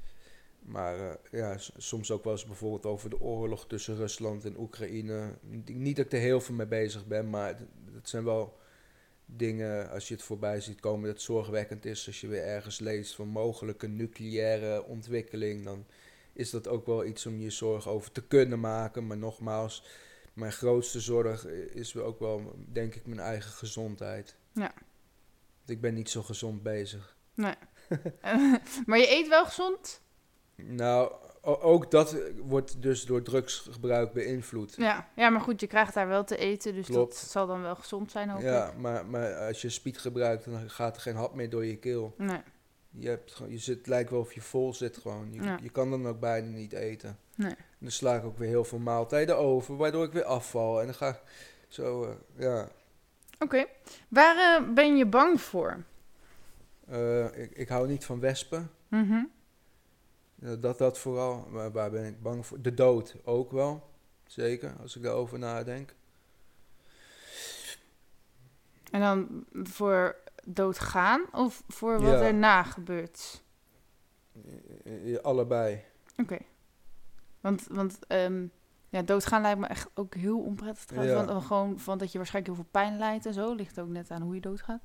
[0.58, 5.38] Maar uh, ja, soms ook wel eens bijvoorbeeld over de oorlog tussen Rusland en Oekraïne.
[5.64, 7.58] Niet dat ik er heel veel mee bezig ben, maar
[7.92, 8.58] dat zijn wel
[9.26, 12.06] dingen, als je het voorbij ziet komen, dat zorgwekkend is.
[12.06, 15.86] Als je weer ergens leest van mogelijke nucleaire ontwikkeling, dan
[16.36, 19.06] is dat ook wel iets om je zorgen over te kunnen maken.
[19.06, 19.84] Maar nogmaals,
[20.32, 24.36] mijn grootste zorg is ook wel, denk ik, mijn eigen gezondheid.
[24.52, 24.72] Ja.
[25.66, 27.16] Ik ben niet zo gezond bezig.
[27.34, 27.54] Nee.
[28.86, 30.00] maar je eet wel gezond?
[30.56, 34.74] Nou, ook dat wordt dus door drugsgebruik beïnvloed.
[34.76, 37.20] Ja, ja, maar goed, je krijgt daar wel te eten, dus Klopt.
[37.20, 40.70] dat zal dan wel gezond zijn, hoop ja, maar, maar als je speed gebruikt, dan
[40.70, 42.14] gaat er geen hap meer door je keel.
[42.16, 42.40] Nee.
[42.98, 45.32] Je, hebt, je zit, het lijkt wel of je vol zit gewoon.
[45.32, 45.58] Je, Ja.
[45.62, 47.18] je kan dan ook bijna niet eten.
[47.34, 47.50] Nee.
[47.50, 50.80] En dan sla ik ook weer heel veel maaltijden over, waardoor ik weer afval.
[50.80, 51.20] En dan ga ik
[51.68, 52.68] zo, eh, ja.
[53.38, 53.66] Oké.
[54.08, 55.84] Waar eh, ben je bang voor?
[56.88, 58.70] Eh, ik, ik hou niet van wespen.
[58.88, 59.24] Mhm.
[60.34, 61.46] Dat, dat vooral.
[61.50, 62.60] Maar waar ben ik bang voor?
[62.62, 63.90] De dood ook wel.
[64.26, 65.94] Zeker, als ik daarover nadenk.
[68.90, 70.16] En dan voor
[70.46, 72.22] doodgaan of voor wat Ja.
[72.22, 73.42] erna gebeurt?
[74.84, 75.84] Eh, eh, allebei.
[76.16, 76.38] Oké.
[77.40, 78.46] Want, want ehm,
[78.88, 81.12] ja, doodgaan lijkt me echt ook heel onprettig trouwens.
[81.12, 81.24] Ja.
[81.24, 83.54] Want, dan gewoon van dat je waarschijnlijk heel veel pijn lijdt en zo.
[83.54, 84.82] Ligt ook net aan hoe je doodgaat.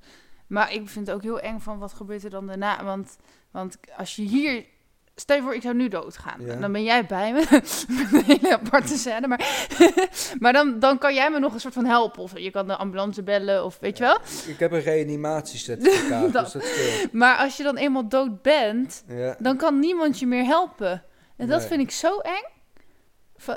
[0.48, 2.84] Maar ik vind het ook heel eng van wat gebeurt er dan daarna.
[2.84, 3.18] Want,
[3.52, 4.66] want als je hier...
[5.16, 6.46] Stel je voor, ik zou nu doodgaan.
[6.46, 6.56] Ja.
[6.56, 7.46] Dan ben jij bij me.
[8.12, 9.28] Een hele aparte scène.
[9.28, 9.68] Maar,
[10.40, 12.22] maar dan, dan kan jij me nog een soort van helpen.
[12.24, 14.18] Of je kan de ambulance bellen of weet je wel.
[14.48, 17.12] Ik heb een reanimatiecertificaat, Dat- dus dat.
[17.12, 19.04] Maar als je dan eenmaal dood bent...
[19.08, 19.36] Ja.
[19.40, 21.04] dan kan niemand je meer helpen.
[21.38, 22.46] En dat vind ik zo eng.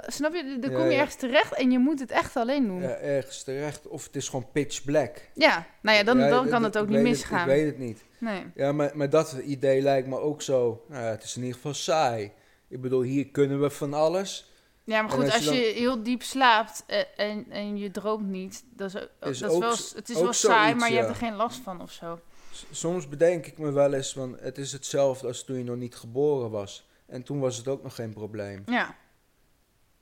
[0.07, 0.59] Snap je?
[0.61, 2.81] Dan kom je ergens terecht en je moet het echt alleen doen.
[2.83, 3.87] Ja, ergens terecht.
[3.89, 5.29] Of het is gewoon pitch black.
[5.35, 7.41] nou ja, dan, Ja, dan ik- kan het ook niet misgaan.
[7.41, 8.05] ik weet het niet.
[8.19, 8.43] Nee.
[8.55, 10.85] Ja, maar, maar dat idee lijkt me ook zo.
[10.89, 12.33] Nou ja, het is in ieder geval saai.
[12.69, 14.53] Ik bedoel, hier kunnen we van alles.
[14.85, 18.27] Ja, maar goed, als als je dan- heel diep slaapt en, en, en je droomt
[18.29, 21.01] niet, dat is, ook- Is dat is wel, het is wel saai, maar je ja.
[21.01, 22.19] hebt er geen last van of zo.
[22.53, 25.77] S- Soms bedenk ik me wel eens van, het is hetzelfde als toen je nog
[25.77, 26.89] niet geboren was.
[27.07, 28.63] En toen was het ook nog geen probleem.
[28.67, 28.95] Ja,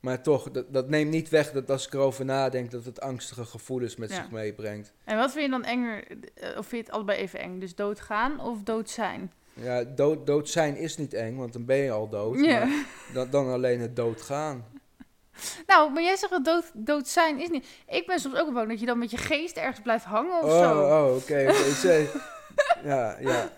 [0.03, 3.45] Maar toch, dat, dat neemt niet weg dat als ik erover nadenk, dat het angstige
[3.45, 4.15] gevoelens met Ja.
[4.15, 4.91] zich meebrengt.
[5.03, 6.03] en wat vind je dan enger,
[6.33, 7.59] eh, of vind je het allebei even eng?
[7.59, 9.31] Dus doodgaan of dood zijn?
[9.53, 12.39] Ja, dood, dood zijn is niet eng, want dan ben je al dood.
[12.39, 12.65] Ja.
[12.65, 14.65] Maar dan, dan alleen het doodgaan.
[15.67, 17.67] Nou, maar jij zegt dat dood, dood zijn is niet...
[17.87, 20.51] Ik ben soms ook bang dat je dan met je geest ergens blijft hangen of
[20.51, 20.81] oh, zo.
[20.81, 21.39] oh, oké.
[22.91, 23.51] ja, ja.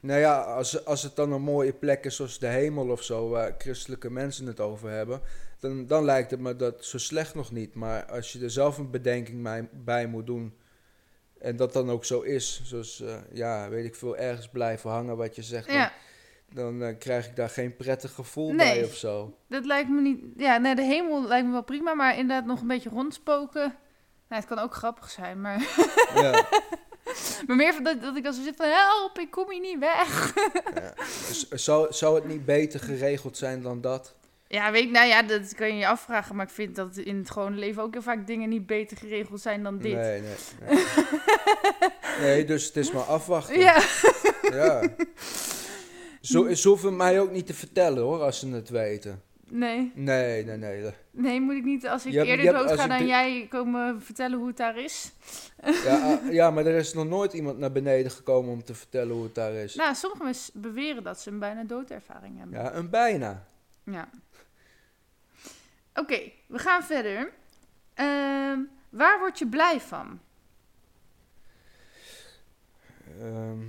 [0.00, 3.28] Nou ja, als, als het dan een mooie plek is zoals de hemel of zo,
[3.28, 5.20] waar christelijke mensen het over hebben,
[5.58, 7.74] dan, dan lijkt het me dat zo slecht nog niet.
[7.74, 10.56] Maar als je er zelf een bedenking bij, moet doen,
[11.38, 15.16] en dat dan ook zo is, zoals, eh, ja, weet ik veel, ergens blijven hangen
[15.16, 15.92] wat je zegt, Ja.
[16.52, 18.56] dan, dan eh, krijg ik daar geen prettig gevoel Nee.
[18.56, 19.36] bij of zo.
[19.48, 20.24] Dat lijkt me niet.
[20.36, 23.74] Ja, nee, de hemel lijkt me wel prima, maar inderdaad nog een beetje rondspoken.
[24.28, 25.60] Nou, het kan ook grappig zijn, maar,
[26.14, 26.30] Ja.
[27.46, 29.78] maar meer van dat, dat ik dan zo zit van help, ik kom hier niet
[29.78, 30.34] weg.
[30.74, 30.94] Ja.
[31.32, 34.14] Z- Zou, zou het niet beter geregeld zijn dan dat?
[34.48, 37.16] Ja, weet ik, nou ja, dat kan je je afvragen, maar ik vind dat in
[37.16, 39.94] het gewone leven ook heel vaak dingen niet beter geregeld zijn dan dit.
[39.94, 40.34] Nee, nee.
[42.20, 43.58] Nee, nee dus het is maar afwachten.
[43.58, 43.82] Ja,
[44.42, 44.82] Ja.
[46.20, 49.22] Zo, ze hoeven mij ook niet te vertellen hoor, als ze het weten.
[49.50, 50.90] nee, Nee, nee, nee.
[51.10, 54.38] nee, moet ik niet als ik Je eerder hebt- dood ga dan jij komen vertellen
[54.38, 55.12] hoe het daar is.
[55.84, 59.14] Ja, ah, ja, maar er is nog nooit iemand naar beneden gekomen om te vertellen
[59.14, 59.74] hoe het daar is.
[59.74, 62.60] Nou, sommige mensen beweren dat ze een bijna doodervaring hebben.
[62.60, 63.46] Ja, een bijna.
[63.84, 64.08] Ja.
[65.96, 67.32] Oké, we gaan verder.
[67.94, 68.58] Ehm,
[68.88, 70.20] waar word je blij van?
[73.20, 73.60] Ehm,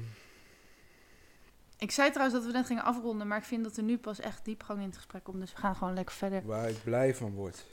[1.79, 4.19] Ik zei trouwens dat we net gingen afronden, maar ik vind dat er nu pas
[4.19, 5.39] echt diepgang in het gesprek komt.
[5.39, 6.45] Dus we gaan gewoon lekker verder.
[6.45, 7.65] waar ik blij van word.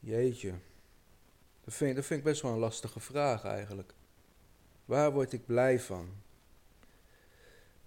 [0.00, 0.54] Jeetje.
[1.64, 3.92] Dat vind, dat vind ik best wel een lastige vraag eigenlijk.
[4.84, 6.08] Waar word ik blij van?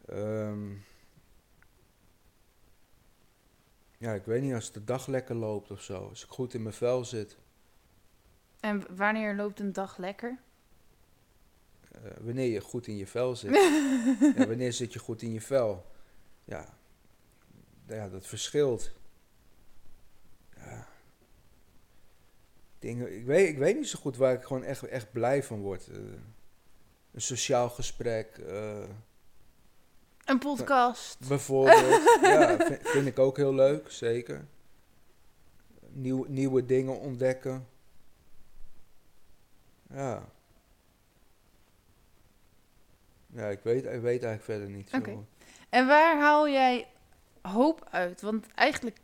[0.05, 0.67] Ehm,
[3.97, 6.07] ja, ik weet niet, als de dag lekker loopt of zo.
[6.07, 7.37] Als ik goed in mijn vel zit.
[8.59, 10.39] En wanneer loopt een dag lekker?
[11.91, 13.51] Eh, wanneer je goed in je vel zit.
[14.35, 15.85] ja, wanneer zit je goed in je vel?
[16.43, 16.77] Ja,
[17.87, 18.91] ja dat verschilt.
[20.55, 20.87] Ja.
[22.79, 25.59] Dingen, ik, weet, ik weet niet zo goed waar ik gewoon echt, echt blij van
[25.59, 25.87] word.
[25.87, 25.97] Eh,
[27.11, 28.89] een sociaal gesprek, eh,
[30.27, 31.27] Een podcast.
[31.27, 32.17] bijvoorbeeld.
[32.21, 34.45] ja, vind, vind ik ook heel leuk, zeker.
[35.89, 37.67] Nieuw, nieuwe dingen ontdekken.
[39.89, 40.29] Ja.
[43.27, 44.89] Ja, ik weet, ik weet eigenlijk verder niet.
[44.89, 45.25] zo.
[45.69, 46.87] En waar haal jij
[47.41, 48.21] hoop uit?
[48.21, 48.97] Want eigenlijk,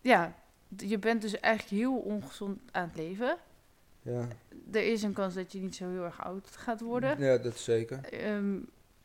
[0.00, 0.34] ja,
[0.76, 3.38] je bent dus eigenlijk heel ongezond aan het leven.
[4.02, 4.28] Ja.
[4.72, 7.18] Er is een kans dat je niet zo heel erg oud gaat worden.
[7.18, 8.04] ja, dat zeker.
[8.04, 8.58] Ehm,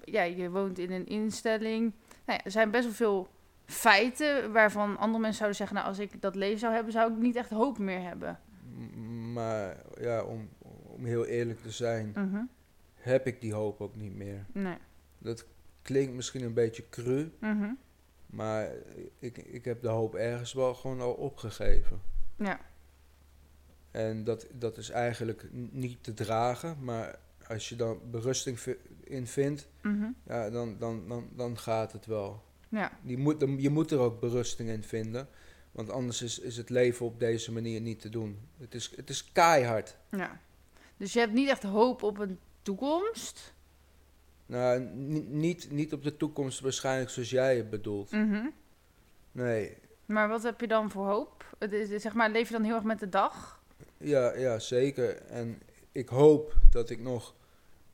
[0.03, 1.93] ja, je woont in een instelling.
[2.26, 3.27] Nou ja, er zijn best wel veel
[3.65, 5.76] feiten waarvan andere mensen zouden zeggen...
[5.76, 8.39] nou, als ik dat leven zou hebben, zou ik niet echt hoop meer hebben.
[9.34, 10.49] Maar ja, om,
[10.84, 12.43] om heel eerlijk te zijn, Mhm.
[12.95, 14.45] heb ik die hoop ook niet meer.
[14.51, 14.77] Nee.
[15.17, 15.45] Dat
[15.81, 17.72] klinkt misschien een beetje cru, Mhm.
[18.26, 18.69] maar
[19.19, 22.01] ik, ik heb de hoop ergens wel gewoon al opgegeven.
[22.38, 22.59] Ja.
[23.91, 27.15] En dat, dat is eigenlijk niet te dragen, maar
[27.49, 28.59] als je dan berusting
[29.03, 30.05] in vindt, Mhm.
[30.27, 32.43] ja, dan, dan, dan, dan gaat het wel.
[32.69, 35.27] Ja, Je moet, er- je moet er ook berusting in vinden.
[35.72, 38.39] Want anders is, is het leven op deze manier niet te doen.
[38.57, 39.97] Het is, het is keihard.
[40.11, 40.39] ja.
[40.97, 43.53] Dus je hebt niet echt hoop op een toekomst.
[44.45, 48.11] Nou, ni- niet, niet op de toekomst waarschijnlijk zoals jij het bedoelt.
[48.11, 48.45] Mhm.
[49.31, 51.55] Nee, Maar wat heb je dan voor hoop?
[51.59, 53.63] Het is, zeg maar, leef je dan heel erg met de dag?
[53.97, 55.15] ja, ja, zeker.
[55.22, 55.61] En
[55.95, 57.35] ik hoop dat ik nog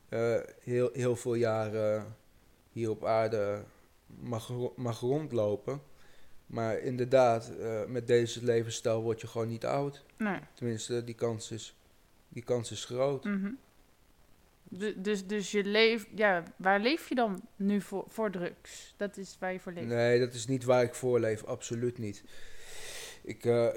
[0.08, 2.16] eh, heel, heel veel jaren
[2.72, 3.62] hier op aarde
[4.06, 5.82] mag, mag rondlopen.
[6.46, 10.04] Maar inderdaad, eh, met deze levensstijl word je gewoon niet oud.
[10.18, 10.38] Nee.
[10.54, 11.76] Tenminste, die kans is,
[12.28, 13.24] die kans is groot.
[13.24, 13.50] Mhm.
[14.68, 18.94] Du- Dus, dus je leeft, ja, waar leef je dan nu voor, voor drugs?
[18.96, 19.86] Dat is waar je voor leeft.
[19.86, 22.24] Nee, dat is niet waar ik voor leef, absoluut niet.
[23.22, 23.68] Ik, eh,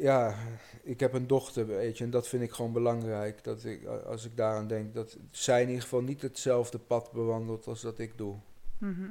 [0.00, 0.36] ja,
[0.82, 3.44] ik heb een dochter, weet je, en dat vind ik gewoon belangrijk.
[3.44, 7.66] Dat ik, als ik daaraan denk, dat zij in ieder geval niet hetzelfde pad bewandelt
[7.66, 8.36] als dat ik doe.
[8.78, 9.10] Mhm.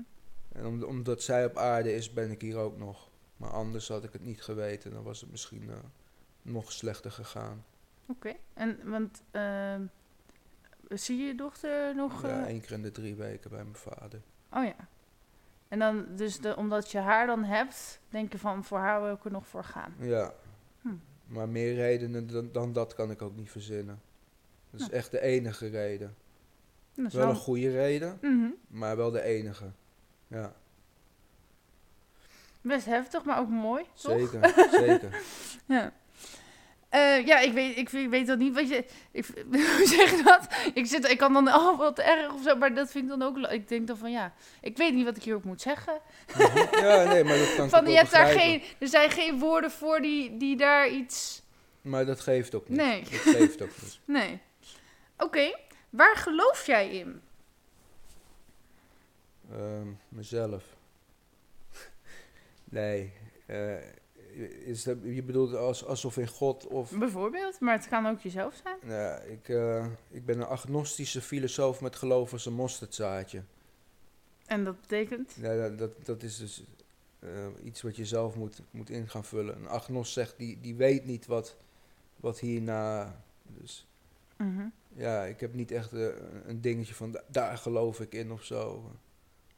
[0.51, 3.09] En om, omdat zij op aarde is, ben ik hier ook nog.
[3.37, 5.75] Maar anders had ik het niet geweten, dan was het misschien eh,
[6.41, 7.65] nog slechter gegaan.
[8.07, 8.33] Oké.
[8.53, 9.85] En, want, ehm,
[10.89, 12.21] zie je je dochter nog?
[12.21, 12.47] Ja, eh?
[12.47, 14.21] één keer in de drie weken bij mijn vader.
[14.51, 14.87] Oh ja.
[15.73, 19.13] En dan, dus de, omdat je haar dan hebt, denk je van, voor haar wil
[19.13, 19.93] ik er nog voor gaan.
[19.99, 20.33] Ja,
[20.81, 20.89] Hm.
[21.25, 24.01] maar meer redenen dan, dan dat kan ik ook niet verzinnen.
[24.71, 24.91] Dat is Ja.
[24.93, 26.15] echt de enige reden.
[26.93, 28.49] Dat is Wel een goede reden, Mhm.
[28.67, 29.71] maar wel de enige.
[30.27, 30.53] Ja,
[32.61, 34.19] Best heftig, maar ook mooi, toch?
[34.19, 35.21] zeker, zeker.
[35.75, 35.91] Ja.
[36.93, 38.53] Eh, ja, ik weet, ik, weet- ik weet dat niet.
[38.55, 39.25] Wat je, ik,
[39.77, 40.47] hoe zeg je dat?
[40.73, 43.21] Ik, zit, ik kan dan, oh wat erg of zo, maar dat vind ik dan
[43.21, 43.37] ook.
[43.51, 45.99] Ik denk dan van ja, ik weet niet wat ik hierop moet zeggen.
[46.71, 50.01] Ja, nee, maar dat kan Van je hebt daar geen, er zijn geen woorden voor
[50.01, 51.41] die, die daar iets.
[51.81, 52.77] Maar dat geeft ook niet.
[52.79, 53.01] Nee.
[53.03, 53.99] Dat geeft ook niet.
[54.19, 54.39] Nee.
[55.17, 55.55] Oké,
[55.89, 57.21] waar geloof jij in?
[59.51, 60.63] Ehm, mezelf.
[62.63, 63.13] nee.
[63.45, 63.73] eh,
[64.65, 66.91] is dat, je bedoelt als, alsof in God of...
[66.91, 68.77] Bijvoorbeeld, maar het kan ook jezelf zijn.
[68.87, 73.41] Ja, ik, eh, ik ben een agnostische filosoof met geloof als een mosterdzaadje.
[74.45, 75.33] En dat betekent.
[75.39, 76.63] Ja, dat, dat, dat is dus
[77.19, 77.29] eh,
[77.63, 79.55] iets wat je zelf moet, moet in gaan vullen.
[79.55, 81.55] Een agnost zegt, die, die weet niet wat,
[82.15, 83.15] wat hierna...
[83.43, 83.87] Dus
[84.37, 84.65] Mhm.
[84.95, 86.07] ja, ik heb niet echt eh,
[86.45, 88.91] een dingetje van, da- daar geloof ik in of zo.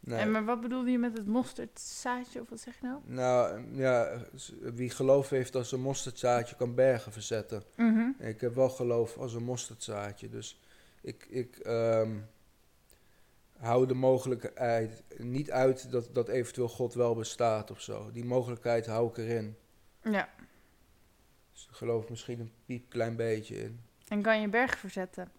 [0.06, 0.19] Nee.
[0.19, 2.99] En maar wat bedoelde je met het mosterdzaadje of wat zeg je nou?
[3.06, 4.22] Nou, ja,
[4.61, 7.64] wie geloof heeft als een mosterdzaadje kan bergen verzetten.
[7.76, 8.10] Mhm.
[8.19, 10.30] Ik heb wel geloof als een mosterdzaadje.
[10.30, 10.60] Dus
[11.02, 12.18] ik, ik ehm,
[13.57, 18.11] hou de mogelijkheid niet uit dat, dat eventueel God wel bestaat of zo.
[18.11, 19.56] Die mogelijkheid hou ik erin.
[20.03, 20.30] Ja,
[21.53, 23.80] Dus ik geloof misschien een piepklein beetje in.
[24.07, 25.32] en kan je berg verzetten.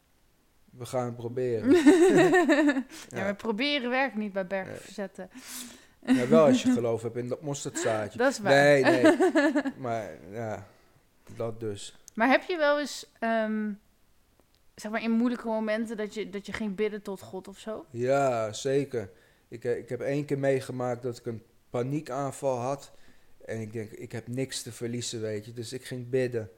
[0.78, 1.70] We gaan het proberen.
[3.08, 4.76] ja, maar proberen werkt niet bij berg Nee.
[4.76, 5.30] verzetten.
[6.06, 8.18] Ja, wel als je geloof hebt in dat mosterdzaadje.
[8.18, 8.52] Dat is waar.
[8.52, 9.16] Nee, nee.
[9.78, 10.66] Maar ja,
[11.36, 11.96] dat dus.
[12.14, 13.72] Maar heb je wel eens, ehm,
[14.74, 17.84] zeg maar in moeilijke momenten, dat je, dat je ging bidden tot God of zo?
[17.90, 19.10] Ja, zeker.
[19.48, 22.92] Ik, eh, ik heb één keer meegemaakt dat ik een paniekaanval had.
[23.44, 25.52] En ik denk, ik heb niks te verliezen, weet je.
[25.52, 26.50] Dus ik ging bidden.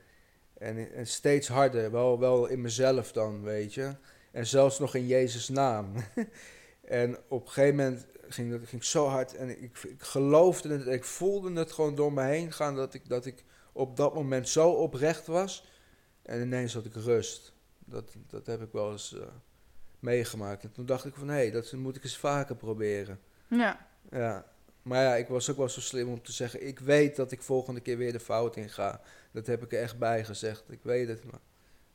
[0.59, 3.95] En, en steeds harder, wel, wel in mezelf dan, weet je.
[4.33, 5.93] En zelfs nog in Jezus' naam.
[6.85, 9.35] en op een gegeven moment ging dat ging zo hard.
[9.35, 12.77] En ik, ik geloofde het, ik voelde het gewoon door me heen gaan.
[12.77, 15.69] Dat ik, dat ik op dat moment zo oprecht was.
[16.23, 17.53] En ineens had ik rust.
[17.85, 19.15] Dat, dat heb ik wel eens...
[19.15, 19.27] eh,
[20.01, 20.63] meegemaakt.
[20.63, 23.21] En toen dacht ik van, hé, hey, dat moet ik eens vaker proberen.
[23.49, 23.87] Ja.
[24.11, 24.47] Ja.
[24.83, 27.43] Maar ja, ik was ook wel zo slim om te zeggen, ik weet dat ik
[27.43, 29.01] volgende keer weer de fout in ga.
[29.39, 30.65] Dat heb ik er echt bij gezegd.
[30.69, 31.41] Ik weet het, maar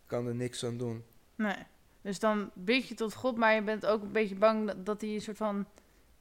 [0.01, 1.03] ik kan er niks aan doen.
[1.35, 1.55] Nee.
[2.01, 5.01] Dus dan bid je tot God, maar je bent ook een beetje bang dat, dat
[5.01, 5.65] hij een soort van,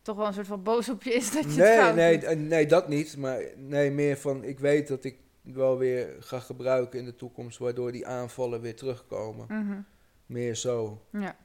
[0.03, 2.39] toch wel een soort van boos op je is dat je Nee, nee, doet.
[2.49, 3.17] nee, dat niet.
[3.17, 7.59] Maar nee, meer van, ik weet dat ik wel weer ga gebruiken in de toekomst,
[7.59, 9.47] waardoor die aanvallen weer terugkomen.
[9.49, 9.81] Mhm.
[10.27, 11.03] Meer zo.
[11.11, 11.37] Ja.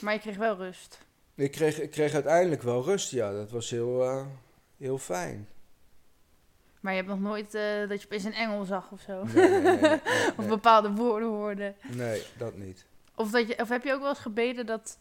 [0.00, 0.98] Maar je kreeg wel rust.
[1.34, 3.32] Ik kreeg, ik kreeg uiteindelijk wel rust, ja.
[3.32, 4.26] Dat was heel, eh,
[4.78, 5.48] heel fijn.
[6.86, 9.24] Maar je hebt nog nooit eh, dat je opeens een engel zag of zo.
[9.24, 10.00] Nee, nee, nee, nee,
[10.38, 11.74] Of bepaalde woorden hoorde.
[11.94, 12.86] Nee, dat niet.
[13.14, 14.98] Of, dat je, of heb je ook wel eens gebeden dat,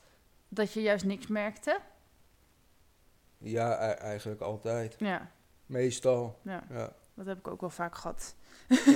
[0.47, 1.79] dat je juist niks merkte?
[3.37, 4.95] Ja, e- eigenlijk altijd.
[4.97, 5.31] Ja,
[5.65, 6.93] Meestal, ja, ja.
[7.13, 8.35] dat heb ik ook wel vaak gehad.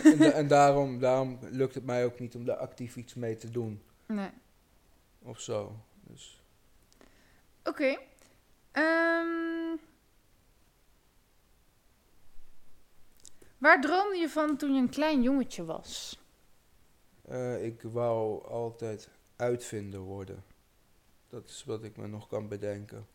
[0.04, 3.50] en en daarom, daarom lukt het mij ook niet om daar actief iets mee te
[3.50, 3.82] doen.
[4.06, 4.32] Nee.
[5.22, 5.76] Of zo.
[6.02, 6.44] Dus,
[7.64, 7.98] Oké.
[8.72, 9.76] Ehm,
[13.60, 16.20] waar droomde je van toen je een klein jongetje was?
[17.28, 20.44] eh, ik wou altijd uitvinder worden.
[21.28, 23.08] Dat is wat ik me nog kan bedenken.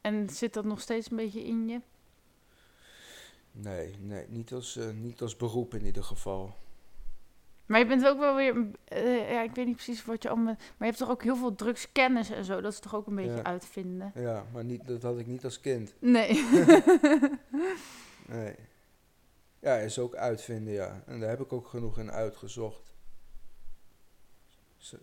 [0.00, 1.80] En zit dat nog steeds een beetje in je?
[3.52, 6.56] Nee, nee niet, als, eh, niet als beroep in ieder geval.
[7.66, 10.54] Maar je bent ook wel weer, eh, ja, ik weet niet precies wat je allemaal,
[10.54, 13.14] maar je hebt toch ook heel veel drugskennis en zo, dat is toch ook een
[13.14, 13.42] beetje Ja.
[13.44, 14.12] uitvinden?
[14.14, 15.94] Ja, maar niet, dat had ik niet als kind.
[15.98, 16.44] Nee.
[18.26, 18.54] Nee.
[19.62, 21.02] Ja, is ook uitvinden, ja.
[21.06, 22.94] En daar heb ik ook genoeg in uitgezocht.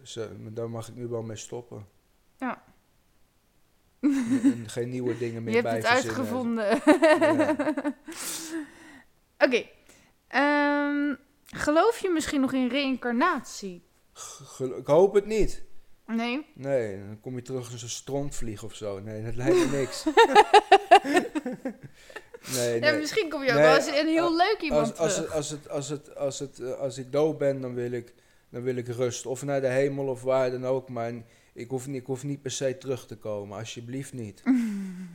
[0.03, 1.87] Ze, daar mag ik nu wel mee stoppen.
[2.37, 2.63] Ja.
[3.99, 6.81] En, en geen nieuwe dingen meer je hebt bij het uitgevonden.
[6.85, 7.55] Ja.
[9.45, 9.65] Oké.
[10.27, 11.15] Ehm,
[11.45, 13.83] geloof je misschien nog in reïncarnatie?
[14.77, 15.63] Ik hoop het niet.
[16.05, 16.45] Nee.
[16.53, 18.99] Nee, dan kom je terug als een strontvlieg of zo.
[18.99, 20.05] Nee, dat lijkt me niks.
[22.55, 22.99] nee, Ja, nee.
[22.99, 25.27] misschien kom je ook Nee, wel eens een heel leuk iemand Als, als, terug.
[25.29, 28.13] het, als, het, als, het, als, het, eh, als ik dood ben, dan wil ik,
[28.49, 29.25] dan wil ik rust.
[29.25, 30.89] Of naar de hemel of waar dan ook.
[30.89, 31.13] Maar
[31.53, 33.57] ik hoef, niet, ik hoef niet per se terug te komen.
[33.57, 34.43] Alsjeblieft niet.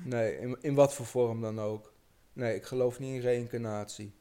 [0.07, 1.93] Nee, in, in wat voor vorm dan ook.
[2.33, 4.15] Nee, ik geloof niet in reïncarnatie.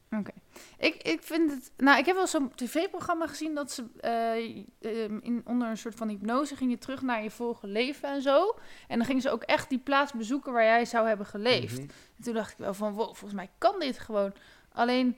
[0.78, 1.72] Ik, ik vind het.
[1.76, 5.94] Nou, ik heb wel zo'n tv-programma gezien dat ze eh, ehm, in, onder een soort
[5.94, 8.58] van hypnose ging je terug naar je vorige leven en zo.
[8.88, 11.78] En dan gingen ze ook echt die plaats bezoeken waar jij zou hebben geleefd.
[11.78, 11.88] Mhm.
[12.16, 14.32] En toen dacht ik wel van, wow, volgens mij kan dit gewoon.
[14.72, 15.16] Alleen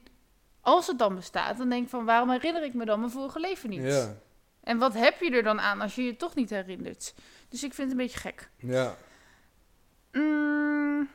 [0.60, 3.40] als het dan bestaat, dan denk ik van, waarom herinner ik me dan mijn vorige
[3.40, 3.82] leven niet?
[3.82, 4.16] Ja,
[4.60, 7.14] En wat heb je er dan aan als je je toch niet herinnert?
[7.48, 8.51] Dus ik vind het een beetje gek.
[8.56, 8.97] ja.
[10.12, 11.09] Mm,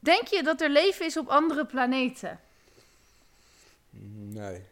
[0.00, 2.40] denk je dat er leven is op andere planeten?
[3.90, 4.62] Nee.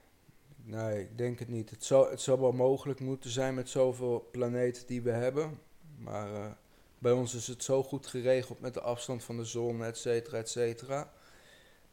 [0.69, 1.71] Nee, ik denk het niet.
[1.71, 5.59] Het zou, het zou wel mogelijk moeten zijn met zoveel planeten die we hebben.
[5.99, 6.51] Maar eh,
[6.99, 10.39] bij ons is het zo goed geregeld met de afstand van de zon, et cetera,
[10.39, 11.13] et cetera.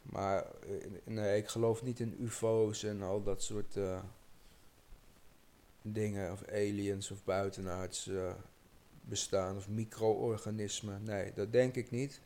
[0.01, 3.99] Maar eh, nee, ik geloof niet in UFO's en al dat soort eh,
[5.81, 6.31] dingen.
[6.31, 8.09] Of aliens of buitenaards
[9.01, 11.03] bestaan of micro-organismen.
[11.03, 12.21] Nee, dat denk ik niet.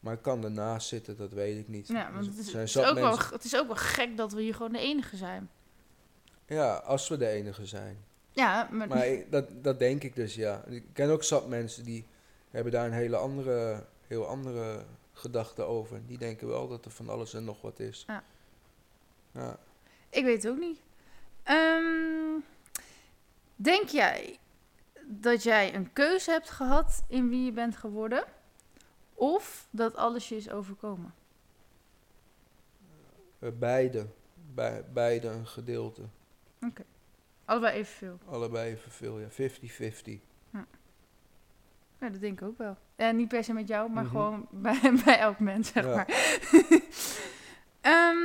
[0.00, 1.88] Maar ik kan ernaast zitten, dat weet ik niet.
[1.88, 4.42] Ja, want Er het is, het, ook wel, het is ook wel gek dat we
[4.42, 5.50] hier gewoon de enige zijn.
[6.46, 8.04] Ja, als we de enige zijn.
[8.30, 10.64] Ja, maar, Maar ik- dat, dat denk ik dus, ja.
[10.64, 12.06] Ik ken ook zat mensen die
[12.50, 16.00] hebben daar een hele andere, heel andere gedachte over.
[16.06, 18.04] Die denken wel dat er van alles en nog wat is.
[18.06, 18.22] Ja.
[19.32, 19.56] Ja.
[20.10, 20.80] ik weet het ook niet.
[21.42, 22.40] Ehm,
[23.56, 24.38] denk jij
[25.04, 28.24] dat jij een keuze hebt gehad in wie je bent geworden?
[29.20, 31.14] Of dat alles je is overkomen?
[33.38, 34.06] Eh, beide.
[34.92, 36.02] Beide een gedeelte.
[37.44, 38.18] Allebei evenveel.
[38.28, 39.28] Allebei evenveel, ja.
[39.30, 40.20] 50-50.
[42.00, 42.76] Ja, dat denk ik ook wel.
[42.96, 44.12] En niet per se met jou, maar Mhm.
[44.12, 45.94] gewoon bij, bij elk mens, zeg Ja.
[45.94, 46.06] maar.
[47.80, 48.16] Ehm,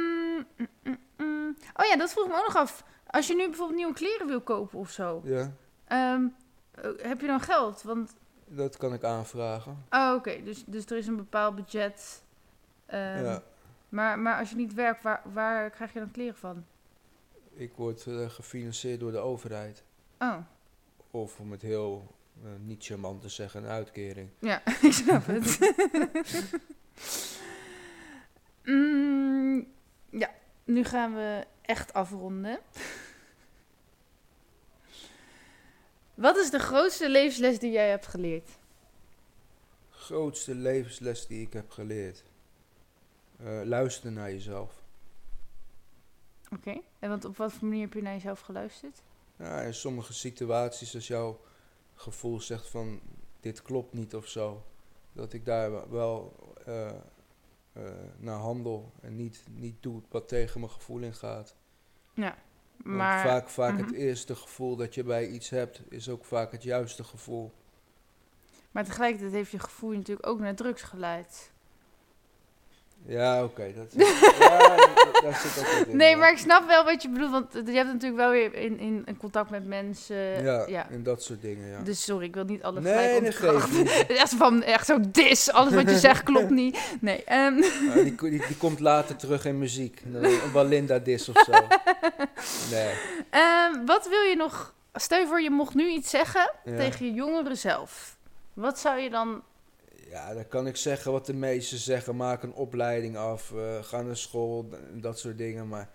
[0.57, 1.57] mm, mm, mm.
[1.73, 2.83] Oh ja, dat vroeg ik me ook nog af.
[3.07, 5.53] Als je nu bijvoorbeeld nieuwe kleren wil kopen of zo, Ja,
[5.85, 6.27] ehm,
[6.71, 7.81] eh, heb je dan geld?
[7.81, 8.13] Want,
[8.47, 9.85] dat kan ik aanvragen.
[9.89, 12.23] oh oké, dus, dus er is een bepaald budget.
[12.85, 13.41] Ehm, ja.
[13.89, 16.65] maar, maar als je niet werkt, waar, waar krijg je dan kleren van?
[17.53, 19.83] Ik word eh, gefinancierd door de overheid.
[20.19, 20.37] Oh,
[21.11, 24.29] Of om het heel eh, niet charmant te zeggen, een uitkering.
[24.39, 25.59] ja, ik snap het.
[28.65, 29.67] Mm,
[30.09, 30.29] ja,
[30.63, 32.59] nu gaan we echt afronden.
[36.13, 38.49] Wat is de grootste levensles die jij hebt geleerd?
[39.89, 42.23] Grootste levensles die ik heb geleerd.
[43.37, 44.83] Eh luisteren naar jezelf.
[46.51, 49.01] Oké, en want op wat voor manier heb je naar jezelf geluisterd?
[49.37, 51.39] Ja, in sommige situaties als jouw
[51.95, 53.01] gevoel zegt van
[53.39, 54.63] dit klopt niet of zo,
[55.13, 56.35] dat ik daar wel
[56.65, 56.89] eh,
[57.73, 57.83] eh,
[58.17, 61.55] naar handel en niet, niet doe wat tegen mijn gevoel ingaat.
[62.13, 62.37] Ja, Want
[62.83, 63.27] maar...
[63.27, 63.95] vaak, vaak het Mhm.
[63.95, 67.51] eerste gevoel dat je bij iets hebt, is ook vaak het juiste gevoel.
[68.71, 71.51] Maar tegelijkertijd heeft je gevoel natuurlijk ook naar drugs geleid.
[73.05, 73.73] Ja, oké.
[73.75, 73.93] dat
[74.39, 75.97] ja, daar- daar zit ook wat in.
[75.97, 76.17] Nee, ja.
[76.17, 79.03] maar ik snap wel wat je bedoelt, want je hebt natuurlijk wel weer in, in,
[79.05, 80.43] in contact met mensen.
[80.43, 80.89] Ja, ja.
[80.89, 81.79] en dat soort dingen, ja.
[81.81, 83.77] Dus sorry, ik wil niet alle nee, gelijk ontkrachten.
[83.77, 84.05] niet.
[84.23, 86.79] Echt van, echt zo dis, alles wat je zegt klopt niet.
[87.01, 87.55] Nee, ehm,
[87.85, 90.01] Nou, die, die, die komt later terug in muziek.
[90.13, 91.51] Een Walinda dis of zo.
[92.71, 92.93] Nee.
[93.29, 97.13] ehm, wat wil je nog, stel je voor je mocht nu iets zeggen tegen je
[97.13, 98.17] jongere zelf.
[98.53, 99.41] Wat zou je dan,
[100.13, 102.15] Ja, dan kan ik zeggen wat de meesten zeggen.
[102.15, 105.67] Maak een opleiding af, eh, ga naar school, dat soort dingen.
[105.67, 105.89] Maar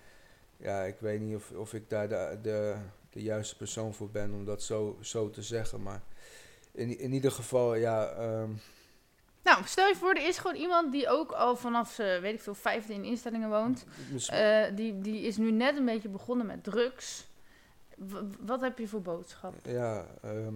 [0.57, 2.75] ja, ik weet niet of, of ik daar de, de,
[3.11, 5.83] de juiste persoon voor ben om dat zo, zo te zeggen.
[5.83, 6.03] Maar
[6.73, 8.51] in, in ieder geval, ja, ehm,
[9.43, 12.41] nou stel je voor er is gewoon iemand die ook al vanaf, ze, weet ik
[12.41, 13.85] veel, vijfde in instellingen woont.
[14.29, 17.27] Eh, die, die is nu net een beetje begonnen met drugs.
[17.97, 19.55] w- wat heb je voor boodschap?
[19.63, 20.55] Ja, ehm,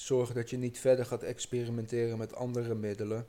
[0.00, 3.26] zorg dat je niet verder gaat experimenteren met andere middelen.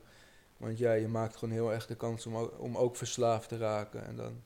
[0.56, 3.56] Want ja, je maakt gewoon heel erg de kans om, ook- om ook verslaafd te
[3.56, 4.06] raken.
[4.06, 4.42] En dan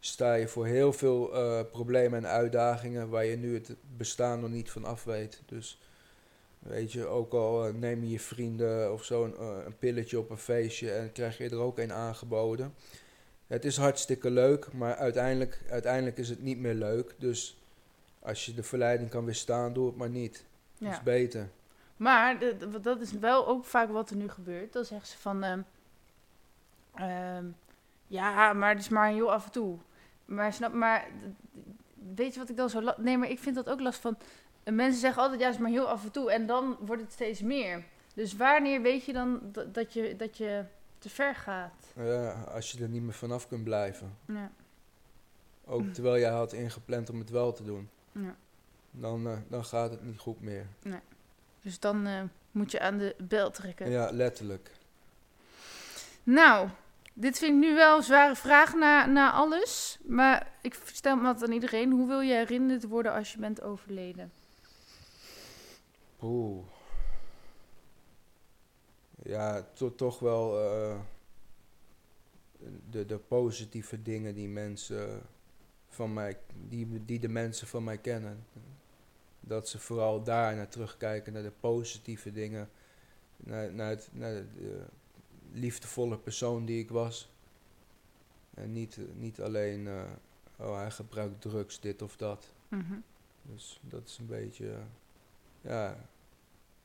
[0.00, 4.50] sta je voor heel veel eh, problemen en uitdagingen waar je nu het bestaan nog
[4.50, 5.42] niet van af weet.
[5.46, 5.80] Dus
[6.58, 10.18] weet je, ook al eh, neem je je vrienden of zo een, eh, een pilletje
[10.18, 12.74] op een feestje en krijg je er ook een aangeboden.
[13.46, 17.14] Het is hartstikke leuk, maar uiteindelijk, uiteindelijk is het niet meer leuk.
[17.18, 17.62] Dus
[18.18, 20.44] als je de verleiding kan weerstaan, doe het maar niet.
[20.78, 20.96] Dat Ja.
[20.96, 21.48] is beter.
[21.96, 24.72] Maar de- de- dat is wel ook vaak wat er nu gebeurt.
[24.72, 25.42] Dan zeggen ze van...
[25.42, 25.60] ehm,
[26.94, 27.44] ehm,
[28.06, 29.78] ja, maar het is maar heel af en toe.
[30.24, 31.06] Maar snap, maar
[32.14, 32.92] weet je wat ik dan zo...
[32.96, 34.16] Nee, maar ik vind dat ook last van...
[34.62, 36.30] eh, Mensen zeggen altijd, ja, het is maar heel af en toe.
[36.32, 37.84] En dan wordt het steeds meer.
[38.14, 39.40] Dus wanneer weet je dan
[39.72, 40.64] dat, je, dat je
[40.98, 41.92] te ver gaat?
[41.96, 44.16] Ja, als je er niet meer vanaf kunt blijven.
[44.26, 44.50] Ja.
[45.64, 47.88] Ook terwijl jij had ingepland om het wel te doen.
[48.12, 48.34] ja.
[48.90, 50.66] Dan, eh, dan gaat het niet goed meer.
[51.62, 53.90] Dus dan eh, moet je aan de bel trekken.
[53.90, 54.70] Ja, letterlijk.
[56.22, 56.68] Nou,
[57.14, 59.98] dit vind ik nu wel een zware vraag na, na alles.
[60.06, 61.90] Maar ik stel me dat aan iedereen.
[61.92, 64.32] Hoe wil je herinnerd worden als je bent overleden?
[66.22, 66.64] Oeh.
[69.22, 70.98] Ja, to- toch wel eh,
[72.90, 75.22] de, de positieve dingen die mensen
[75.88, 78.46] van mij, die, die de mensen van mij kennen.
[79.44, 82.70] Dat ze vooral daar naar terugkijken, naar de positieve dingen.
[83.36, 84.84] Naar, naar, het, naar de, de
[85.52, 87.30] liefdevolle persoon die ik was.
[88.54, 90.02] En niet, niet alleen, eh,
[90.56, 92.52] oh hij gebruikt drugs, dit of dat.
[92.68, 92.98] Mhm.
[93.42, 94.78] Dus dat is een beetje, eh,
[95.60, 95.92] ja,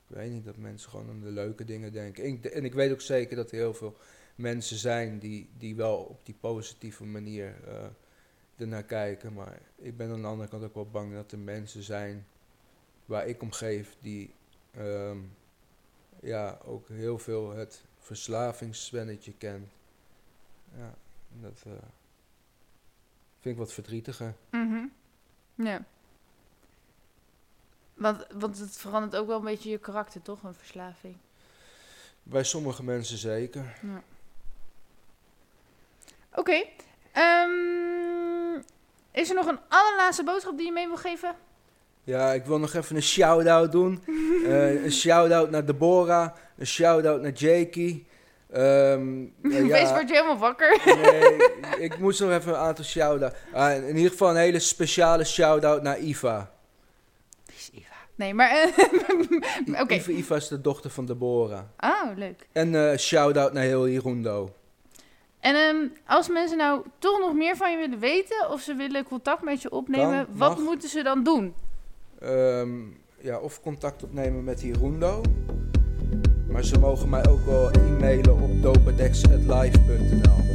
[0.08, 2.26] ik weet niet, dat mensen gewoon aan de leuke dingen denken.
[2.26, 3.98] Ik, en ik weet ook zeker dat er heel veel
[4.36, 7.86] mensen zijn die, die wel op die positieve manier eh
[8.58, 9.34] ernaar kijken.
[9.34, 12.26] Maar ik ben aan de andere kant ook wel bang dat er mensen zijn
[13.08, 14.34] waar ik om geef die
[14.72, 15.18] ehm,
[16.22, 19.72] ja, ook heel veel het verslavingszwennetje kent.
[20.78, 20.94] Ja,
[21.42, 21.72] dat eh,
[23.40, 24.36] vind ik wat verdrietiger.
[24.50, 24.86] Mhm.
[25.56, 25.86] Ja.
[27.94, 30.44] Want, want het verandert ook wel een beetje je karakter, toch?
[30.44, 31.18] Een verslaving.
[32.24, 33.80] Bij sommige mensen zeker.
[33.82, 34.04] Ja.
[36.34, 36.66] Oké.
[37.12, 38.62] ehm,
[39.12, 41.36] is er nog een allerlaatste boodschap die je mee wil geven?
[42.08, 44.02] Ja, ik wil nog even een shout-out doen.
[44.48, 46.30] Eh, een shout-out naar Deborah.
[46.58, 48.06] Een shout-out naar Jakey.
[48.52, 50.82] Ehm, eh, Wees wordt je helemaal wakker.
[50.86, 51.38] nee,
[51.80, 53.36] ik moest nog even een aantal shout-out.
[53.54, 56.52] Ah, in ieder geval een hele speciale shout-out naar Iva.
[58.16, 58.50] Nee, maar...
[58.50, 59.94] eh, Oké.
[59.94, 61.62] Iva, Iva is de dochter van Deborah.
[61.80, 62.48] Oh, leuk.
[62.52, 64.54] En shout-out naar heel Hirundo.
[65.40, 68.50] En ehm, als mensen nou toch nog meer van je willen weten...
[68.50, 70.28] of ze willen contact met je opnemen...
[70.32, 70.60] Wat mag.
[70.66, 71.54] moeten ze dan doen?
[72.20, 72.70] Ehm,
[73.22, 75.22] ja, of contact opnemen met Hirundo.
[76.48, 80.46] Maar ze mogen mij ook wel e-mailen op dopedex.live.nl.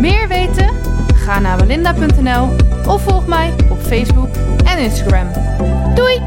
[0.00, 0.68] Meer weten?
[1.14, 2.48] Ga naar walinda.nl
[2.92, 4.34] of volg mij op Facebook
[4.64, 5.32] en Instagram.
[5.94, 6.20] Doei!